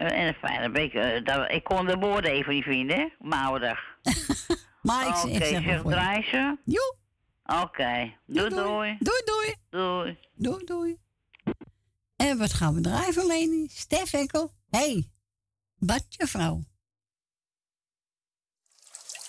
Eh, 0.00 0.26
en 0.26 0.34
fijne 0.34 0.70
week. 0.70 0.94
Eh, 0.94 1.56
ik 1.56 1.64
kon 1.64 1.86
de 1.86 1.96
woorden 1.96 2.30
even 2.30 2.54
niet 2.54 2.64
vinden, 2.64 2.96
hè? 2.96 3.08
Maandag. 3.18 3.78
maar 4.82 5.06
ik, 5.06 5.16
okay, 5.16 5.30
ik 5.30 5.44
zeg 5.44 5.64
Oké. 7.62 8.12
Doe 8.26 8.48
Doei, 8.48 8.96
doei, 8.98 9.22
doei. 9.24 9.56
Doei, 9.70 10.18
doei. 10.34 10.64
Doei. 10.64 10.98
En 12.16 12.38
wat 12.38 12.52
gaan 12.52 12.74
we 12.74 12.80
draaien, 12.80 13.26
Leni? 13.26 13.68
Stef 13.68 14.10
Hé, 14.10 14.18
hey, 14.68 15.10
badjevrouw. 15.78 16.62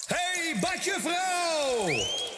Hey, 0.07 0.57
badjevrouw! 0.61 2.30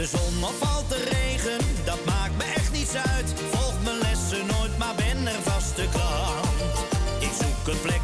de 0.00 0.06
zon 0.06 0.44
of 0.44 0.58
valt 0.58 0.88
de 0.88 1.04
regen, 1.10 1.58
dat 1.84 2.04
maakt 2.04 2.36
me 2.36 2.44
echt 2.44 2.72
niets 2.72 2.94
uit. 2.94 3.34
Volg 3.50 3.74
mijn 3.84 3.98
lessen 3.98 4.46
nooit, 4.46 4.78
maar 4.78 4.94
ben 4.94 5.26
er 5.26 5.42
vaste 5.42 5.84
klant. 5.92 6.76
Ik 7.18 7.32
zoek 7.40 7.74
een 7.74 7.80
plek 7.80 7.99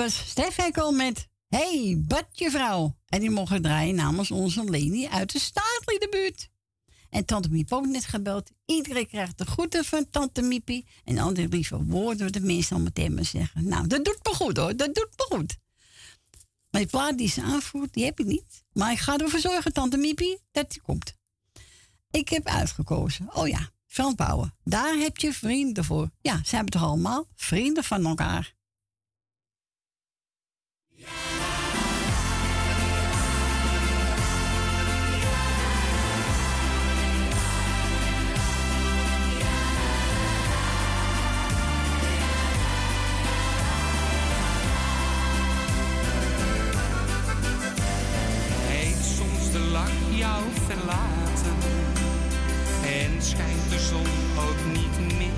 was 0.00 0.28
Stef 0.28 0.56
met 0.92 1.28
Hey, 1.48 2.02
badje 2.06 2.50
vrouw. 2.50 2.96
En 3.06 3.20
die 3.20 3.30
mogen 3.30 3.62
draaien 3.62 3.94
namens 3.94 4.30
onze 4.30 4.64
Leni 4.64 5.08
uit 5.08 5.32
de 5.32 5.38
Staatsliedenbuurt. 5.38 6.48
En 7.10 7.24
Tante 7.24 7.50
Miep 7.50 7.72
ook 7.72 7.86
net 7.86 8.04
gebeld. 8.04 8.50
Iedereen 8.66 9.06
krijgt 9.06 9.38
de 9.38 9.44
groeten 9.46 9.84
van 9.84 10.10
Tante 10.10 10.42
Miepie. 10.42 10.86
En 11.04 11.34
die 11.34 11.48
lieve 11.48 11.84
woorden, 11.84 12.24
wat 12.24 12.32
de 12.32 12.40
mensen 12.40 12.76
al 12.76 12.82
meteen 12.82 13.14
maar 13.14 13.24
zeggen. 13.24 13.68
Nou, 13.68 13.86
dat 13.86 14.04
doet 14.04 14.18
me 14.22 14.34
goed 14.34 14.56
hoor, 14.56 14.76
dat 14.76 14.94
doet 14.94 15.10
me 15.16 15.36
goed. 15.36 15.56
Maar 16.70 16.80
die 16.80 16.90
plaat 16.90 17.18
die 17.18 17.28
ze 17.28 17.42
aanvoert, 17.42 17.92
die 17.92 18.04
heb 18.04 18.20
ik 18.20 18.26
niet. 18.26 18.64
Maar 18.72 18.92
ik 18.92 18.98
ga 18.98 19.16
ervoor 19.16 19.40
zorgen, 19.40 19.72
Tante 19.72 19.96
Miepie, 19.96 20.38
dat 20.52 20.70
die 20.70 20.82
komt. 20.82 21.14
Ik 22.10 22.28
heb 22.28 22.46
uitgekozen. 22.46 23.34
Oh 23.34 23.48
ja, 23.48 23.70
Frans 23.86 24.14
Daar 24.64 24.94
heb 24.94 25.16
je 25.16 25.32
vrienden 25.32 25.84
voor. 25.84 26.10
Ja, 26.20 26.40
ze 26.44 26.54
hebben 26.54 26.72
toch 26.72 26.82
allemaal 26.82 27.26
vrienden 27.34 27.84
van 27.84 28.06
elkaar. 28.06 28.58
Heeft 31.02 31.12
soms 49.04 49.52
de 49.52 49.58
lach 49.58 49.90
jou 50.10 50.44
verlaten 50.66 51.56
en 52.82 53.22
schijnt 53.22 53.70
de 53.70 53.78
zon 53.78 54.06
ook 54.38 54.64
niet 54.72 54.98
meer. 55.18 55.28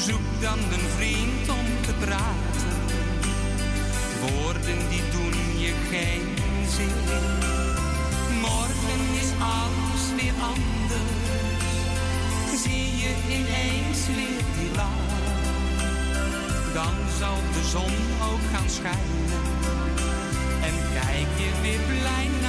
Zoek 0.00 0.40
dan 0.40 0.58
een 0.58 0.88
vriend 0.96 1.48
om 1.48 1.82
te 1.86 1.92
praten 2.04 2.49
die 4.64 5.02
doen 5.10 5.58
je 5.58 5.72
geen 5.90 6.26
zin. 6.76 6.98
Morgen 8.40 9.02
is 9.22 9.30
alles 9.56 10.04
weer 10.16 10.36
anders. 10.52 11.70
Zie 12.62 12.96
je 13.02 13.12
ineens 13.28 14.06
weer 14.06 14.42
die 14.56 14.70
laan. 14.76 15.08
Dan 16.74 16.94
zal 17.18 17.36
de 17.52 17.64
zon 17.68 17.94
ook 18.30 18.44
gaan 18.52 18.70
schijnen. 18.70 19.42
En 20.62 20.74
kijk 20.92 21.30
je 21.42 21.50
weer 21.62 21.80
blij 21.88 22.39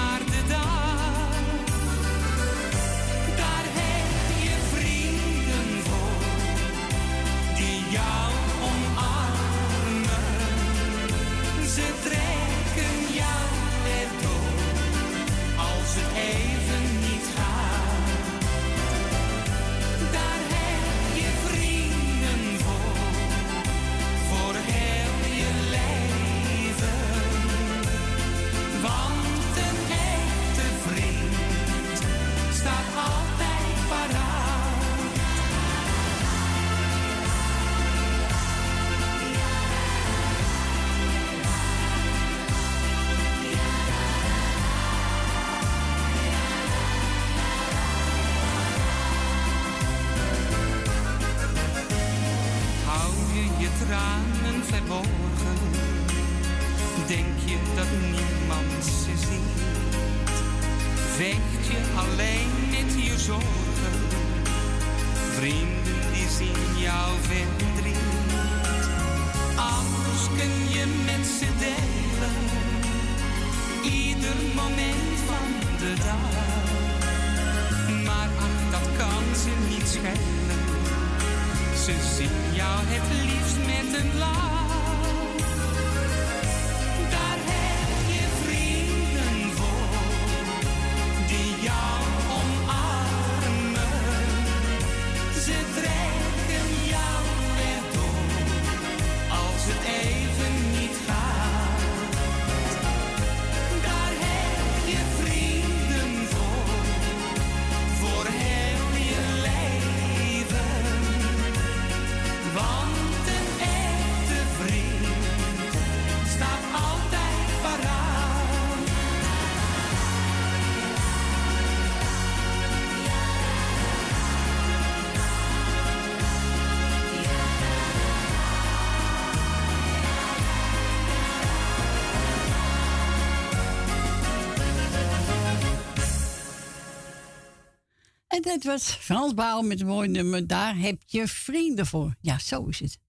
En 138.32 138.42
dat 138.42 138.64
was 138.64 138.92
Frans 138.92 139.34
Baal 139.34 139.62
met 139.62 139.80
een 139.80 139.88
mooi 139.88 140.08
nummer. 140.08 140.48
Daar 140.48 140.78
heb 140.78 141.02
je 141.06 141.28
vrienden 141.28 141.86
voor. 141.86 142.16
Ja, 142.22 142.40
zo 142.40 142.66
is 142.66 142.80
het. 142.80 143.00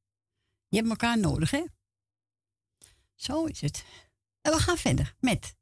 Je 0.69 0.77
hebt 0.77 0.89
elkaar 0.89 1.19
nodig, 1.19 1.51
hè? 1.51 1.65
Zo 3.15 3.45
is 3.45 3.61
het. 3.61 3.85
En 4.41 4.53
we 4.53 4.59
gaan 4.59 4.77
verder 4.77 5.15
met... 5.21 5.57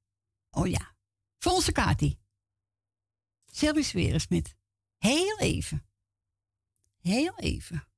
Oh 0.50 0.66
ja, 0.66 0.94
Volse 1.38 1.58
onze 1.58 1.72
Kati. 1.72 2.18
weer 3.92 4.14
is 4.14 4.28
met... 4.28 4.56
Heel 4.98 5.38
even. 5.38 5.86
Heel 7.00 7.38
even. 7.38 7.88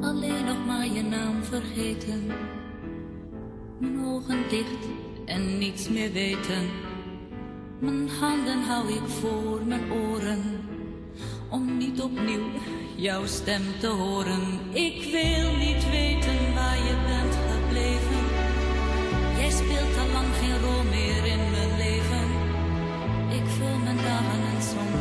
Alleen 0.00 0.44
nog 0.44 0.66
maar 0.66 0.86
je 0.86 1.02
naam 1.02 1.44
vergeten. 1.44 2.26
Mijn 3.80 4.04
ogen 4.04 4.48
dicht 4.48 5.07
en 5.28 5.58
niets 5.58 5.88
meer 5.88 6.12
weten. 6.12 6.70
Mijn 7.80 8.08
handen 8.20 8.62
hou 8.62 8.92
ik 8.92 9.08
voor 9.20 9.60
mijn 9.64 9.92
oren, 9.92 10.42
om 11.50 11.76
niet 11.76 12.00
opnieuw 12.00 12.50
jouw 12.96 13.26
stem 13.26 13.62
te 13.80 13.86
horen. 13.86 14.42
Ik 14.72 15.02
wil 15.12 15.56
niet 15.56 15.90
weten 15.90 16.54
waar 16.54 16.76
je 16.76 16.96
bent 17.06 17.34
gebleven. 17.50 18.22
Jij 19.38 19.50
speelt 19.50 19.96
al 19.98 20.12
lang 20.12 20.34
geen 20.40 20.60
rol 20.60 20.82
meer 20.82 21.24
in 21.26 21.50
mijn 21.50 21.76
leven. 21.76 22.26
Ik 23.30 23.46
vul 23.46 23.78
mijn 23.84 23.96
dagen 23.96 24.40
en 24.54 24.62
soms. 24.62 24.97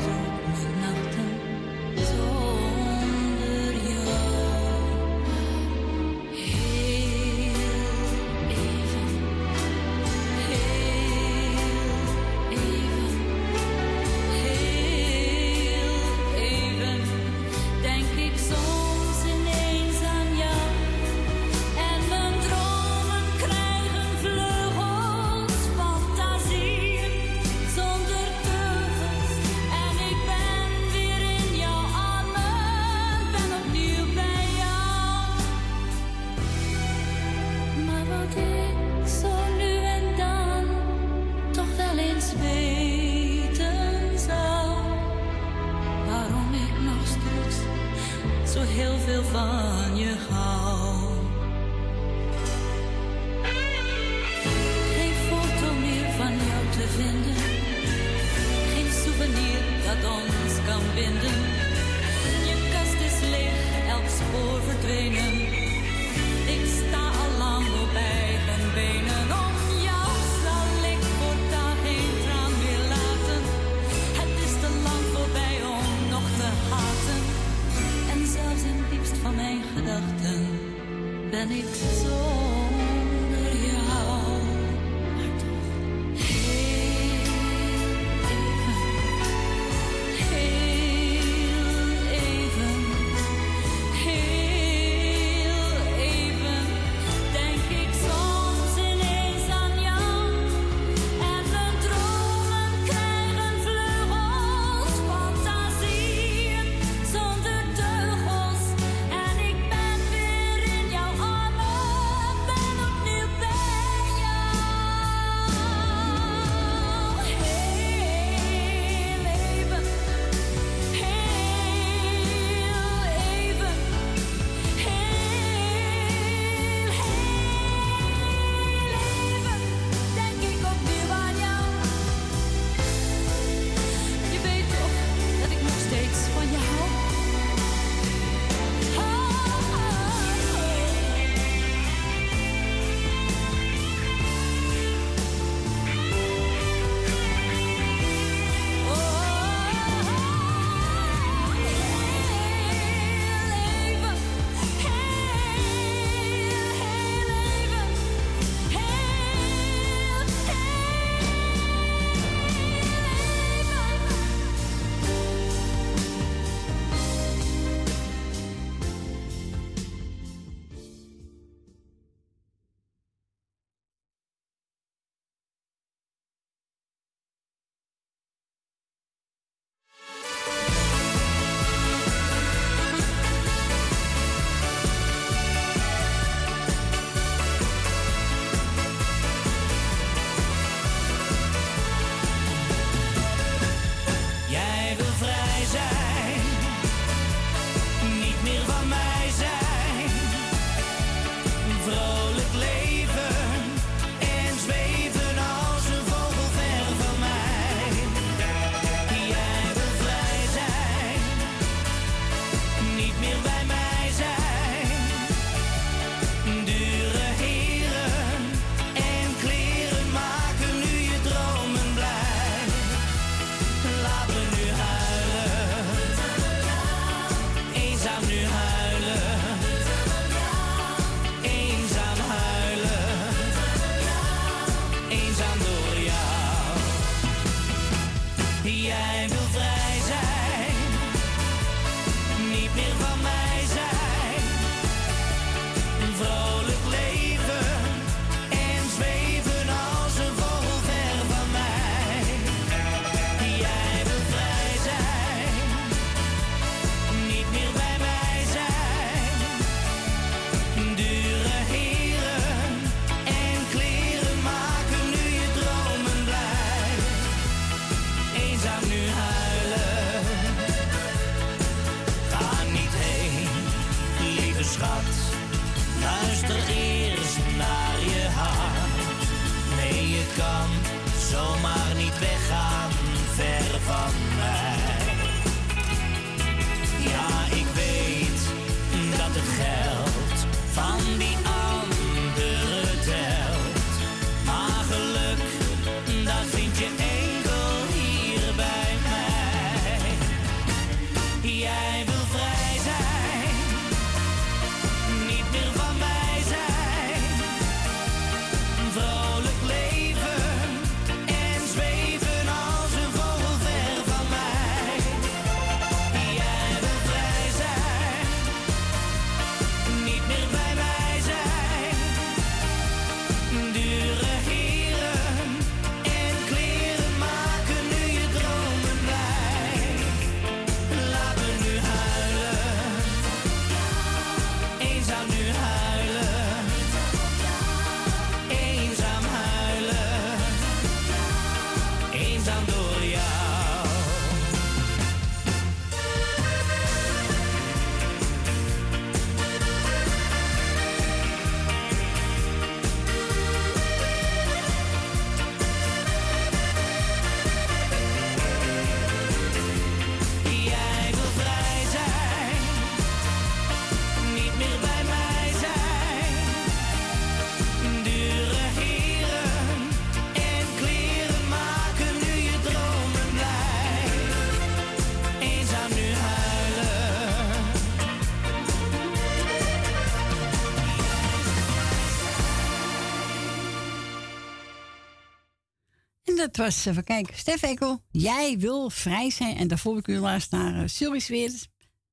Dat 386.58 386.66
was, 386.66 386.86
even 386.86 387.04
kijken, 387.04 387.36
Stef 387.36 387.64
Ekkel. 387.64 388.00
Jij 388.12 388.58
wil 388.60 388.90
vrij 388.90 389.30
zijn. 389.30 389.56
En 389.56 389.68
daarvoor 389.68 389.96
heb 389.96 390.08
ik 390.08 390.16
u 390.16 390.20
laatst 390.20 390.52
naar 390.52 390.76
uh, 390.76 390.82
Sylvie. 390.86 391.52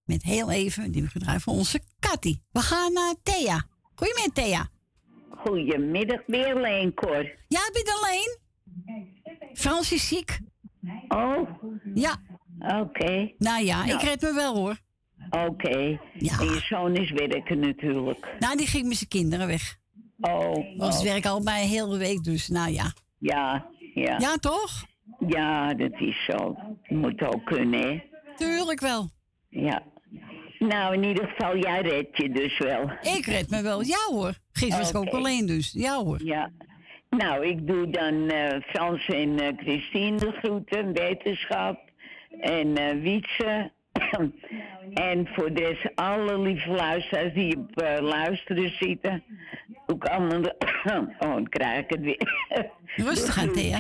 Met 0.04 0.22
heel 0.22 0.50
even, 0.50 0.92
die 0.92 1.02
we 1.02 1.08
gedraaid 1.08 1.42
voor 1.42 1.52
onze 1.52 1.80
Katty. 1.98 2.38
We 2.50 2.60
gaan 2.60 2.92
naar 2.92 3.14
Thea. 3.22 3.66
Goedemiddag, 3.94 4.44
Thea. 4.44 4.68
Goedemiddag, 5.30 6.20
weer 6.26 6.56
alleen, 6.56 6.94
Cor. 6.94 7.22
Ja, 7.48 7.60
ik 7.60 7.82
ben 7.84 7.94
alleen. 7.94 8.38
Frans 9.54 9.92
is 9.92 10.08
ziek. 10.08 10.38
Oh? 11.08 11.48
Ja. 11.94 12.16
Oké. 12.58 13.32
Nou 13.38 13.64
ja, 13.64 13.82
ik 13.84 13.88
Nou. 13.88 14.04
red 14.04 14.20
me 14.20 14.34
wel 14.34 14.54
hoor. 14.54 14.78
Oké. 15.30 15.78
Ja. 16.18 16.38
En 16.40 16.44
je 16.44 16.60
zoon 16.68 16.96
is 16.96 17.10
werken 17.10 17.58
natuurlijk. 17.58 18.34
Nou, 18.38 18.56
die 18.56 18.66
ging 18.66 18.86
met 18.86 18.96
zijn 18.96 19.08
kinderen 19.08 19.46
weg. 19.46 19.76
Oh. 20.20 20.78
Was 20.78 20.88
oh. 20.88 20.94
het 20.94 21.02
werk 21.02 21.26
al 21.26 21.42
bij 21.42 21.62
een 21.62 21.68
hele 21.68 21.98
week, 21.98 22.24
dus 22.24 22.48
nou 22.48 22.72
ja. 22.72 22.92
Ja, 23.18 23.66
ja. 23.94 24.18
Ja, 24.18 24.36
toch? 24.36 24.84
Ja, 25.26 25.74
dat 25.74 25.92
is 26.00 26.24
zo. 26.24 26.56
Moet 26.88 27.22
ook 27.22 27.44
kunnen, 27.44 27.80
hè? 27.80 28.02
Tuurlijk 28.36 28.80
wel. 28.80 29.10
Ja. 29.48 29.82
Nou, 30.58 30.94
in 30.94 31.04
ieder 31.04 31.28
geval, 31.28 31.56
jij 31.56 31.80
redt 31.80 32.16
je 32.16 32.30
dus 32.30 32.58
wel. 32.58 32.90
Ik 33.02 33.26
red 33.26 33.50
me 33.50 33.62
wel. 33.62 33.82
Ja 33.82 34.06
hoor. 34.08 34.32
Gisteren 34.52 34.78
was 34.78 34.90
ik 34.90 34.96
ook 34.96 35.20
alleen 35.20 35.46
dus. 35.46 35.72
Ja 35.72 36.02
hoor. 36.02 36.24
Ja. 36.24 36.50
Nou, 37.10 37.46
ik 37.46 37.66
doe 37.66 37.90
dan 37.90 38.28
eh, 38.28 38.60
Frans 38.60 39.06
en 39.06 39.38
eh, 39.38 39.56
Christine 39.56 40.16
de 40.16 40.32
groeten, 40.32 40.92
wetenschap 40.92 41.78
en 42.40 42.76
eh 42.76 43.00
Wietse. 43.02 43.72
En 44.94 45.26
voor 45.26 45.52
de 45.52 45.90
alle 45.94 46.38
lieve 46.38 46.70
luisteraars 46.70 47.34
die 47.34 47.56
op 47.56 47.80
eh, 47.80 48.00
luisteren 48.00 48.72
zitten. 48.80 49.22
Ook 49.86 50.04
allemaal... 50.04 50.40
oh, 50.84 51.18
dan 51.18 51.48
krijg 51.48 51.80
ik 51.80 51.90
het 51.90 52.00
weer. 52.00 52.28
Rustig 52.96 53.38
aan, 53.38 53.52
Thea. 53.52 53.78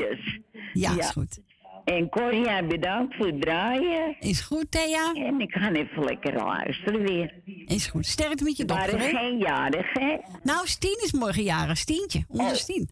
Ja, 0.72 0.98
is 0.98 1.10
goed. 1.10 1.40
En 1.84 2.08
Cor, 2.08 2.34
jij 2.34 2.66
bedankt 2.66 3.16
voor 3.16 3.26
het 3.26 3.40
draaien. 3.40 4.16
Is 4.20 4.40
goed, 4.40 4.70
Thea. 4.70 5.12
En 5.14 5.40
ik 5.40 5.52
ga 5.52 5.72
even 5.72 6.04
lekker 6.04 6.34
luisteren 6.34 7.02
weer. 7.02 7.34
Is 7.66 7.86
goed. 7.86 8.06
Sterkte 8.06 8.44
met 8.44 8.56
je 8.56 8.64
dochter, 8.64 8.98
hè? 8.98 9.08
geen 9.08 9.38
jarig, 9.38 9.92
hè? 9.92 10.16
Nou, 10.42 10.66
Stien 10.66 11.00
is 11.04 11.12
morgen 11.12 11.42
jarig. 11.42 11.76
Stientje. 11.76 12.24
Onze 12.28 12.56
Stien. 12.56 12.88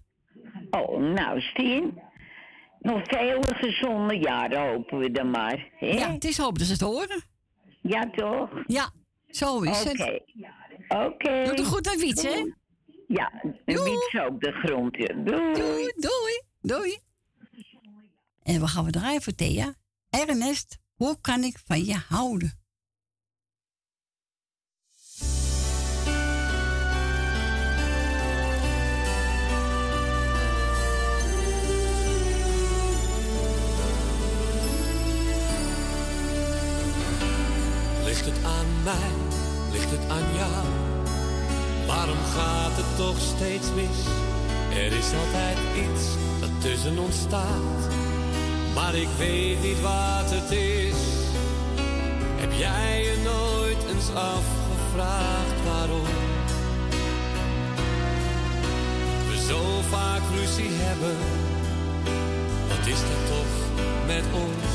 Oh, 0.71 1.01
nou, 1.01 1.41
Stien. 1.41 2.01
Nog 2.83 3.01
vele 3.05 3.55
gezonde 3.55 4.17
jaren 4.17 4.69
hopen 4.71 4.99
we 4.99 5.11
dan 5.11 5.31
maar. 5.31 5.69
Hè? 5.77 5.87
Ja, 5.87 6.13
het 6.13 6.25
is 6.25 6.39
hoop 6.39 6.59
dat 6.59 6.67
ze 6.67 6.73
het 6.73 6.81
horen. 6.83 7.23
Ja, 7.81 8.11
toch? 8.11 8.51
Ja, 8.67 8.91
zo 9.29 9.61
is 9.61 9.85
het. 9.85 10.01
Oké. 10.89 11.45
Doe 11.45 11.55
het 11.55 11.67
goed 11.67 11.89
aan 11.89 11.99
Wiets, 11.99 12.23
hè? 12.23 12.45
Ja, 13.07 13.33
Wiets 13.65 14.19
ook 14.29 14.41
de 14.41 14.53
grond. 14.53 14.97
in. 14.97 15.25
Doei. 15.25 15.53
Doei, 15.53 15.93
doei, 15.97 16.43
doei. 16.61 16.99
En 18.43 18.61
we 18.61 18.67
gaan 18.67 18.85
we 18.85 18.91
draaien 18.91 19.23
voor 19.23 19.35
Thea. 19.35 19.75
Ernest, 20.11 20.79
hoe 20.95 21.21
kan 21.21 21.43
ik 21.43 21.59
van 21.65 21.85
je 21.85 21.97
houden? 22.09 22.62
Mij? 38.85 39.13
Ligt 39.73 39.91
het 39.91 40.09
aan 40.09 40.35
jou? 40.35 40.65
Waarom 41.87 42.23
gaat 42.35 42.77
het 42.77 42.97
toch 42.97 43.19
steeds 43.19 43.69
mis? 43.75 43.99
Er 44.75 44.93
is 44.93 45.11
altijd 45.23 45.59
iets 45.85 46.05
dat 46.41 46.51
tussen 46.61 46.99
ons 46.99 47.19
staat. 47.19 47.81
Maar 48.75 48.95
ik 48.95 49.09
weet 49.19 49.63
niet 49.63 49.81
wat 49.81 50.31
het 50.31 50.51
is. 50.51 51.01
Heb 52.37 52.53
jij 52.53 53.03
je 53.03 53.17
nooit 53.25 53.95
eens 53.95 54.11
afgevraagd 54.15 55.59
waarom? 55.65 56.07
We 59.29 59.45
zo 59.49 59.63
vaak 59.91 60.23
ruzie 60.35 60.71
hebben. 60.73 61.17
Wat 62.69 62.87
is 62.87 63.01
dat 63.01 63.23
toch 63.35 63.55
met 64.07 64.25
ons? 64.45 64.71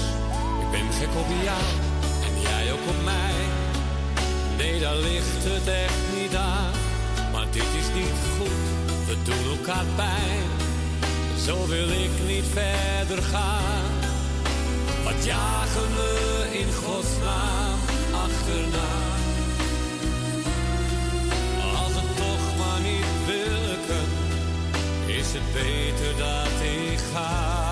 Ik 0.64 0.72
ben 0.72 0.94
gek 1.00 1.14
op 1.24 1.30
jou 1.44 1.66
en 2.26 2.42
jij 2.42 2.72
ook 2.74 2.88
op 2.88 3.04
mij. 3.04 3.67
Nee, 4.58 4.80
daar 4.80 4.96
ligt 4.96 5.44
het 5.44 5.68
echt 5.68 6.22
niet 6.22 6.36
aan. 6.36 6.72
Maar 7.32 7.46
dit 7.52 7.72
is 7.82 7.94
niet 7.94 8.18
goed, 8.38 8.66
we 9.08 9.16
doen 9.24 9.58
elkaar 9.58 9.86
pijn. 9.96 10.50
Zo 11.46 11.68
wil 11.68 11.90
ik 11.90 12.12
niet 12.28 12.46
verder 12.54 13.24
gaan. 13.24 13.92
Wat 15.04 15.26
jagen 15.26 15.90
we 15.96 16.48
in 16.52 16.74
godsnaam 16.74 17.80
achterna? 18.26 18.92
Als 21.84 21.94
het 21.94 22.18
toch 22.18 22.58
maar 22.58 22.82
niet 22.82 23.16
wilken, 23.26 24.08
is 25.06 25.34
het 25.34 25.54
beter 25.54 26.18
dat 26.18 26.62
ik 26.62 27.00
ga. 27.14 27.67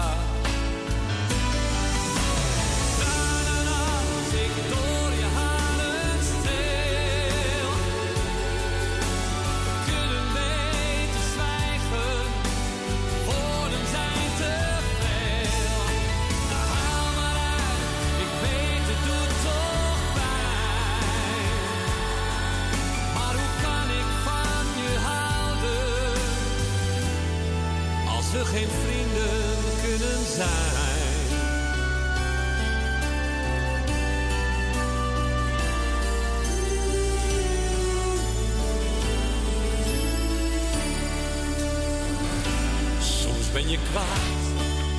Je 43.75 43.81
kwaad 43.91 44.43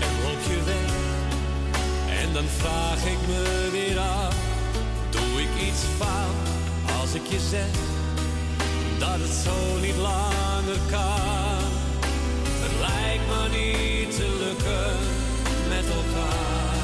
en 0.07 0.15
loop 0.25 0.43
je 0.53 0.61
weg. 0.65 0.93
En 2.21 2.33
dan 2.33 2.45
vraag 2.59 3.01
ik 3.05 3.21
me 3.27 3.69
weer 3.73 3.99
af, 3.99 4.37
doe 5.11 5.43
ik 5.45 5.53
iets 5.69 5.83
fout 5.99 6.47
als 7.01 7.15
ik 7.15 7.27
je 7.27 7.41
zeg 7.51 7.73
dat 8.99 9.19
het 9.25 9.37
zo 9.45 9.81
niet 9.81 9.97
langer 9.97 10.81
kan. 10.91 11.65
Het 12.65 12.75
lijkt 12.87 13.27
me 13.33 13.43
niet 13.59 14.17
te 14.17 14.29
lukken 14.45 14.97
met 15.69 15.87
elkaar. 15.99 16.77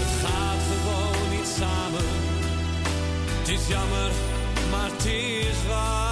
Het 0.00 0.12
gaat 0.24 0.62
gewoon 0.70 1.30
niet 1.36 1.48
samen. 1.58 2.06
Het 3.38 3.48
is 3.48 3.68
jammer, 3.68 4.10
maar 4.70 4.90
het 4.90 5.04
is 5.04 5.66
waar. 5.68 6.09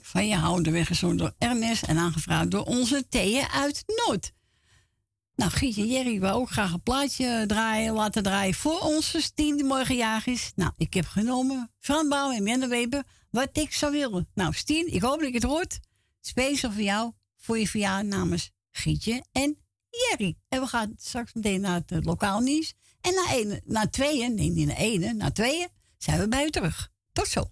Van 0.00 0.26
je 0.26 0.36
houden 0.36 0.72
weer 0.72 0.86
gezond 0.86 1.18
door 1.18 1.34
Ernest 1.38 1.82
en 1.82 1.98
aangevraagd 1.98 2.50
door 2.50 2.64
onze 2.64 3.08
Theeën 3.08 3.48
uit 3.48 3.84
Noord. 3.86 4.32
Nou, 5.36 5.50
Gietje, 5.50 5.82
en 5.82 5.88
Jerry 5.88 6.20
wil 6.20 6.30
ook 6.30 6.50
graag 6.50 6.72
een 6.72 6.82
plaatje 6.82 7.44
draaien, 7.46 7.92
laten 7.92 8.22
draaien 8.22 8.54
voor 8.54 8.78
onze 8.78 9.34
tiende 9.34 9.64
morgenjaar 9.64 10.22
is. 10.24 10.52
Nou, 10.54 10.72
ik 10.76 10.94
heb 10.94 11.06
genomen 11.06 11.70
van 11.80 12.08
Bouw 12.08 12.32
en 12.32 12.42
Menne 12.42 13.04
wat 13.30 13.48
ik 13.52 13.72
zou 13.72 13.92
willen. 13.92 14.28
Nou, 14.34 14.52
Stien, 14.52 14.92
ik 14.92 15.02
hoop 15.02 15.18
dat 15.18 15.28
ik 15.28 15.34
het 15.34 15.42
hoort. 15.42 15.78
Speciaal 16.20 16.72
voor 16.72 16.82
jou, 16.82 17.12
voor 17.36 17.58
je 17.58 17.68
verjaardag 17.68 18.18
namens 18.18 18.50
Gietje 18.70 19.24
en 19.32 19.58
Jerry. 19.90 20.36
En 20.48 20.60
we 20.60 20.66
gaan 20.66 20.94
straks 20.96 21.32
meteen 21.32 21.60
naar 21.60 21.74
het 21.74 21.92
eh, 21.92 21.98
lokaal 22.00 22.40
nieuws. 22.40 22.74
En 23.00 23.14
na, 23.14 23.34
een, 23.34 23.60
na 23.64 23.88
tweeën, 23.88 24.34
nee, 24.34 24.50
niet 24.50 24.66
na 24.66 24.76
ene, 24.76 25.12
na 25.12 25.30
tweeën 25.30 25.68
zijn 25.98 26.18
we 26.18 26.28
bij 26.28 26.44
u 26.44 26.50
terug. 26.50 26.88
Tot 27.12 27.28
zo. 27.28 27.50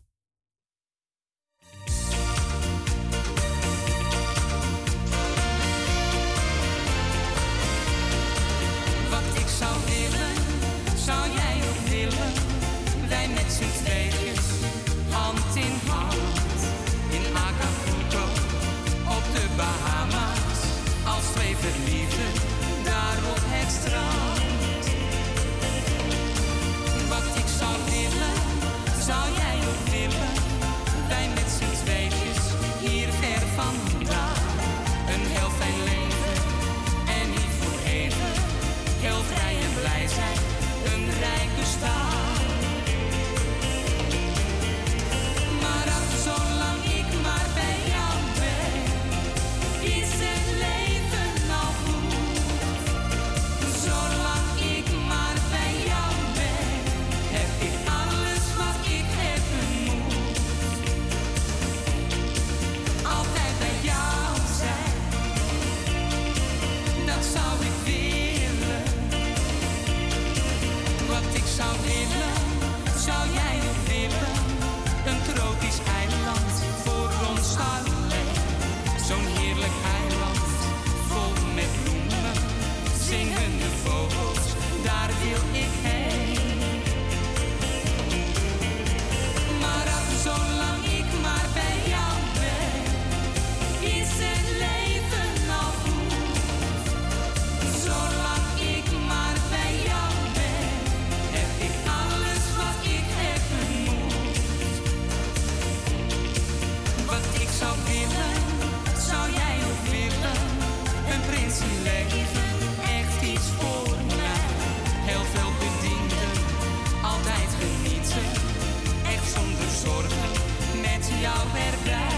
la 121.31 121.45
verdad. 121.53 122.10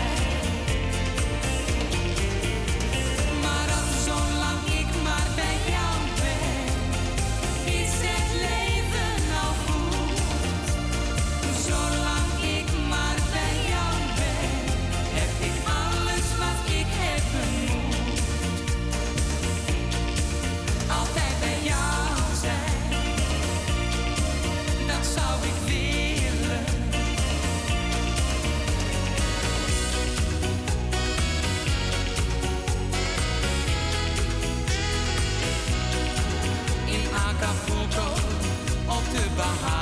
high. 39.60 39.81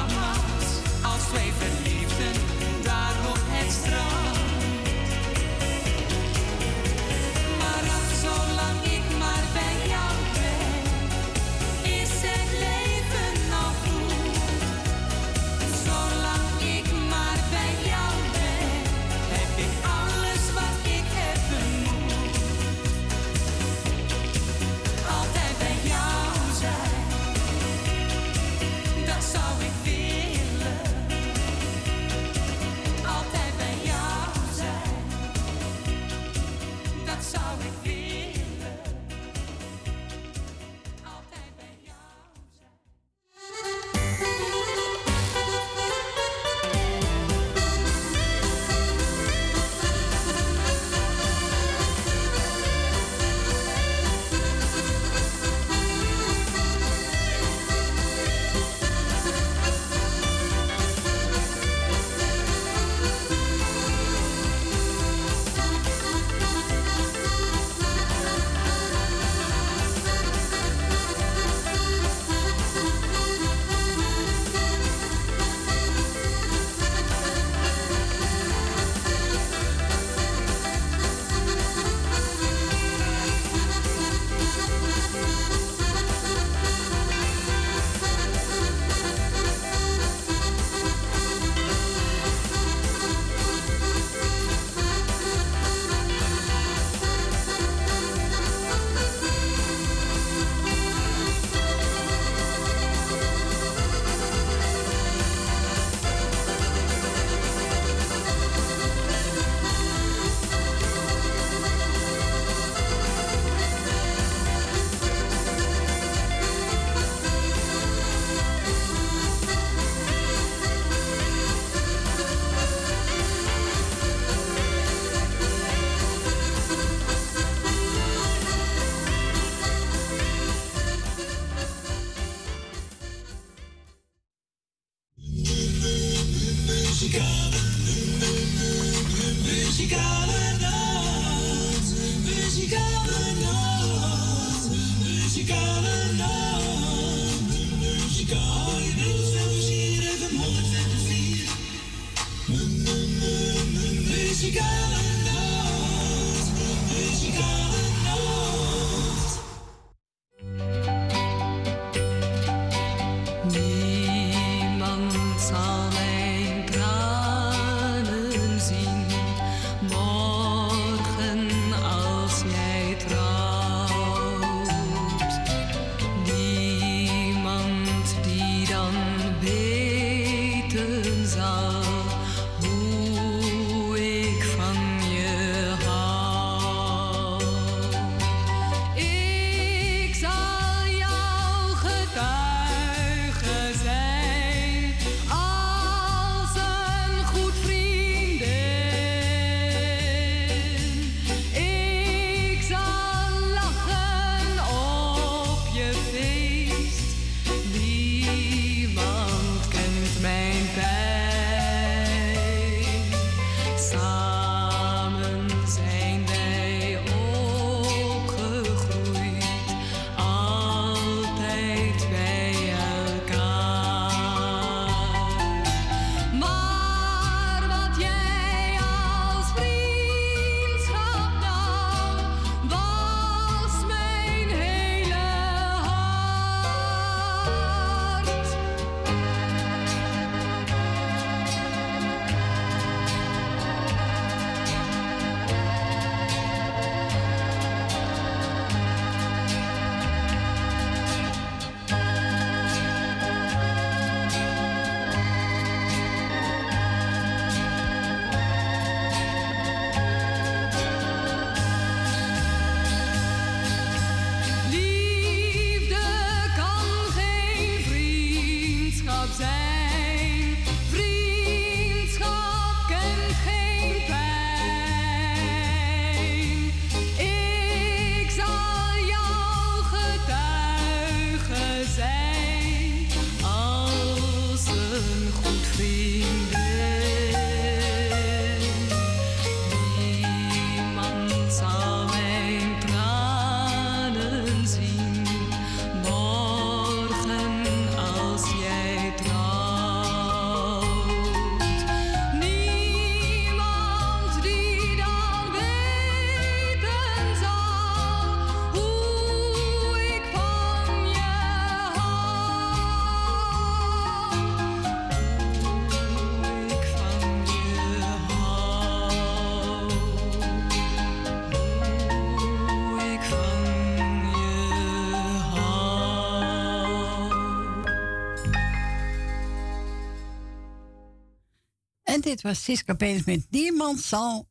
dit 332.30 332.42
was 332.42 332.64
Siska 332.64 332.94
Penis 332.94 333.24
met 333.24 333.46
Niemand 333.50 334.00
zal 334.00 334.48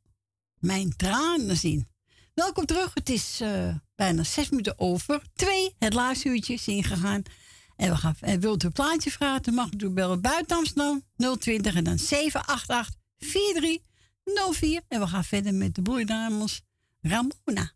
mijn 0.58 0.96
tranen 0.96 1.58
zien. 1.58 1.88
Welkom 2.34 2.66
terug. 2.66 2.94
Het 2.94 3.10
is 3.10 3.40
eh, 3.42 3.76
bijna 3.96 4.24
zes 4.24 4.50
minuten 4.50 4.80
over 4.80 5.22
twee. 5.34 5.76
Het 5.78 5.94
laatste 5.94 6.30
uurtje 6.30 6.54
is 6.54 6.68
ingegaan. 6.68 7.24
En, 7.76 7.90
we 7.90 7.96
gaan, 7.96 8.16
en 8.20 8.40
wilt 8.40 8.64
u 8.64 8.66
een 8.66 8.72
plaatje 8.72 9.12
vragen, 9.12 9.44
dan 9.44 9.54
mag 9.54 9.70
u 9.78 9.90
bellen 9.90 10.22
buiten 10.22 10.58
Amsterdam 10.58 11.04
020 11.40 11.76
en 11.76 11.84
dan 11.84 11.98
788 11.98 12.96
4304. 13.18 14.82
En 14.88 15.00
we 15.00 15.08
gaan 15.08 15.24
verder 15.24 15.54
met 15.54 15.76
de 15.76 15.82
broeidamels 15.82 16.62
Ramona. 17.02 17.72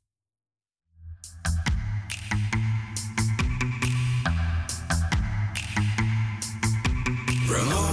Ramona. 7.47 7.92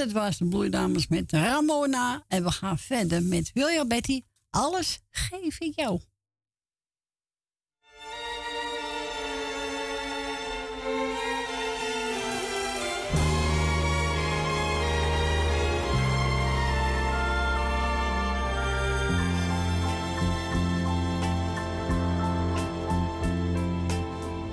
Dat 0.00 0.12
was 0.12 0.38
de 0.38 0.44
Bloeidames 0.48 1.08
met 1.08 1.32
Ramona. 1.32 2.24
En 2.28 2.44
we 2.44 2.50
gaan 2.50 2.78
verder 2.78 3.22
met 3.22 3.50
Wilja 3.54 3.86
Betty. 3.86 4.22
Alles 4.50 5.00
geef 5.10 5.60
ik 5.60 5.72
jou. 5.74 6.00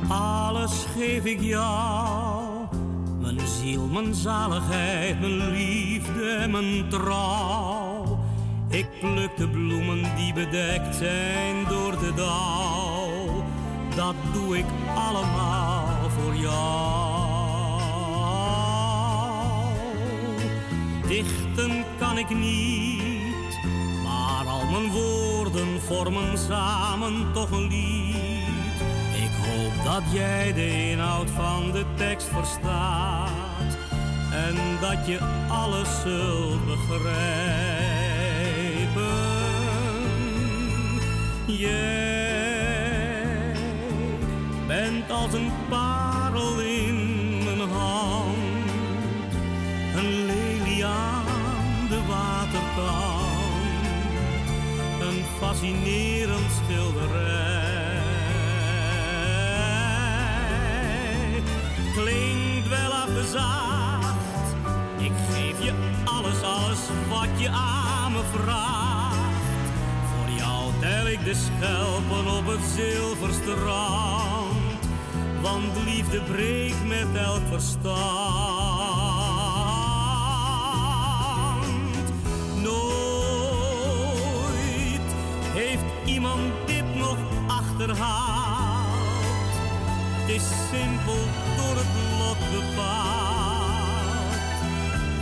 Alles 0.08 0.86
geef 0.96 1.26
ik 1.26 1.42
jou. 1.42 2.37
Ziel, 3.68 3.88
mijn 3.88 4.16
zaligheid, 4.16 5.20
mijn 5.20 5.50
liefde 5.50 6.48
mijn 6.50 6.90
trouw. 6.90 8.20
Ik 8.70 8.88
pluk 9.00 9.38
de 9.38 9.48
bloemen 9.48 10.16
die 10.16 10.34
bedekt 10.34 10.96
zijn 10.96 11.66
door 11.70 12.00
de 12.00 12.14
dauw. 12.16 13.44
Dat 13.96 14.16
doe 14.34 14.58
ik 14.58 14.66
allemaal 14.96 16.10
voor 16.10 16.36
jou. 16.36 17.28
Dichten 21.08 21.86
kan 22.00 22.18
ik 22.18 22.30
niet, 22.30 23.60
maar 24.04 24.48
al 24.48 24.66
mijn 24.66 24.92
woorden 24.92 25.82
vormen 25.82 26.38
samen 26.38 27.34
toch 27.34 27.52
een 27.52 27.68
lied. 27.68 28.82
Ik 29.14 29.32
hoop 29.46 29.84
dat 29.84 30.04
jij 30.14 30.54
de 30.54 30.90
inhoud 30.92 31.30
van 31.30 31.72
de 31.72 31.86
tekst 31.96 32.28
verstaat 32.28 33.47
en 34.32 34.56
dat 34.82 35.08
je 35.08 35.20
alles 35.48 36.02
zult 36.02 36.66
begrijpen. 36.66 37.16
Jij 41.46 42.48
bent 44.68 45.12
als 45.12 45.34
een 45.34 45.52
parel 45.70 46.60
in 46.60 47.44
mijn 47.44 47.70
hand, 47.70 48.38
een 49.96 50.26
lelie 50.26 50.86
aan 50.86 51.26
de 51.90 52.00
waterkant, 52.08 53.38
een 55.02 55.24
fascinerend 55.40 56.52
schilderij. 56.66 57.76
Klinkt 61.94 62.68
wel 62.68 62.92
afgezaagd, 62.92 63.87
geef 65.32 65.64
je 65.64 65.74
alles, 66.04 66.42
alles 66.42 66.80
wat 67.10 67.28
je 67.38 67.50
aan 67.50 68.12
me 68.12 68.22
vraagt. 68.34 69.16
Voor 70.16 70.30
jou 70.38 70.72
tel 70.80 71.08
ik 71.08 71.24
de 71.24 71.34
schelpen 71.34 72.28
op 72.38 72.48
het 72.48 72.60
zilverstrand, 72.76 74.80
want 75.42 75.78
liefde 75.86 76.22
breekt 76.22 76.88
met 76.88 77.08
elk 77.16 77.42
verstand. 77.50 77.96
Nooit 82.56 82.76
heeft 85.54 85.84
iemand 86.06 86.42
dit 86.66 86.96
nog 86.96 87.18
achterhaald. 87.48 88.86
Het 90.20 90.30
is 90.36 90.44
simpel 90.72 91.22
door 91.58 91.76
het 91.76 91.94
lot 92.20 92.38
bepaald. 92.52 93.47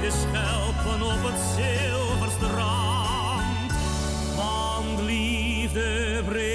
De 0.00 0.10
schelpen 0.10 1.02
op 1.02 1.22
het 1.22 1.40
zilverstrand. 1.56 3.72
Want 4.36 5.00
liefde 5.00 6.22
breekt 6.28 6.49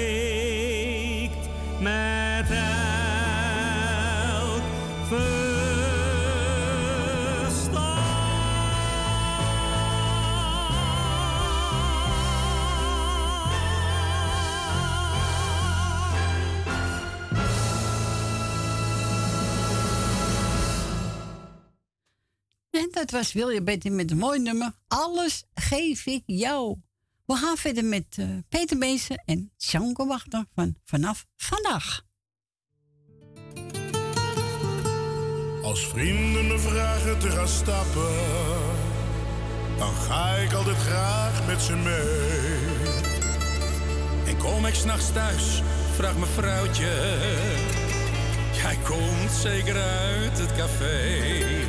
dat 23.06 23.20
was 23.20 23.32
Wilja 23.32 23.60
Betty 23.60 23.88
met 23.88 24.10
een 24.10 24.18
mooi 24.18 24.38
nummer. 24.38 24.72
Alles 24.88 25.44
geef 25.54 26.06
ik 26.06 26.22
jou. 26.26 26.76
We 27.26 27.34
gaan 27.34 27.56
verder 27.56 27.84
met 27.84 28.06
eh, 28.16 28.26
Peter 28.48 28.78
Beesen 28.78 29.22
en 29.24 29.52
Sjanko 29.58 30.06
Wachter 30.06 30.44
van 30.54 30.76
Vanaf 30.84 31.26
Vandaag. 31.36 32.02
Als 35.62 35.86
vrienden 35.86 36.46
me 36.46 36.58
vragen 36.58 37.18
te 37.18 37.30
gaan 37.30 37.48
stappen, 37.48 38.14
dan 39.78 39.94
ga 39.94 40.34
ik 40.34 40.52
altijd 40.52 40.76
graag 40.76 41.46
met 41.46 41.62
ze 41.62 41.76
mee. 41.76 42.64
En 44.26 44.36
kom 44.38 44.66
ik 44.66 44.74
s'nachts 44.74 45.12
thuis, 45.12 45.62
vraagt 45.94 46.18
mijn 46.18 46.30
vrouwtje. 46.30 47.18
Jij 48.52 48.78
komt 48.84 49.32
zeker 49.32 49.76
uit 49.76 50.38
het 50.38 50.56
café. 50.56 51.65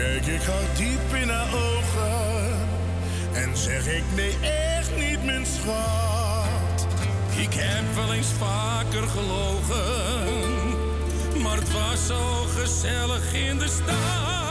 Kijk 0.00 0.26
ik 0.26 0.42
haar 0.42 0.76
diep 0.76 1.14
in 1.22 1.28
haar 1.28 1.54
ogen 1.54 2.68
en 3.32 3.56
zeg 3.56 3.86
ik 3.86 4.02
nee, 4.16 4.36
echt 4.76 4.96
niet, 4.96 5.24
mijn 5.24 5.46
schat. 5.46 6.86
Ik 7.36 7.54
heb 7.54 7.94
wel 7.94 8.12
eens 8.12 8.32
vaker 8.38 9.08
gelogen, 9.08 9.82
maar 11.42 11.56
het 11.56 11.72
was 11.72 12.06
zo 12.06 12.44
gezellig 12.56 13.32
in 13.34 13.58
de 13.58 13.68
stad. 13.68 14.49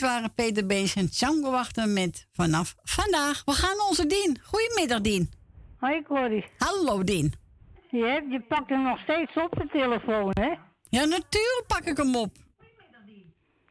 Dit 0.00 0.08
waren 0.08 0.34
Peter 0.34 0.66
Bees 0.66 0.94
en 0.94 1.06
Django 1.06 1.50
wachten 1.50 1.92
met 1.92 2.26
vanaf 2.32 2.74
vandaag. 2.82 3.42
We 3.44 3.52
gaan 3.52 3.80
onze 3.88 4.06
Dien. 4.06 4.38
Goedemiddag, 4.42 5.00
Dien. 5.00 5.30
Hoi, 5.78 6.02
Corrie. 6.02 6.44
Hallo, 6.58 7.04
Dien. 7.04 7.34
Je, 7.90 8.04
hebt, 8.04 8.30
je 8.30 8.40
pakt 8.40 8.68
hem 8.68 8.82
nog 8.82 8.98
steeds 9.00 9.32
op 9.34 9.50
de 9.50 9.68
telefoon, 9.72 10.30
hè? 10.30 10.54
Ja, 10.88 11.04
natuurlijk 11.04 11.64
pak 11.66 11.84
ik 11.84 11.96
hem 11.96 12.16
op. 12.16 12.36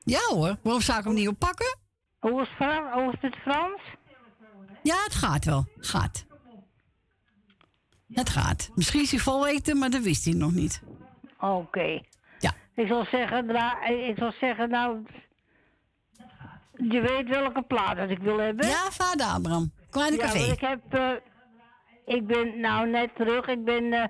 Ja 0.04 0.20
hoor, 0.20 0.58
waarom 0.64 0.82
zou 0.82 1.00
ik 1.00 1.06
hem 1.06 1.14
niet 1.14 1.28
oppakken? 1.28 1.78
Hoe 2.20 2.42
is, 2.42 2.50
hoe 2.94 3.12
is 3.12 3.22
het 3.22 3.36
Frans? 3.36 3.82
Ja, 4.84 5.04
het 5.04 5.14
gaat 5.14 5.46
wel. 5.46 5.66
Gaat. 5.78 6.26
Het 8.10 8.30
gaat. 8.30 8.70
Misschien 8.76 9.02
is 9.02 9.12
hij 9.12 9.20
vol 9.20 9.48
eten, 9.48 9.78
maar 9.78 9.90
dat 9.90 10.02
wist 10.02 10.26
hij 10.26 10.34
nog 10.34 10.52
niet. 10.52 10.82
Oké. 11.40 12.02
Ja. 12.40 12.54
Ik 12.76 12.88
zal 12.88 13.06
zeggen, 13.06 13.50
ik 14.10 14.18
zal 14.18 14.32
zeggen, 14.40 14.70
nou... 14.70 15.06
Je 16.90 17.02
weet 17.02 17.28
welke 17.28 17.62
plaat 17.62 17.96
dat 17.98 18.10
ik 18.10 18.20
wil 18.20 18.38
hebben? 18.38 18.68
Ja, 18.68 18.92
vader 18.92 19.26
Abraham. 19.26 19.72
Kleine 19.90 20.18
ja, 20.18 20.22
café. 20.24 20.52
ik 20.52 20.60
heb... 20.60 20.80
eh, 20.90 21.12
ik 22.06 22.28
ben 22.28 22.60
nou 22.60 22.88
net 22.90 23.16
terug. 23.16 23.48
Ik 23.48 23.64
ben... 23.64 23.94
eh, 23.94 24.04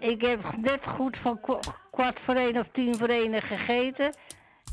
ik 0.00 0.20
heb 0.20 0.56
net 0.56 0.80
goed 0.96 1.16
van 1.22 1.40
kwa- 1.40 1.60
kwart 1.90 2.18
voor 2.24 2.34
één 2.34 2.56
of 2.56 2.66
tien 2.72 2.94
voor 2.96 3.08
één 3.08 3.42
gegeten. 3.42 4.14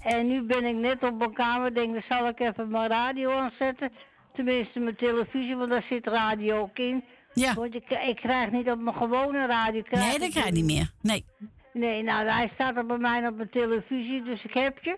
En 0.03 0.27
nu 0.27 0.41
ben 0.41 0.65
ik 0.65 0.75
net 0.75 1.03
op 1.03 1.17
mijn 1.17 1.33
kamer. 1.33 1.73
Denk, 1.73 1.93
dan 1.93 2.03
zal 2.09 2.27
ik 2.27 2.39
even 2.39 2.69
mijn 2.69 2.89
radio 2.89 3.31
aanzetten. 3.31 3.91
Tenminste, 4.33 4.79
mijn 4.79 4.95
televisie, 4.95 5.55
want 5.55 5.69
daar 5.69 5.85
zit 5.89 6.07
radio 6.07 6.57
ook 6.59 6.77
in. 6.77 7.03
Ja. 7.33 7.53
Want 7.53 7.75
ik, 7.75 7.89
ik 7.89 8.15
krijg 8.15 8.51
niet 8.51 8.69
op 8.69 8.79
mijn 8.79 8.95
gewone 8.95 9.45
radio. 9.45 9.83
Nee, 9.89 10.19
dat 10.19 10.29
krijg 10.29 10.45
je 10.45 10.51
niet 10.51 10.65
meer. 10.65 10.91
Nee. 11.01 11.25
Nee, 11.73 12.03
nou, 12.03 12.27
hij 12.27 12.51
staat 12.53 12.75
er 12.75 12.85
bij 12.85 12.97
mij 12.97 13.27
op 13.27 13.35
mijn 13.35 13.49
televisie, 13.49 14.23
dus 14.23 14.43
ik 14.43 14.53
heb 14.53 14.77
je. 14.83 14.97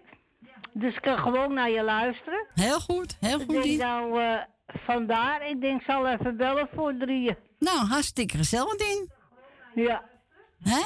Dus 0.74 0.96
ik 0.96 1.02
kan 1.02 1.18
gewoon 1.18 1.54
naar 1.54 1.70
je 1.70 1.84
luisteren. 1.84 2.48
Heel 2.54 2.80
goed, 2.80 3.18
heel 3.20 3.40
Ik 3.40 3.46
goed, 3.46 3.50
denk 3.52 3.64
Dien. 3.64 3.78
nou, 3.78 4.22
eh, 4.22 4.42
vandaar, 4.86 5.48
ik 5.48 5.62
denk, 5.62 5.80
ik 5.80 5.86
zal 5.86 6.08
even 6.08 6.38
bellen 6.38 6.70
voor 6.76 6.96
drieën. 6.98 7.38
Nou, 7.60 7.78
hartstikke 7.78 8.38
gezellig, 8.38 8.76
Dien. 8.76 9.12
Ja. 9.76 10.04
Hè? 10.64 10.82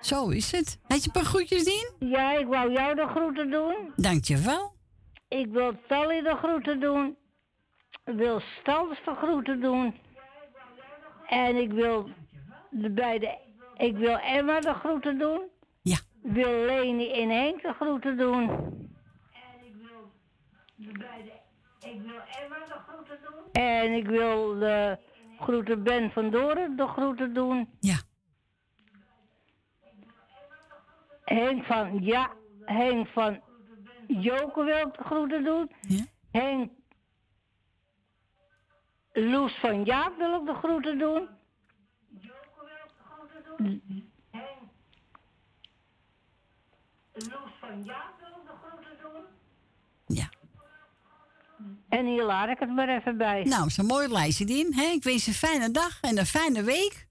Zo 0.00 0.28
is 0.28 0.52
het. 0.52 0.78
Had 0.88 0.98
je 1.00 1.06
een 1.06 1.12
paar 1.12 1.24
groetjes, 1.30 1.64
Dien? 1.64 1.90
Ja, 1.98 2.32
ik 2.32 2.46
wou 2.46 2.72
jou 2.72 2.94
de 2.94 3.06
groeten 3.06 3.50
doen. 3.50 3.92
Dankjewel. 3.96 4.74
Ik 5.28 5.46
wil 5.50 5.72
Tally 5.88 6.22
de 6.22 6.36
groeten 6.36 6.80
doen. 6.80 7.16
Ik 8.04 8.14
wil 8.14 8.40
Stans 8.60 8.98
de 9.04 9.14
groeten 9.14 9.60
doen. 9.60 9.94
En 11.26 11.56
ik 11.56 11.70
wil 11.72 12.08
de 12.70 12.90
beide... 12.90 13.38
Ik 13.76 13.96
wil 13.96 14.18
Emma 14.18 14.60
de 14.60 14.74
groeten 14.74 15.18
doen. 15.18 15.42
Ja. 16.26 16.32
Ik 16.32 16.32
wil 16.32 16.64
Leni 16.66 17.12
en 17.12 17.28
Henk 17.30 17.62
de 17.62 17.72
groeten 17.72 18.16
doen. 18.16 18.50
En 23.52 23.92
ik 23.92 24.06
wil 24.06 24.58
de 24.58 24.98
groeten 25.40 25.82
Ben 25.82 26.10
van 26.10 26.30
Doren 26.30 26.76
de 26.76 26.86
groeten 26.86 27.34
doen. 27.34 27.68
Ja. 27.80 27.96
Henk 31.24 31.64
van 31.64 32.04
ja, 32.04 32.32
Henk 32.64 33.08
van 33.08 33.40
Joke 34.06 34.64
wil 34.64 34.86
ik 34.86 34.96
de 34.96 35.04
groeten 35.04 35.44
doen. 35.44 35.70
Ja. 35.80 36.04
Henk 36.30 36.70
Loes 39.12 39.58
van 39.58 39.84
Jaap 39.84 40.16
wil 40.16 40.40
ik 40.40 40.46
de 40.46 40.54
groeten 40.54 40.98
doen. 40.98 41.28
Loes 47.16 47.52
van 47.60 47.84
Jaap 47.84 48.14
wil 48.18 48.28
ik 48.28 48.46
de 48.46 48.52
groeten 48.62 48.96
doen. 49.02 49.24
Ja. 50.06 50.28
En 51.88 52.06
hier 52.06 52.24
laat 52.24 52.48
ik 52.48 52.58
het 52.58 52.70
maar 52.70 52.88
even 52.88 53.16
bij. 53.16 53.44
Nou, 53.44 53.70
zo'n 53.70 53.86
mooi 53.86 54.08
lijstje, 54.08 54.44
Dien. 54.44 54.74
Hè? 54.74 54.84
Ik 54.84 55.02
wens 55.02 55.24
je 55.24 55.30
een 55.30 55.36
fijne 55.36 55.70
dag 55.70 56.00
en 56.00 56.18
een 56.18 56.26
fijne 56.26 56.62
week. 56.62 57.05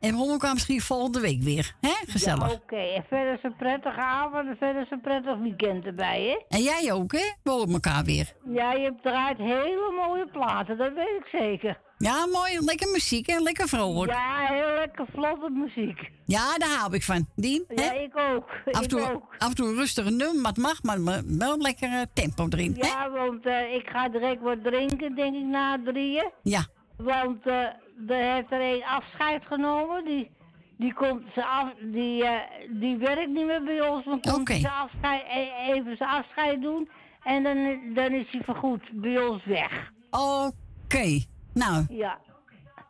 En 0.00 0.10
we 0.10 0.16
horen 0.16 0.32
elkaar 0.32 0.52
misschien 0.52 0.80
volgende 0.80 1.20
week 1.20 1.42
weer. 1.42 1.74
Hè? 1.80 1.92
Gezellig. 2.08 2.48
Ja, 2.48 2.54
Oké, 2.54 2.76
en 2.76 3.04
verder 3.08 3.32
is 3.32 3.42
een 3.42 3.56
prettige 3.56 4.00
avond 4.00 4.48
en 4.48 4.56
verder 4.58 4.82
is 4.82 4.90
een 4.90 5.00
prettig 5.00 5.36
weekend 5.38 5.84
erbij, 5.84 6.22
hè? 6.22 6.56
En 6.56 6.62
jij 6.62 6.92
ook, 6.92 7.12
hè? 7.12 7.32
We 7.42 7.50
horen 7.50 7.72
elkaar 7.72 8.04
weer. 8.04 8.32
Ja, 8.52 8.72
je 8.72 8.94
draait 9.02 9.38
hele 9.38 9.92
mooie 10.06 10.26
platen, 10.26 10.76
dat 10.78 10.92
weet 10.94 11.20
ik 11.20 11.26
zeker. 11.40 11.78
Ja, 11.98 12.26
mooi. 12.26 12.58
Lekker 12.60 12.90
muziek 12.90 13.26
en 13.28 13.42
lekker 13.42 13.68
vrolijk. 13.68 14.12
Ja, 14.12 14.46
heel 14.46 14.74
lekker 14.74 15.06
vlotte 15.12 15.50
muziek. 15.50 16.10
Ja, 16.24 16.56
daar 16.58 16.68
hou 16.78 16.94
ik 16.94 17.02
van. 17.02 17.26
Dien, 17.36 17.64
hè? 17.68 17.84
Ja, 17.84 17.92
ik 17.92 18.18
ook. 18.18 18.48
Af 18.70 18.82
en, 18.82 18.88
toe, 18.88 19.22
af 19.38 19.48
en 19.48 19.54
toe 19.54 19.68
een 19.68 19.74
rustige 19.74 20.10
nummer, 20.10 20.42
wat 20.42 20.56
mag, 20.56 20.82
maar 20.82 21.00
maar 21.00 21.20
wel 21.38 21.58
lekker 21.58 21.88
eh, 21.92 22.00
tempo 22.12 22.46
erin. 22.50 22.76
hè? 22.78 22.86
Ja, 22.86 23.10
want 23.10 23.46
eh, 23.46 23.74
ik 23.74 23.88
ga 23.92 24.08
direct 24.08 24.40
wat 24.40 24.62
drinken, 24.64 25.14
denk 25.14 25.34
ik, 25.34 25.44
na 25.44 25.78
drieën. 25.84 26.30
Ja. 26.42 26.66
Want 26.96 27.46
eh 27.46 27.64
er 28.08 28.32
heeft 28.34 28.50
er 28.52 28.60
een 28.60 28.84
afscheid 28.84 29.42
genomen. 29.46 30.04
Die, 30.04 30.30
die, 30.76 30.92
komt 30.94 31.22
ze 31.34 31.44
af, 31.44 31.68
die, 31.80 32.24
eh, 32.24 32.40
die 32.70 32.96
werkt 32.96 33.28
niet 33.28 33.46
meer 33.46 33.62
bij 33.64 33.88
ons. 33.88 34.04
Dan 34.04 34.20
komt 34.20 34.48
ze 34.48 34.70
afscheid, 34.70 35.22
e- 35.28 35.72
even 35.72 35.96
zijn 35.96 36.10
afscheid 36.10 36.62
doen. 36.62 36.88
En 37.22 37.42
dan, 37.42 37.80
dan 37.94 38.12
is 38.12 38.26
hij 38.30 38.40
vergoed 38.44 38.82
bij 38.92 39.26
ons 39.26 39.44
weg. 39.44 39.92
Oké. 40.10 41.18
Nou, 41.54 41.84
Ja. 41.88 42.18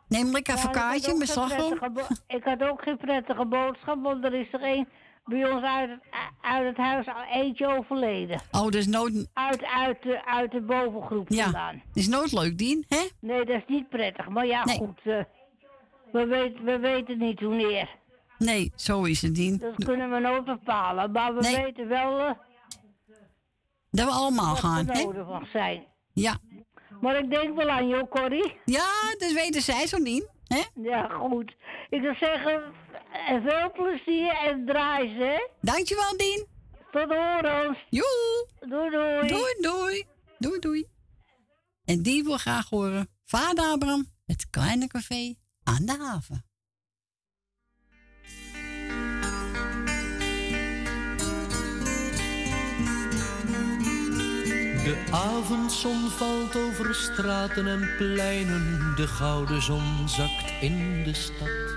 neem 0.07 0.31
Ja, 0.31 0.37
ik 0.37 0.47
had 0.47 0.69
kaartje 0.69 1.11
bo- 1.93 2.35
Ik 2.35 2.43
had 2.43 2.63
ook 2.63 2.81
geen 2.81 2.97
prettige 2.97 3.45
boodschap, 3.45 4.01
want 4.03 4.23
er 4.25 4.33
is 4.33 4.53
er 4.53 4.63
een 4.63 4.87
bij 5.25 5.51
ons 5.51 5.63
uit 5.63 5.89
het, 5.89 5.99
uit 6.41 6.67
het 6.67 6.77
huis 6.77 7.07
al 7.07 7.23
eentje 7.31 7.67
overleden. 7.77 8.41
Oh, 8.51 8.61
dat 8.63 8.73
is 8.75 8.87
nooit... 8.87 9.29
Uit, 9.33 9.63
uit, 9.63 10.01
de, 10.03 10.25
uit 10.25 10.51
de 10.51 10.61
bovengroep 10.61 11.29
Ja, 11.29 11.43
vandaan. 11.43 11.81
is 11.93 12.07
nooit 12.07 12.31
leuk, 12.31 12.57
Dien, 12.57 12.85
hè? 12.87 13.07
Nee, 13.19 13.45
dat 13.45 13.55
is 13.55 13.63
niet 13.67 13.89
prettig. 13.89 14.29
Maar 14.29 14.45
ja, 14.45 14.63
Nee. 14.65 14.77
goed. 14.77 14.99
eh, 15.03 15.23
we, 16.11 16.25
weten, 16.25 16.63
we 16.63 16.79
weten 16.79 17.17
niet 17.17 17.41
wanneer. 17.41 17.89
Nee, 18.37 18.71
zo 18.75 19.03
is 19.03 19.21
het, 19.21 19.35
Dien. 19.35 19.57
Dat 19.57 19.83
kunnen 19.85 20.11
we 20.11 20.19
nooit 20.19 20.45
bepalen. 20.45 21.11
Maar 21.11 21.35
we 21.35 21.41
Nee. 21.41 21.55
weten 21.63 21.87
wel 21.87 22.19
eh, 22.19 22.31
Dat 23.91 24.05
we 24.05 24.11
allemaal 24.11 24.55
gaan, 24.55 24.87
hè? 24.89 25.03
nodig 25.03 25.49
zijn. 25.51 25.83
Ja. 26.13 26.37
Maar 27.01 27.17
ik 27.17 27.29
denk 27.29 27.55
wel 27.55 27.69
aan 27.69 27.87
jou, 27.87 28.07
Corrie. 28.07 28.53
Ja, 28.65 28.85
dat 29.17 29.31
weten 29.31 29.61
zij 29.61 29.87
zo 29.87 29.97
niet, 29.97 30.29
hè? 30.47 30.61
Ja, 30.81 31.07
goed. 31.07 31.55
Ik 31.89 32.01
zou 32.03 32.15
zeggen, 32.15 32.61
veel 33.43 33.71
plezier 33.71 34.35
en 34.35 34.65
draai 34.65 35.07
ze, 35.07 35.23
hè? 35.23 35.47
Dankjewel, 35.61 36.17
Dien. 36.17 36.47
Tot 36.91 37.07
horens. 37.07 37.77
Joe. 37.89 38.47
Doei, 38.59 38.89
doei. 38.89 39.27
Doei, 39.27 39.55
doei. 39.61 40.05
Doei, 40.37 40.59
doei. 40.59 40.85
En 41.85 42.01
die 42.01 42.23
wil 42.23 42.37
graag 42.37 42.69
horen. 42.69 43.09
Vader 43.25 43.65
Abraham, 43.65 44.05
het 44.25 44.49
kleine 44.49 44.87
café 44.87 45.35
aan 45.63 45.85
de 45.85 45.97
haven. 45.99 46.45
De 54.83 55.07
avondzon 55.11 56.09
valt 56.09 56.55
over 56.55 56.95
straten 56.95 57.67
en 57.67 57.95
pleinen, 57.97 58.93
de 58.95 59.07
gouden 59.07 59.61
zon 59.61 60.09
zakt 60.09 60.61
in 60.61 61.03
de 61.03 61.13
stad. 61.13 61.70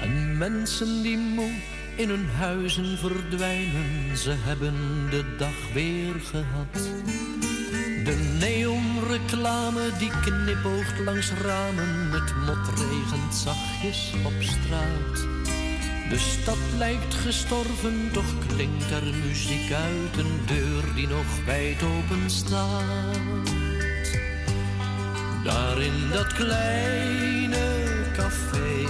En 0.00 0.38
mensen 0.38 1.02
die 1.02 1.18
moe 1.18 1.50
in 1.96 2.08
hun 2.08 2.28
huizen 2.28 2.98
verdwijnen, 2.98 4.16
ze 4.16 4.34
hebben 4.38 4.74
de 5.10 5.36
dag 5.38 5.72
weer 5.74 6.14
gehad. 6.20 6.88
De 8.04 8.36
neonreclame 8.38 9.90
die 9.98 10.10
knipoogt 10.20 10.98
langs 11.04 11.32
ramen, 11.32 12.10
het 12.10 12.34
mot 12.46 12.78
regent 12.78 13.34
zachtjes 13.34 14.12
op 14.24 14.32
straat. 14.38 15.28
De 16.08 16.18
stad 16.18 16.58
lijkt 16.78 17.14
gestorven, 17.14 18.10
toch 18.12 18.46
klinkt 18.46 18.90
er 18.90 19.14
muziek 19.26 19.72
uit 19.72 20.16
een 20.16 20.40
deur 20.46 20.94
die 20.94 21.08
nog 21.08 21.44
wijd 21.46 21.82
open 21.82 22.30
staat. 22.30 23.18
Daar 25.44 25.80
in 25.80 26.10
dat 26.12 26.32
kleine 26.32 27.76
café 28.16 28.86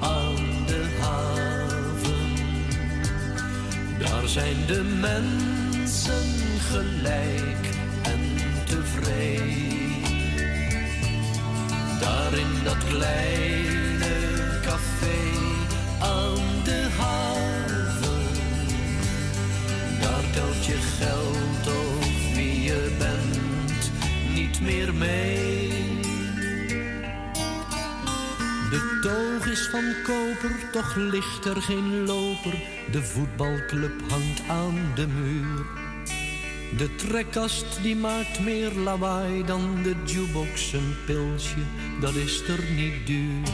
aan 0.00 0.66
de 0.66 0.86
haven, 1.00 2.34
daar 3.98 4.28
zijn 4.28 4.56
de 4.66 4.82
mensen 5.00 6.28
gelijk 6.70 7.68
en 8.02 8.20
tevreden. 8.64 9.60
Daar 12.00 12.32
in 12.32 12.64
dat 12.64 12.84
kleine 12.88 14.14
café 14.62 15.20
aan 15.98 16.64
de 16.64 16.86
haven. 16.98 18.22
Daar 20.00 20.24
telt 20.32 20.64
je 20.64 20.76
geld 20.98 21.76
of 21.76 22.34
wie 22.34 22.62
je 22.62 22.90
bent 22.98 23.90
niet 24.34 24.60
meer 24.60 24.94
mee. 24.94 25.59
De 28.70 28.98
toog 29.00 29.46
is 29.46 29.68
van 29.70 29.94
koper, 30.02 30.70
toch 30.72 30.96
ligt 30.96 31.44
er 31.44 31.62
geen 31.62 32.06
loper. 32.06 32.54
De 32.90 33.02
voetbalclub 33.02 34.00
hangt 34.08 34.42
aan 34.48 34.92
de 34.94 35.06
muur. 35.06 35.66
De 36.76 36.94
trekkast 36.94 37.82
die 37.82 37.96
maakt 37.96 38.40
meer 38.40 38.72
lawaai 38.72 39.44
dan 39.44 39.82
de 39.82 39.94
jukebox. 40.04 40.72
Een 40.72 40.96
pilsje, 41.06 41.64
dat 42.00 42.14
is 42.14 42.48
er 42.48 42.64
niet 42.74 43.06
duur. 43.06 43.48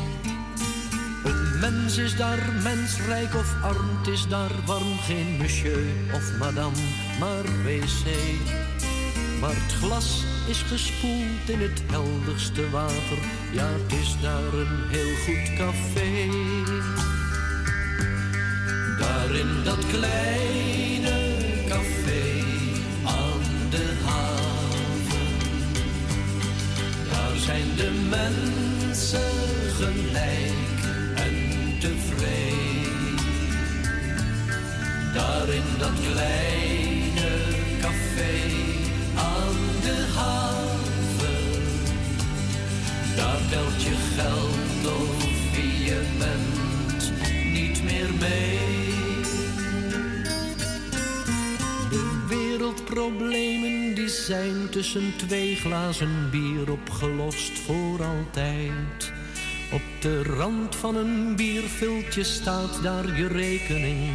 Een 1.24 1.58
mens 1.60 1.96
is 1.96 2.16
daar 2.16 2.52
mensrijk 2.62 3.34
of 3.34 3.54
arm, 3.62 4.12
is 4.12 4.28
daar 4.28 4.52
warm. 4.66 4.98
Geen 4.98 5.36
monsieur 5.38 5.84
of 6.12 6.38
madame, 6.38 6.76
maar 7.20 7.44
wc. 7.64 8.04
Maar 9.40 9.54
het 9.54 9.72
glas 9.72 10.24
is 10.48 10.62
gespoeld 10.62 11.48
in 11.48 11.60
het 11.60 11.82
helderste 11.86 12.70
water. 12.70 13.18
Ja, 13.52 13.66
het 13.66 13.92
is 13.92 14.16
daar 14.22 14.52
een 14.52 14.88
heel 14.88 15.14
goed 15.24 15.56
café. 15.56 16.28
Daar 18.98 19.34
in 19.34 19.64
dat 19.64 19.86
kleine 19.86 21.36
café 21.68 22.44
aan 23.04 23.70
de 23.70 23.92
haven. 24.04 25.28
Daar 27.10 27.36
zijn 27.36 27.76
de 27.76 27.90
mensen 28.10 29.32
gelijk 29.76 30.80
en 31.14 31.34
tevreden. 31.80 33.16
Daar 35.14 35.48
in 35.48 35.78
dat 35.78 35.94
kleine 36.12 37.30
café 37.80 38.65
de 39.86 40.04
haven. 40.14 41.62
Daar 43.16 43.40
telt 43.50 43.82
je 43.82 43.94
geld 44.16 44.94
of 45.00 45.54
wie 45.54 45.84
je 45.84 46.00
bent 46.18 47.12
niet 47.52 47.82
meer 47.82 48.10
mee. 48.20 48.58
De 51.90 52.24
wereldproblemen 52.28 53.94
die 53.94 54.08
zijn 54.08 54.68
tussen 54.70 55.12
twee 55.16 55.56
glazen 55.56 56.30
bier 56.30 56.70
opgelost 56.70 57.58
voor 57.58 58.04
altijd. 58.04 59.12
Op 59.72 59.82
de 60.00 60.22
rand 60.22 60.76
van 60.76 60.96
een 60.96 61.36
bierviltje 61.36 62.24
staat 62.24 62.82
daar 62.82 63.16
je 63.16 63.26
rekening 63.26 64.10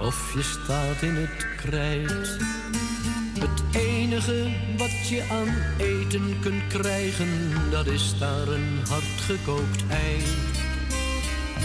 of 0.00 0.34
je 0.34 0.42
staat 0.42 1.02
in 1.02 1.14
het 1.14 1.46
krijt. 1.56 2.38
Het 3.44 3.76
enige 3.76 4.50
wat 4.76 5.08
je 5.08 5.22
aan 5.30 5.54
eten 5.78 6.38
kunt 6.40 6.66
krijgen, 6.66 7.28
dat 7.70 7.86
is 7.86 8.18
daar 8.18 8.48
een 8.48 8.80
hardgekookt 8.88 9.84
ei. 9.88 10.22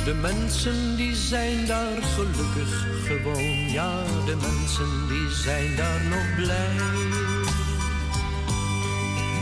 De 0.06 0.14
mensen 0.14 0.96
die 0.96 1.16
zijn 1.16 1.66
daar 1.66 2.02
gelukkig 2.02 2.88
gewoon, 3.06 3.72
ja, 3.72 4.04
de 4.26 4.36
mensen 4.36 5.08
die 5.08 5.30
zijn 5.30 5.76
daar 5.76 6.04
nog 6.04 6.36
blij. 6.36 6.76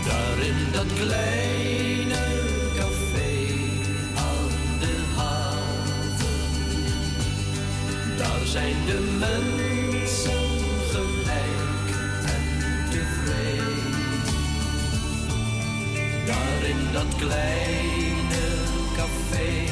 Daar 0.05 0.45
in 0.45 0.71
dat 0.71 0.93
kleine 0.95 2.25
café 2.75 3.31
aan 4.15 4.79
de 4.79 4.95
haven, 5.15 6.27
daar 8.17 8.45
zijn 8.45 8.75
de 8.85 9.15
mensen 9.19 9.86
Daar 16.27 16.63
in 16.69 16.91
dat 16.93 17.15
kleine 17.15 18.47
café 18.95 19.67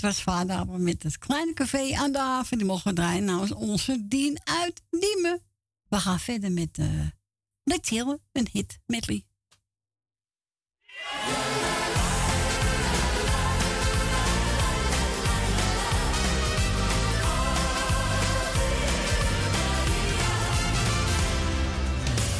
dat 0.00 0.14
was 0.14 0.22
vader 0.22 0.56
Abraham 0.56 0.82
met 0.82 1.02
het 1.02 1.18
kleine 1.18 1.54
café 1.54 1.94
aan 1.94 2.12
de 2.12 2.18
haven. 2.18 2.58
Die 2.58 2.66
mogen 2.66 2.90
we 2.90 2.96
draaien 2.96 3.24
namens 3.24 3.52
onze 3.52 4.08
Dien 4.08 4.40
uit 4.44 4.82
Diemen. 4.90 5.42
We 5.88 5.96
gaan 5.96 6.20
verder 6.20 6.52
met 6.52 6.78
uh, 6.78 6.86
Let's 7.62 7.90
Heal, 7.90 8.18
een 8.32 8.48
hit 8.52 8.78
medley. 8.86 9.24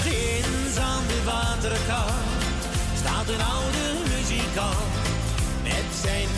Ginds 0.03 0.77
aan 0.77 1.07
de 1.07 1.23
waterkant 1.25 2.15
staat 2.97 3.29
een 3.29 3.41
oude 3.41 3.95
muzikant 4.09 4.95
met 5.63 5.85
zijn 6.03 6.29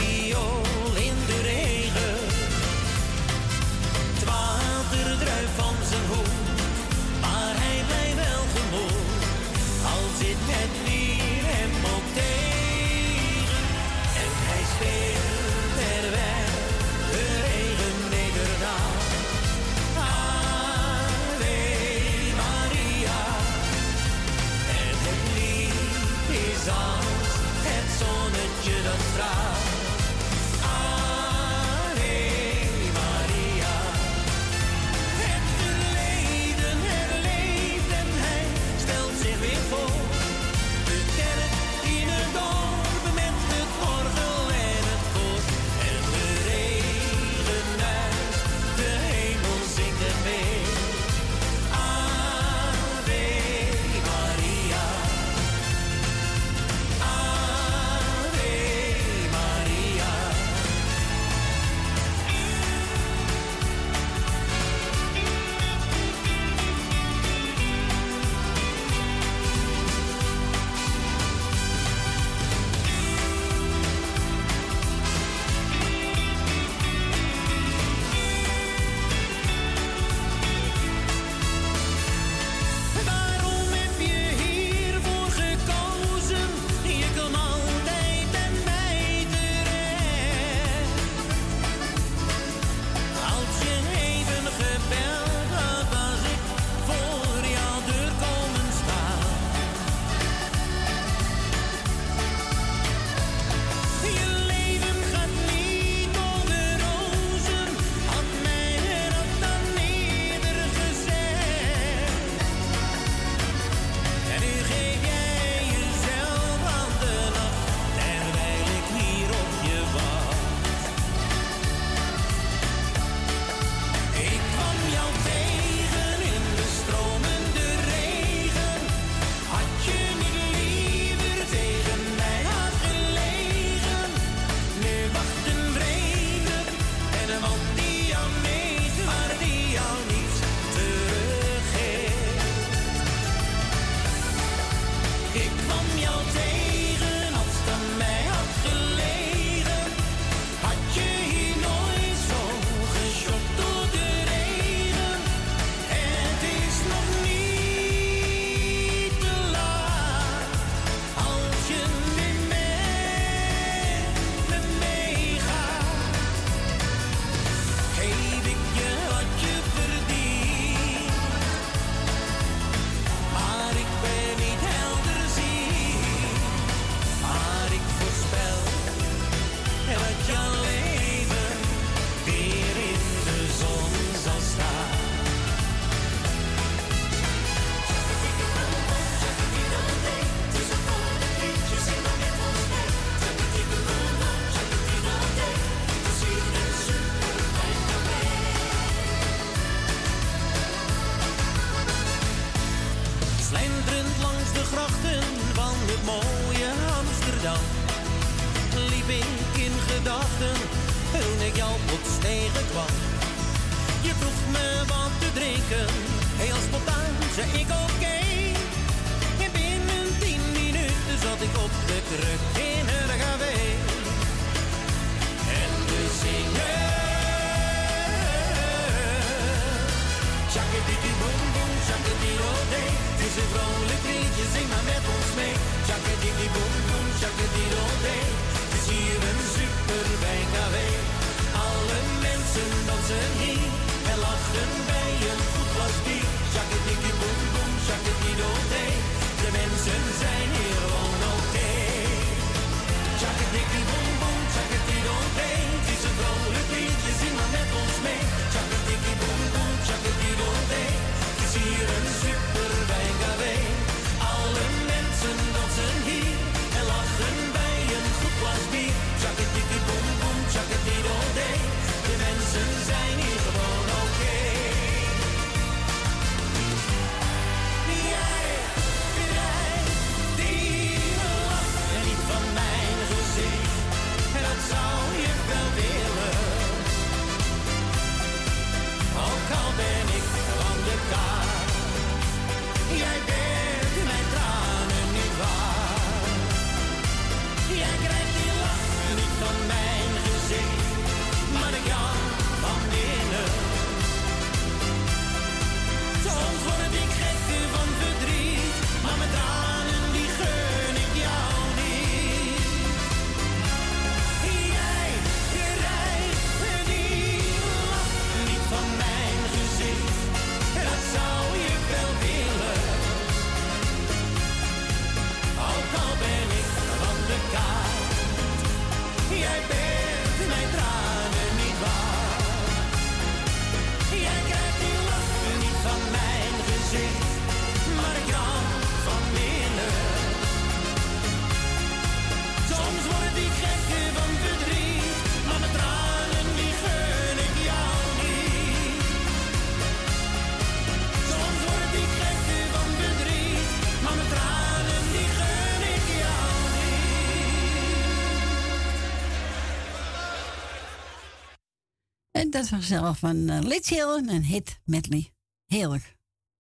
Dat 362.50 362.68
was 362.68 362.86
zelf 362.86 363.18
van 363.18 363.36
uh, 363.36 363.56
en 363.56 364.28
een 364.28 364.44
hit 364.44 364.80
medley. 364.84 365.32
Heerlijk. 365.66 366.16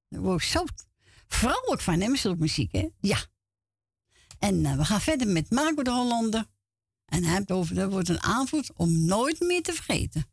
Daar 0.08 0.20
word 0.20 0.42
ik 0.42 0.48
zo 0.48 0.64
vrolijk 1.28 1.80
van, 1.80 2.00
hem 2.00 2.16
zulke 2.16 2.40
muziek, 2.40 2.72
hè? 2.72 2.88
Ja. 3.00 3.18
En 4.38 4.64
eh, 4.64 4.76
we 4.76 4.84
gaan 4.84 5.00
verder 5.00 5.28
met 5.28 5.50
Marco 5.50 5.82
de 5.82 5.90
Hollander. 5.90 6.46
En 7.04 7.24
hij 7.24 7.34
heeft 7.34 7.50
over, 7.50 7.74
dat 7.74 7.90
wordt 7.90 8.08
een 8.08 8.22
aanvoet 8.22 8.72
om 8.76 9.04
nooit 9.04 9.40
meer 9.40 9.62
te 9.62 9.72
vergeten. 9.72 10.26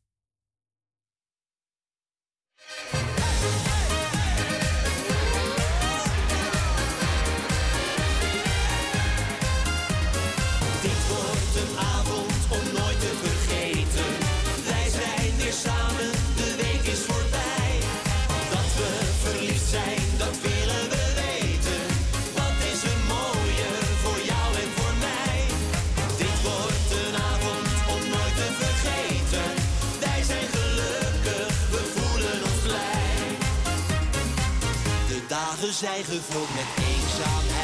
dagen 35.66 35.74
zijn 35.74 36.03
gevuld 36.03 36.50
met 36.56 36.85
eenzaamheid. 36.85 37.55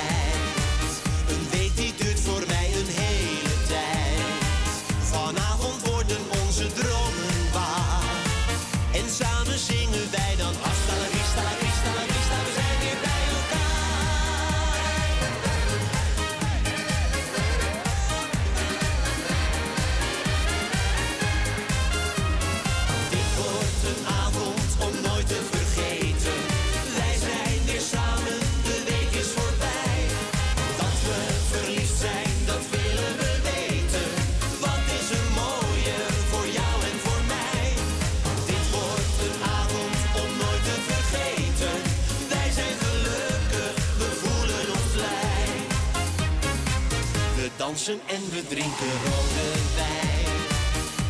en 47.71 48.29
we 48.31 48.47
drinken 48.47 48.91
rode 49.05 49.47
wijn. 49.75 50.41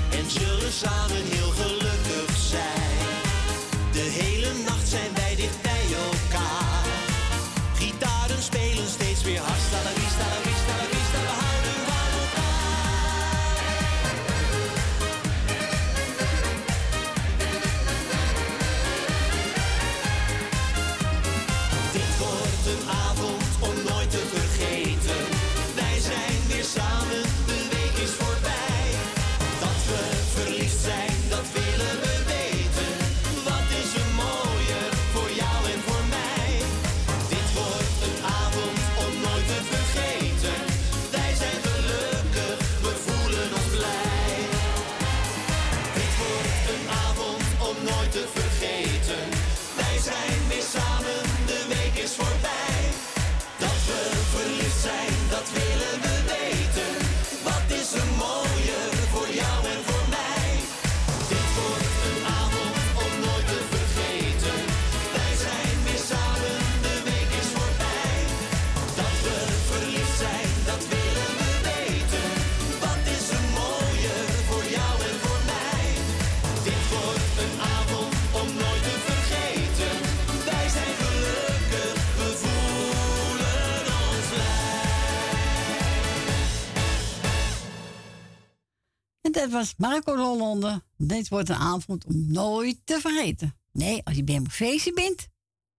En 0.10 0.30
zullen 0.30 0.72
samen 0.72 1.24
heel 1.24 1.50
gelukkig 1.50 2.38
zijn. 2.38 3.08
De 3.92 4.08
hele 4.22 4.54
nacht 4.66 4.88
zijn 4.88 5.14
wij 5.16 5.36
dicht 5.36 5.62
bij 5.62 5.86
elkaar. 5.94 6.86
Gitaren 7.76 8.44
spelen 8.44 8.88
steeds 8.88 9.24
weer 9.24 9.40
hard. 9.40 9.62
Stalawis, 9.68 10.12
stalawis, 10.14 10.62
stalawis. 10.64 10.91
Dat 89.42 89.52
was 89.52 89.74
Marco 89.78 90.16
de 90.16 90.22
Hollander. 90.22 90.82
Dit 90.98 91.30
wordt 91.30 91.50
een 91.50 91.56
avond 91.56 92.06
om 92.06 92.32
nooit 92.32 92.80
te 92.84 93.00
vergeten. 93.00 93.58
Nee, 93.72 94.02
als 94.04 94.16
je 94.16 94.24
bij 94.24 94.36
een 94.36 94.52
feestje 94.52 94.94
bent, 94.94 95.28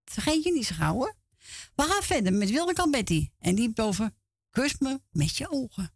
vergeet 0.04 0.44
je 0.44 0.52
niet 0.52 0.66
zo 0.66 0.74
gauw 0.74 0.94
hoor. 0.94 1.14
We 1.74 1.82
gaan 1.82 2.02
verder 2.02 2.32
met 2.32 2.50
Wilde 2.50 2.88
Betty. 2.90 3.28
En 3.38 3.54
die 3.54 3.72
over 3.74 4.10
kus 4.50 4.78
me 4.78 5.00
met 5.10 5.36
je 5.36 5.50
ogen. 5.50 5.92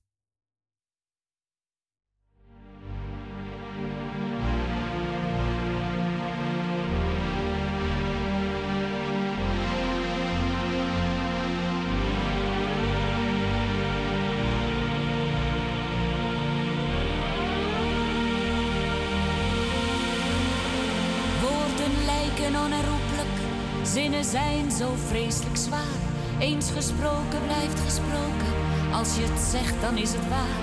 Zinnen 23.97 24.25
zijn 24.25 24.71
zo 24.71 24.95
vreselijk 25.09 25.57
zwaar. 25.57 25.99
Eens 26.39 26.71
gesproken 26.71 27.41
blijft 27.45 27.81
gesproken, 27.81 28.53
als 28.93 29.17
je 29.17 29.23
het 29.23 29.41
zegt 29.41 29.81
dan 29.81 29.97
is 29.97 30.13
het 30.13 30.29
waar. 30.29 30.63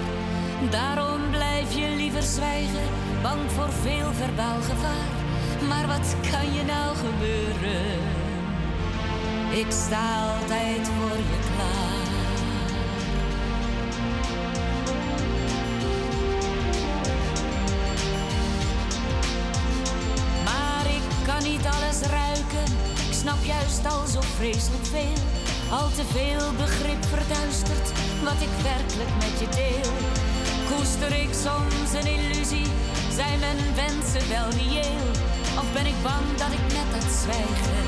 Daarom 0.70 1.30
blijf 1.30 1.74
je 1.74 1.96
liever 1.96 2.22
zwijgen, 2.22 2.88
bang 3.22 3.52
voor 3.52 3.72
veel 3.72 4.14
verbaal 4.14 4.62
gevaar. 4.62 5.12
Maar 5.68 5.88
wat 5.88 6.16
kan 6.32 6.54
je 6.54 6.64
nou 6.64 6.96
gebeuren? 6.96 8.00
Ik 9.52 9.72
sta 9.72 10.36
altijd 10.38 10.88
voor 10.88 11.18
je 11.18 11.40
klaar. 11.56 11.93
Juist 23.64 23.86
al 23.86 24.08
zo 24.08 24.22
vreselijk 24.22 24.86
veel. 24.86 25.24
Al 25.72 25.90
te 25.90 26.06
veel 26.06 26.54
begrip 26.58 27.06
verduistert 27.06 27.88
wat 28.24 28.42
ik 28.48 28.54
werkelijk 28.64 29.14
met 29.20 29.40
je 29.40 29.50
deel. 29.62 29.92
Koester 30.70 31.12
ik 31.24 31.34
soms 31.48 31.90
een 31.94 32.10
illusie? 32.18 32.68
Zijn 33.16 33.40
mijn 33.40 33.76
wensen 33.76 34.30
wel 34.30 34.50
reëel? 34.50 35.08
Of 35.62 35.74
ben 35.74 35.86
ik 35.86 36.00
bang 36.04 36.26
dat 36.38 36.52
ik 36.52 36.66
met 36.76 37.02
dat 37.02 37.12
zwijgen 37.12 37.84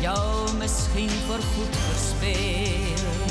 jou 0.00 0.56
misschien 0.56 1.10
voorgoed 1.10 1.76
verspeel? 1.76 3.27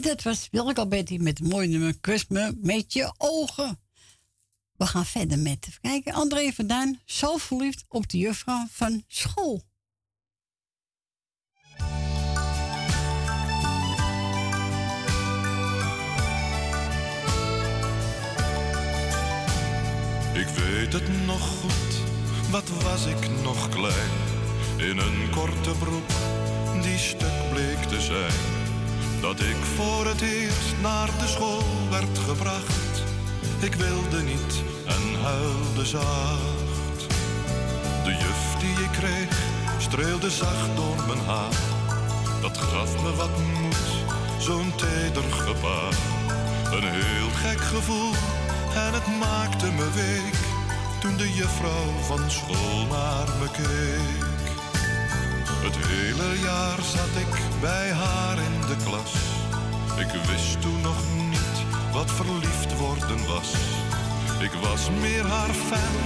En 0.00 0.08
dat 0.08 0.22
was 0.22 0.48
Wilke 0.50 0.86
Betty 0.86 1.16
met 1.16 1.38
het 1.38 1.48
mooie 1.48 1.68
nummer 1.68 1.98
Kus 2.00 2.26
me 2.26 2.56
met 2.60 2.92
je 2.92 3.14
ogen. 3.16 3.80
We 4.76 4.86
gaan 4.86 5.06
verder 5.06 5.38
met, 5.38 5.66
even 5.68 5.80
kijken, 5.80 6.12
André 6.12 6.52
van 6.52 6.98
zo 7.04 7.36
verliefd 7.36 7.84
op 7.88 8.08
de 8.08 8.18
juffrouw 8.18 8.66
van 8.70 9.04
school. 9.08 9.62
Ik 20.34 20.46
weet 20.46 20.92
het 20.92 21.26
nog 21.26 21.48
goed, 21.48 22.00
Wat 22.50 22.68
was 22.68 23.06
ik 23.06 23.42
nog 23.42 23.68
klein 23.68 24.10
in 24.76 24.98
een 24.98 25.30
korte 25.30 25.70
broek 25.78 26.10
die 26.82 26.98
stuk 26.98 27.50
bleek 27.50 27.82
te 27.82 28.00
zijn. 28.00 28.59
Dat 29.20 29.40
ik 29.40 29.56
voor 29.76 30.06
het 30.06 30.20
eerst 30.20 30.74
naar 30.82 31.06
de 31.18 31.26
school 31.26 31.64
werd 31.90 32.18
gebracht. 32.18 33.02
Ik 33.60 33.74
wilde 33.74 34.22
niet 34.22 34.62
en 34.86 35.20
huilde 35.22 35.86
zacht. 35.86 37.00
De 38.04 38.10
juf 38.10 38.54
die 38.60 38.84
ik 38.84 38.90
kreeg 38.92 39.38
streelde 39.78 40.30
zacht 40.30 40.76
door 40.76 40.96
mijn 41.06 41.18
haar. 41.26 41.54
Dat 42.40 42.58
gaf 42.58 43.02
me 43.02 43.14
wat 43.14 43.38
moed, 43.38 43.86
zo'n 44.38 44.72
teder 44.76 45.32
gebaar. 45.32 45.94
Een 46.72 46.88
heel 46.88 47.30
gek 47.30 47.60
gevoel 47.60 48.12
en 48.74 48.92
het 48.92 49.06
maakte 49.18 49.66
me 49.66 49.90
week. 49.90 50.34
Toen 51.00 51.16
de 51.16 51.32
juffrouw 51.32 51.90
van 52.06 52.30
school 52.30 52.86
naar 52.86 53.28
me 53.40 53.50
keek. 53.52 54.29
Het 55.62 55.76
hele 55.76 56.40
jaar 56.40 56.82
zat 56.82 57.14
ik 57.24 57.60
bij 57.60 57.92
haar 57.92 58.38
in 58.38 58.60
de 58.60 58.76
klas. 58.84 59.14
Ik 59.98 60.20
wist 60.30 60.60
toen 60.60 60.80
nog 60.80 61.00
niet 61.28 61.56
wat 61.92 62.10
verliefd 62.10 62.76
worden 62.78 63.26
was. 63.26 63.52
Ik 64.40 64.52
was 64.52 64.90
meer 65.00 65.26
haar 65.26 65.54
fan 65.68 65.96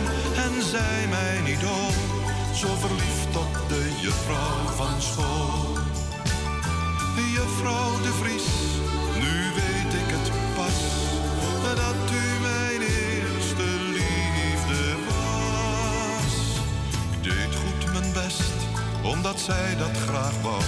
en 0.44 0.62
zij 0.62 1.06
mijn 1.08 1.46
idool. 1.46 1.90
Zo 2.54 2.68
verliefd 2.74 3.36
op 3.36 3.68
de 3.68 3.98
juffrouw 4.00 4.66
van 4.76 5.02
school. 5.02 5.43
Zij 19.40 19.76
dat 19.76 19.96
graag 20.06 20.40
wou. 20.42 20.62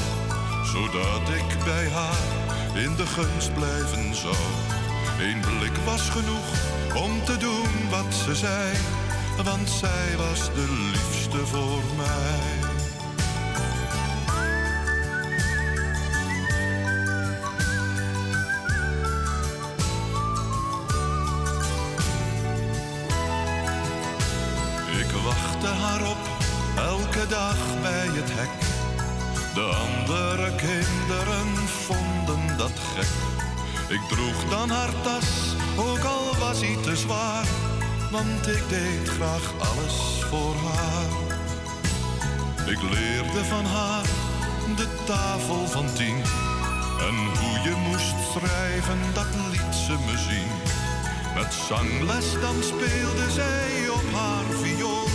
Zodat 0.64 1.28
ik 1.34 1.64
bij 1.64 1.88
haar 1.88 2.26
in 2.74 2.96
de 2.96 3.06
gunst 3.06 3.54
blijven 3.54 4.14
zou. 4.14 4.36
Eén 5.20 5.40
blik 5.40 5.76
was 5.84 6.08
genoeg 6.08 6.48
om 6.94 7.24
te 7.24 7.36
doen 7.36 7.90
wat 7.90 8.14
ze 8.14 8.34
zei. 8.34 8.76
Want 9.44 9.68
zij 9.68 10.16
was 10.16 10.54
de 10.54 10.90
liefste 10.92 11.46
voor 11.46 11.82
mij. 11.96 12.65
Ik 33.88 34.00
droeg 34.08 34.48
dan 34.48 34.70
haar 34.70 34.92
tas, 35.02 35.54
ook 35.76 36.04
al 36.04 36.36
was 36.38 36.60
hij 36.60 36.76
te 36.82 36.96
zwaar. 36.96 37.46
Want 38.10 38.48
ik 38.48 38.68
deed 38.68 39.08
graag 39.08 39.52
alles 39.58 40.24
voor 40.30 40.54
haar. 40.54 41.10
Ik 42.66 42.82
leerde 42.82 43.44
van 43.44 43.64
haar 43.64 44.04
de 44.76 44.88
tafel 45.04 45.66
van 45.66 45.92
tien. 45.92 46.16
En 46.98 47.16
hoe 47.38 47.58
je 47.64 47.74
moest 47.88 48.14
schrijven, 48.32 48.98
dat 49.14 49.26
liet 49.50 49.74
ze 49.74 49.92
me 49.92 50.18
zien. 50.18 50.50
Met 51.34 51.54
zangles 51.68 52.32
dan 52.40 52.62
speelde 52.62 53.30
zij 53.30 53.88
op 53.88 54.12
haar 54.12 54.44
viool. 54.62 55.08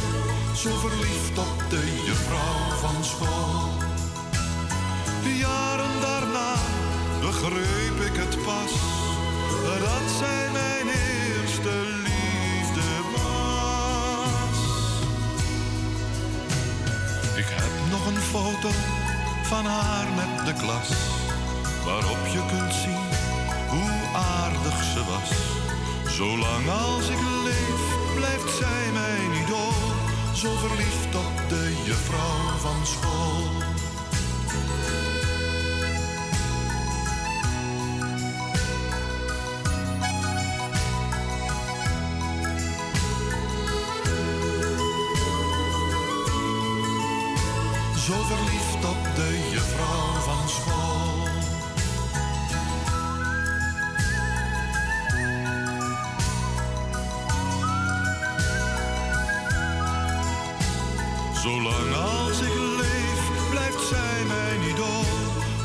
Zo 0.55 0.69
verliefd 0.77 1.37
op 1.37 1.69
de 1.69 2.03
juffrouw 2.05 2.77
van 2.77 3.03
school. 3.03 3.69
Jaren 5.39 6.01
daarna 6.01 6.53
begreep 7.21 7.90
pas. 8.45 8.71
Dat 9.79 10.07
zij 10.19 10.49
mijn 10.51 10.87
eerste 10.87 11.73
liefde 12.07 12.89
was. 13.15 14.57
Ik 17.35 17.45
heb 17.49 17.73
nog 17.89 18.05
een 18.05 18.21
foto 18.21 18.69
van 19.43 19.65
haar 19.65 20.07
met 20.15 20.45
de 20.45 20.53
klas. 20.53 20.89
Waarop 21.85 22.27
je 22.31 22.45
kunt 22.51 22.73
zien 22.73 23.07
hoe 23.69 23.91
aardig 24.13 24.83
ze 24.93 25.03
was. 25.13 25.31
Zolang 26.15 26.69
als 26.69 27.09
ik 27.09 27.21
leef, 27.43 27.81
blijft 28.15 28.57
zij 28.57 28.91
mijn 28.93 29.31
idool. 29.43 29.81
Zo 30.33 30.49
verliefd 30.57 31.15
op 31.15 31.49
de 31.49 31.81
juffrouw 31.85 32.57
van 32.59 32.85
school. 32.85 33.70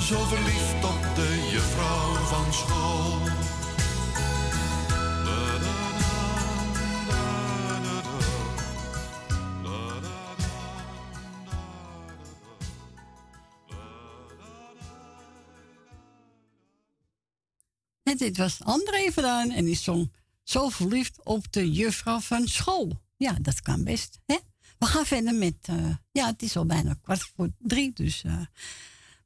Zo 0.07 0.25
verliefd 0.25 0.85
op 0.85 1.15
de 1.15 1.49
juffrouw 1.53 2.15
van 2.15 2.53
school. 2.53 3.25
Dit 18.17 18.37
was 18.37 18.63
André 18.63 19.13
Verdaan 19.13 19.51
en 19.51 19.65
die 19.65 19.77
zong 19.77 20.13
Zo 20.43 20.69
verliefd 20.69 21.25
op 21.25 21.53
de 21.53 21.73
juffrouw 21.73 22.21
van 22.21 22.49
school. 22.49 23.01
Ja, 23.17 23.37
dat 23.41 23.61
kan 23.61 23.85
best. 23.85 24.19
Hè? 24.27 24.37
We 24.79 24.87
gaan 24.87 25.07
verder 25.07 25.35
met, 25.35 25.57
eh, 25.63 25.95
ja, 26.13 26.27
het 26.27 26.43
is 26.43 26.57
al 26.57 26.67
bijna 26.67 26.95
kwart 27.03 27.31
voor 27.37 27.49
drie, 27.59 27.93
dus 27.93 28.25
eh, 28.25 28.41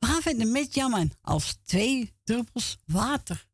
we 0.00 0.06
gaan 0.06 0.22
verder 0.22 0.46
met 0.46 0.74
Jammer 0.74 1.08
als 1.22 1.58
twee 1.64 2.12
druppels 2.24 2.78
water. 2.86 3.48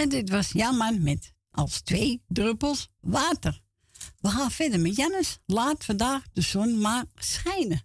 En 0.00 0.08
dit 0.08 0.30
was 0.30 0.52
Jammer 0.52 1.00
met 1.00 1.32
als 1.50 1.80
twee 1.80 2.22
druppels 2.28 2.88
water. 3.00 3.60
We 4.20 4.28
gaan 4.28 4.50
verder 4.50 4.80
met 4.80 4.96
Jannes. 4.96 5.38
Laat 5.46 5.84
vandaag 5.84 6.22
de 6.32 6.40
zon 6.40 6.80
maar 6.80 7.04
schijnen. 7.14 7.82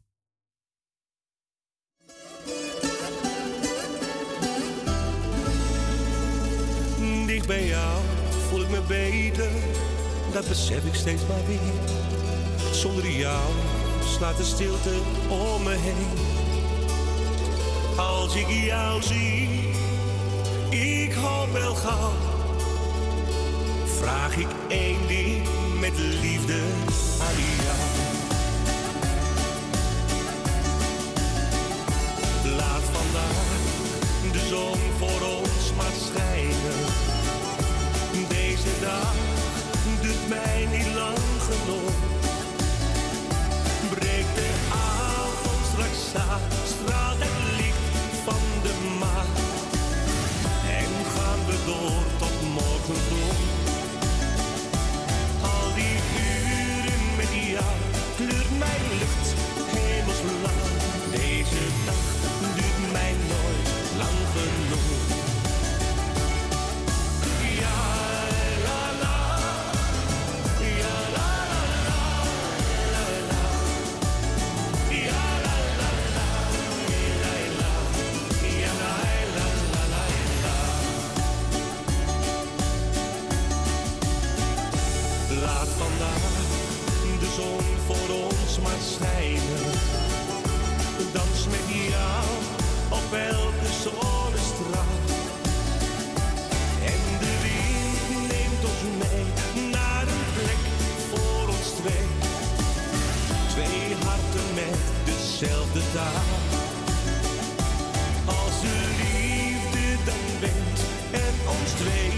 Dicht 7.26 7.48
bij 7.48 7.68
jou 7.68 8.03
voel 8.50 8.61
ik 8.61 8.69
me 8.69 8.82
beter, 8.88 9.52
dat 10.34 10.48
besef 10.48 10.85
ik 10.85 10.94
steeds 10.94 11.27
maar 11.27 11.45
weer. 11.45 11.74
Zonder 12.74 13.11
jou 13.11 13.53
slaat 14.06 14.38
de 14.38 14.44
stilte 14.44 15.00
om 15.30 15.64
me 15.64 15.76
heen. 15.76 16.18
Als 17.98 18.35
ik 18.35 18.48
jou 18.50 19.02
zie, 19.02 19.50
ik 20.82 21.14
hoop 21.14 21.52
wel 21.52 21.76
gauw. 21.76 22.12
Vraag 23.86 24.38
ik 24.38 24.48
één 24.68 25.08
ding 25.08 25.48
met 25.80 25.98
liefde 25.98 26.60
aan 27.22 27.36
jou. 27.64 27.86
Laat 32.56 32.84
vandaag 32.84 33.45
de 34.32 34.48
zon 34.50 34.80
voor 34.98 35.28
ons 35.28 35.74
maar 35.78 35.95
schijnen. 36.06 36.86
Deze 38.30 38.80
dag 38.82 39.35
dezelfde 105.46 105.80
taal. 105.94 106.24
Als 108.26 108.62
de 108.62 108.78
liefde 108.98 110.04
dan 110.06 110.40
wint 110.40 110.80
en 111.12 111.36
ons 111.48 111.72
twee 111.72 112.10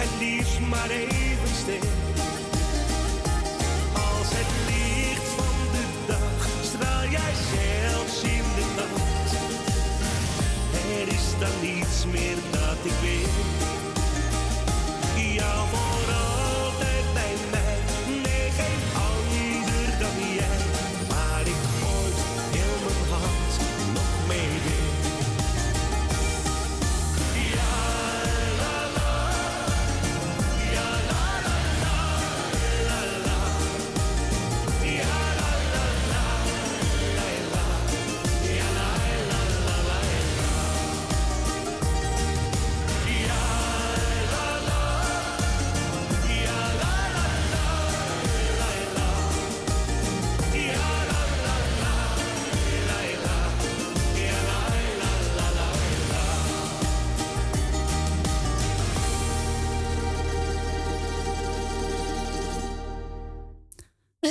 Het 0.00 0.10
liefst 0.18 0.60
maar 0.60 0.90
even 0.90 1.54
stil. 1.62 1.88
Als 3.92 4.28
het 4.38 4.50
licht 4.68 5.28
van 5.36 5.56
de 5.72 5.84
dag 6.06 6.48
straal 6.62 7.04
jij 7.10 7.34
zelfs 7.54 8.22
in 8.22 8.44
de 8.56 8.66
nacht. 8.76 9.32
Er 11.00 11.08
is 11.08 11.28
dan 11.38 11.56
niets 11.62 12.06
meer 12.06 12.36
dat 12.50 12.78
ik 12.82 12.98
wil. 13.02 13.87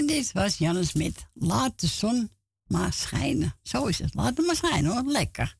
Dit 0.07 0.31
was 0.31 0.57
Jannes 0.57 0.93
met 0.93 1.27
Laat 1.33 1.79
de 1.79 1.87
zon 1.87 2.31
maar 2.67 2.93
schijnen. 2.93 3.55
Zo 3.63 3.85
is 3.85 3.99
het. 3.99 4.13
Laat 4.13 4.37
het 4.37 4.45
maar 4.45 4.55
schijnen 4.55 4.91
hoor. 4.91 5.11
Lekker. 5.11 5.57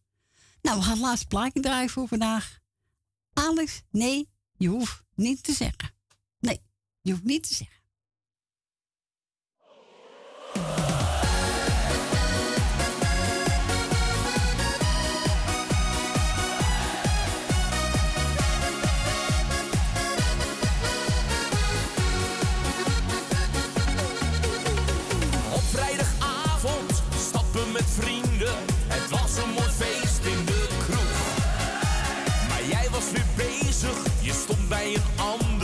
Nou, 0.61 0.77
we 0.77 0.83
gaan 0.83 0.93
het 0.93 1.01
laatste 1.01 1.27
plaatje 1.27 1.59
draaien 1.59 1.89
voor 1.89 2.07
vandaag. 2.07 2.59
Alex, 3.33 3.81
nee, 3.91 4.29
je 4.57 4.67
hoeft 4.67 5.03
niet 5.15 5.43
te 5.43 5.53
zeggen. 5.53 5.93
Nee, 6.39 6.61
je 7.01 7.11
hoeft 7.11 7.23
niet 7.23 7.47
te 7.47 7.53
zeggen. 7.53 7.77
bij 34.69 34.93
een 34.93 35.01
ander. 35.17 35.56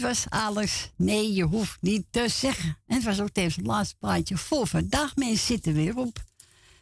Was 0.00 0.26
alles. 0.28 0.90
Nee, 0.96 1.32
je 1.32 1.42
hoeft 1.42 1.76
niet 1.80 2.06
te 2.10 2.28
zeggen. 2.28 2.78
En 2.86 2.94
het 2.94 3.04
was 3.04 3.20
ook 3.20 3.34
deze 3.34 3.58
het 3.58 3.66
laatste 3.66 3.96
plaatje 3.98 4.36
voor 4.36 4.66
vandaag. 4.66 5.16
Mensen 5.16 5.46
zitten 5.46 5.72
weer 5.72 5.96
op. 5.96 6.24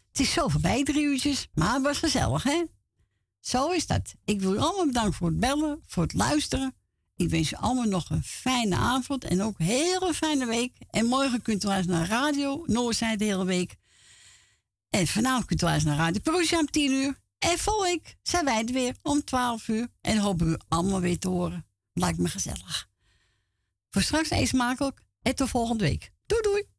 Het 0.08 0.20
is 0.20 0.32
zo 0.32 0.48
voorbij, 0.48 0.82
drie 0.82 1.02
uurtjes. 1.02 1.48
Maar 1.54 1.74
het 1.74 1.82
was 1.82 1.98
gezellig, 1.98 2.42
hè? 2.42 2.62
Zo 3.40 3.70
is 3.70 3.86
dat. 3.86 4.14
Ik 4.24 4.40
wil 4.40 4.58
allemaal 4.58 4.86
bedanken 4.86 5.12
voor 5.12 5.28
het 5.28 5.40
bellen, 5.40 5.82
voor 5.86 6.02
het 6.02 6.14
luisteren. 6.14 6.74
Ik 7.16 7.30
wens 7.30 7.52
u 7.52 7.56
allemaal 7.56 7.84
nog 7.84 8.10
een 8.10 8.22
fijne 8.22 8.76
avond 8.76 9.24
en 9.24 9.42
ook 9.42 9.58
een 9.58 9.66
hele 9.66 10.14
fijne 10.14 10.46
week. 10.46 10.76
En 10.90 11.06
morgen 11.06 11.42
kunt 11.42 11.64
u 11.64 11.66
luisteren 11.66 11.98
naar 11.98 12.08
Radio 12.08 12.64
Noordzij 12.66 13.16
de 13.16 13.24
hele 13.24 13.44
week. 13.44 13.76
En 14.90 15.06
vanavond 15.06 15.44
kunt 15.44 15.62
u 15.62 15.64
luisteren 15.64 15.96
naar 15.96 16.06
Radio 16.06 16.20
Perugia 16.20 16.58
om 16.58 16.70
10 16.70 16.92
uur. 16.92 17.18
En 17.38 17.58
volgende 17.58 17.88
week 17.88 18.16
zijn 18.22 18.44
wij 18.44 18.64
er 18.64 18.72
weer 18.72 18.96
om 19.02 19.24
12 19.24 19.68
uur. 19.68 19.88
En 20.00 20.18
hopen 20.18 20.48
u 20.48 20.56
allemaal 20.68 21.00
weer 21.00 21.18
te 21.18 21.28
horen. 21.28 21.66
Lijkt 21.92 22.18
me 22.18 22.28
gezellig. 22.28 22.88
Voor 23.94 24.02
straks 24.02 24.30
eens 24.30 24.48
smakelijk 24.48 25.00
en 25.22 25.34
tot 25.34 25.48
volgende 25.48 25.84
week. 25.84 26.10
Doei 26.26 26.42
doei! 26.42 26.73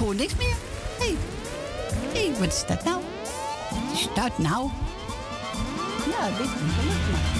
Hoor 0.00 0.14
niks 0.14 0.36
meer. 0.36 0.56
Hé, 0.98 1.04
hey. 1.04 1.16
hey, 2.12 2.38
wat 2.38 2.52
is 2.52 2.66
dat 2.66 2.84
nou? 2.84 3.02
Wat 3.70 3.92
is 3.92 4.08
dat 4.14 4.38
nou? 4.38 4.70
Ja, 6.06 6.28
dit 6.28 6.46
is 6.46 6.60
niet 6.60 7.10
maar. 7.10 7.38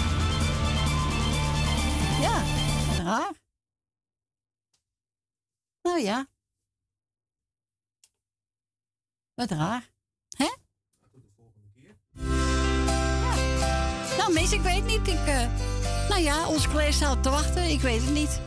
Ja, 2.20 2.42
wat 2.88 3.06
raar. 3.06 3.32
Nou 5.82 6.00
ja. 6.00 6.26
Wat 9.34 9.50
raar. 9.50 9.90
Hè? 10.36 10.44
Ja. 10.44 10.54
Nou, 14.16 14.32
mensen, 14.32 14.56
ik 14.56 14.62
weet 14.62 14.84
niet. 14.84 15.08
Ik, 15.08 15.26
eh, 15.26 15.48
nou 16.08 16.20
ja, 16.20 16.48
onze 16.48 16.68
collega 16.68 16.92
staat 16.92 17.22
te 17.22 17.30
wachten. 17.30 17.70
Ik 17.70 17.80
weet 17.80 18.00
het 18.00 18.10
niet. 18.10 18.40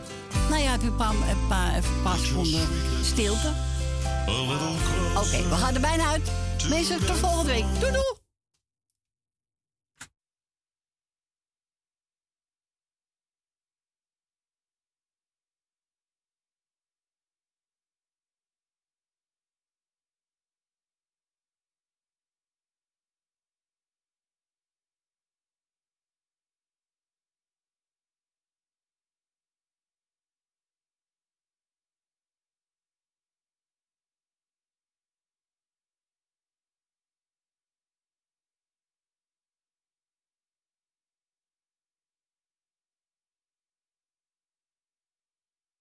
Nou 0.48 0.62
ja, 0.62 0.72
een 0.72 0.96
paar, 0.96 1.14
een 1.14 1.46
paar, 1.48 1.76
een 1.76 2.02
paar 2.02 2.18
seconden 2.18 2.68
stilte. 3.02 3.73
Oké, 5.16 5.48
we 5.48 5.54
gaan 5.54 5.74
er 5.74 5.80
bijna 5.80 6.06
uit. 6.10 6.30
Mensen, 6.68 7.06
tot 7.06 7.16
volgende 7.16 7.52
week. 7.52 7.64
Doei 7.80 7.92
doei! 7.92 8.13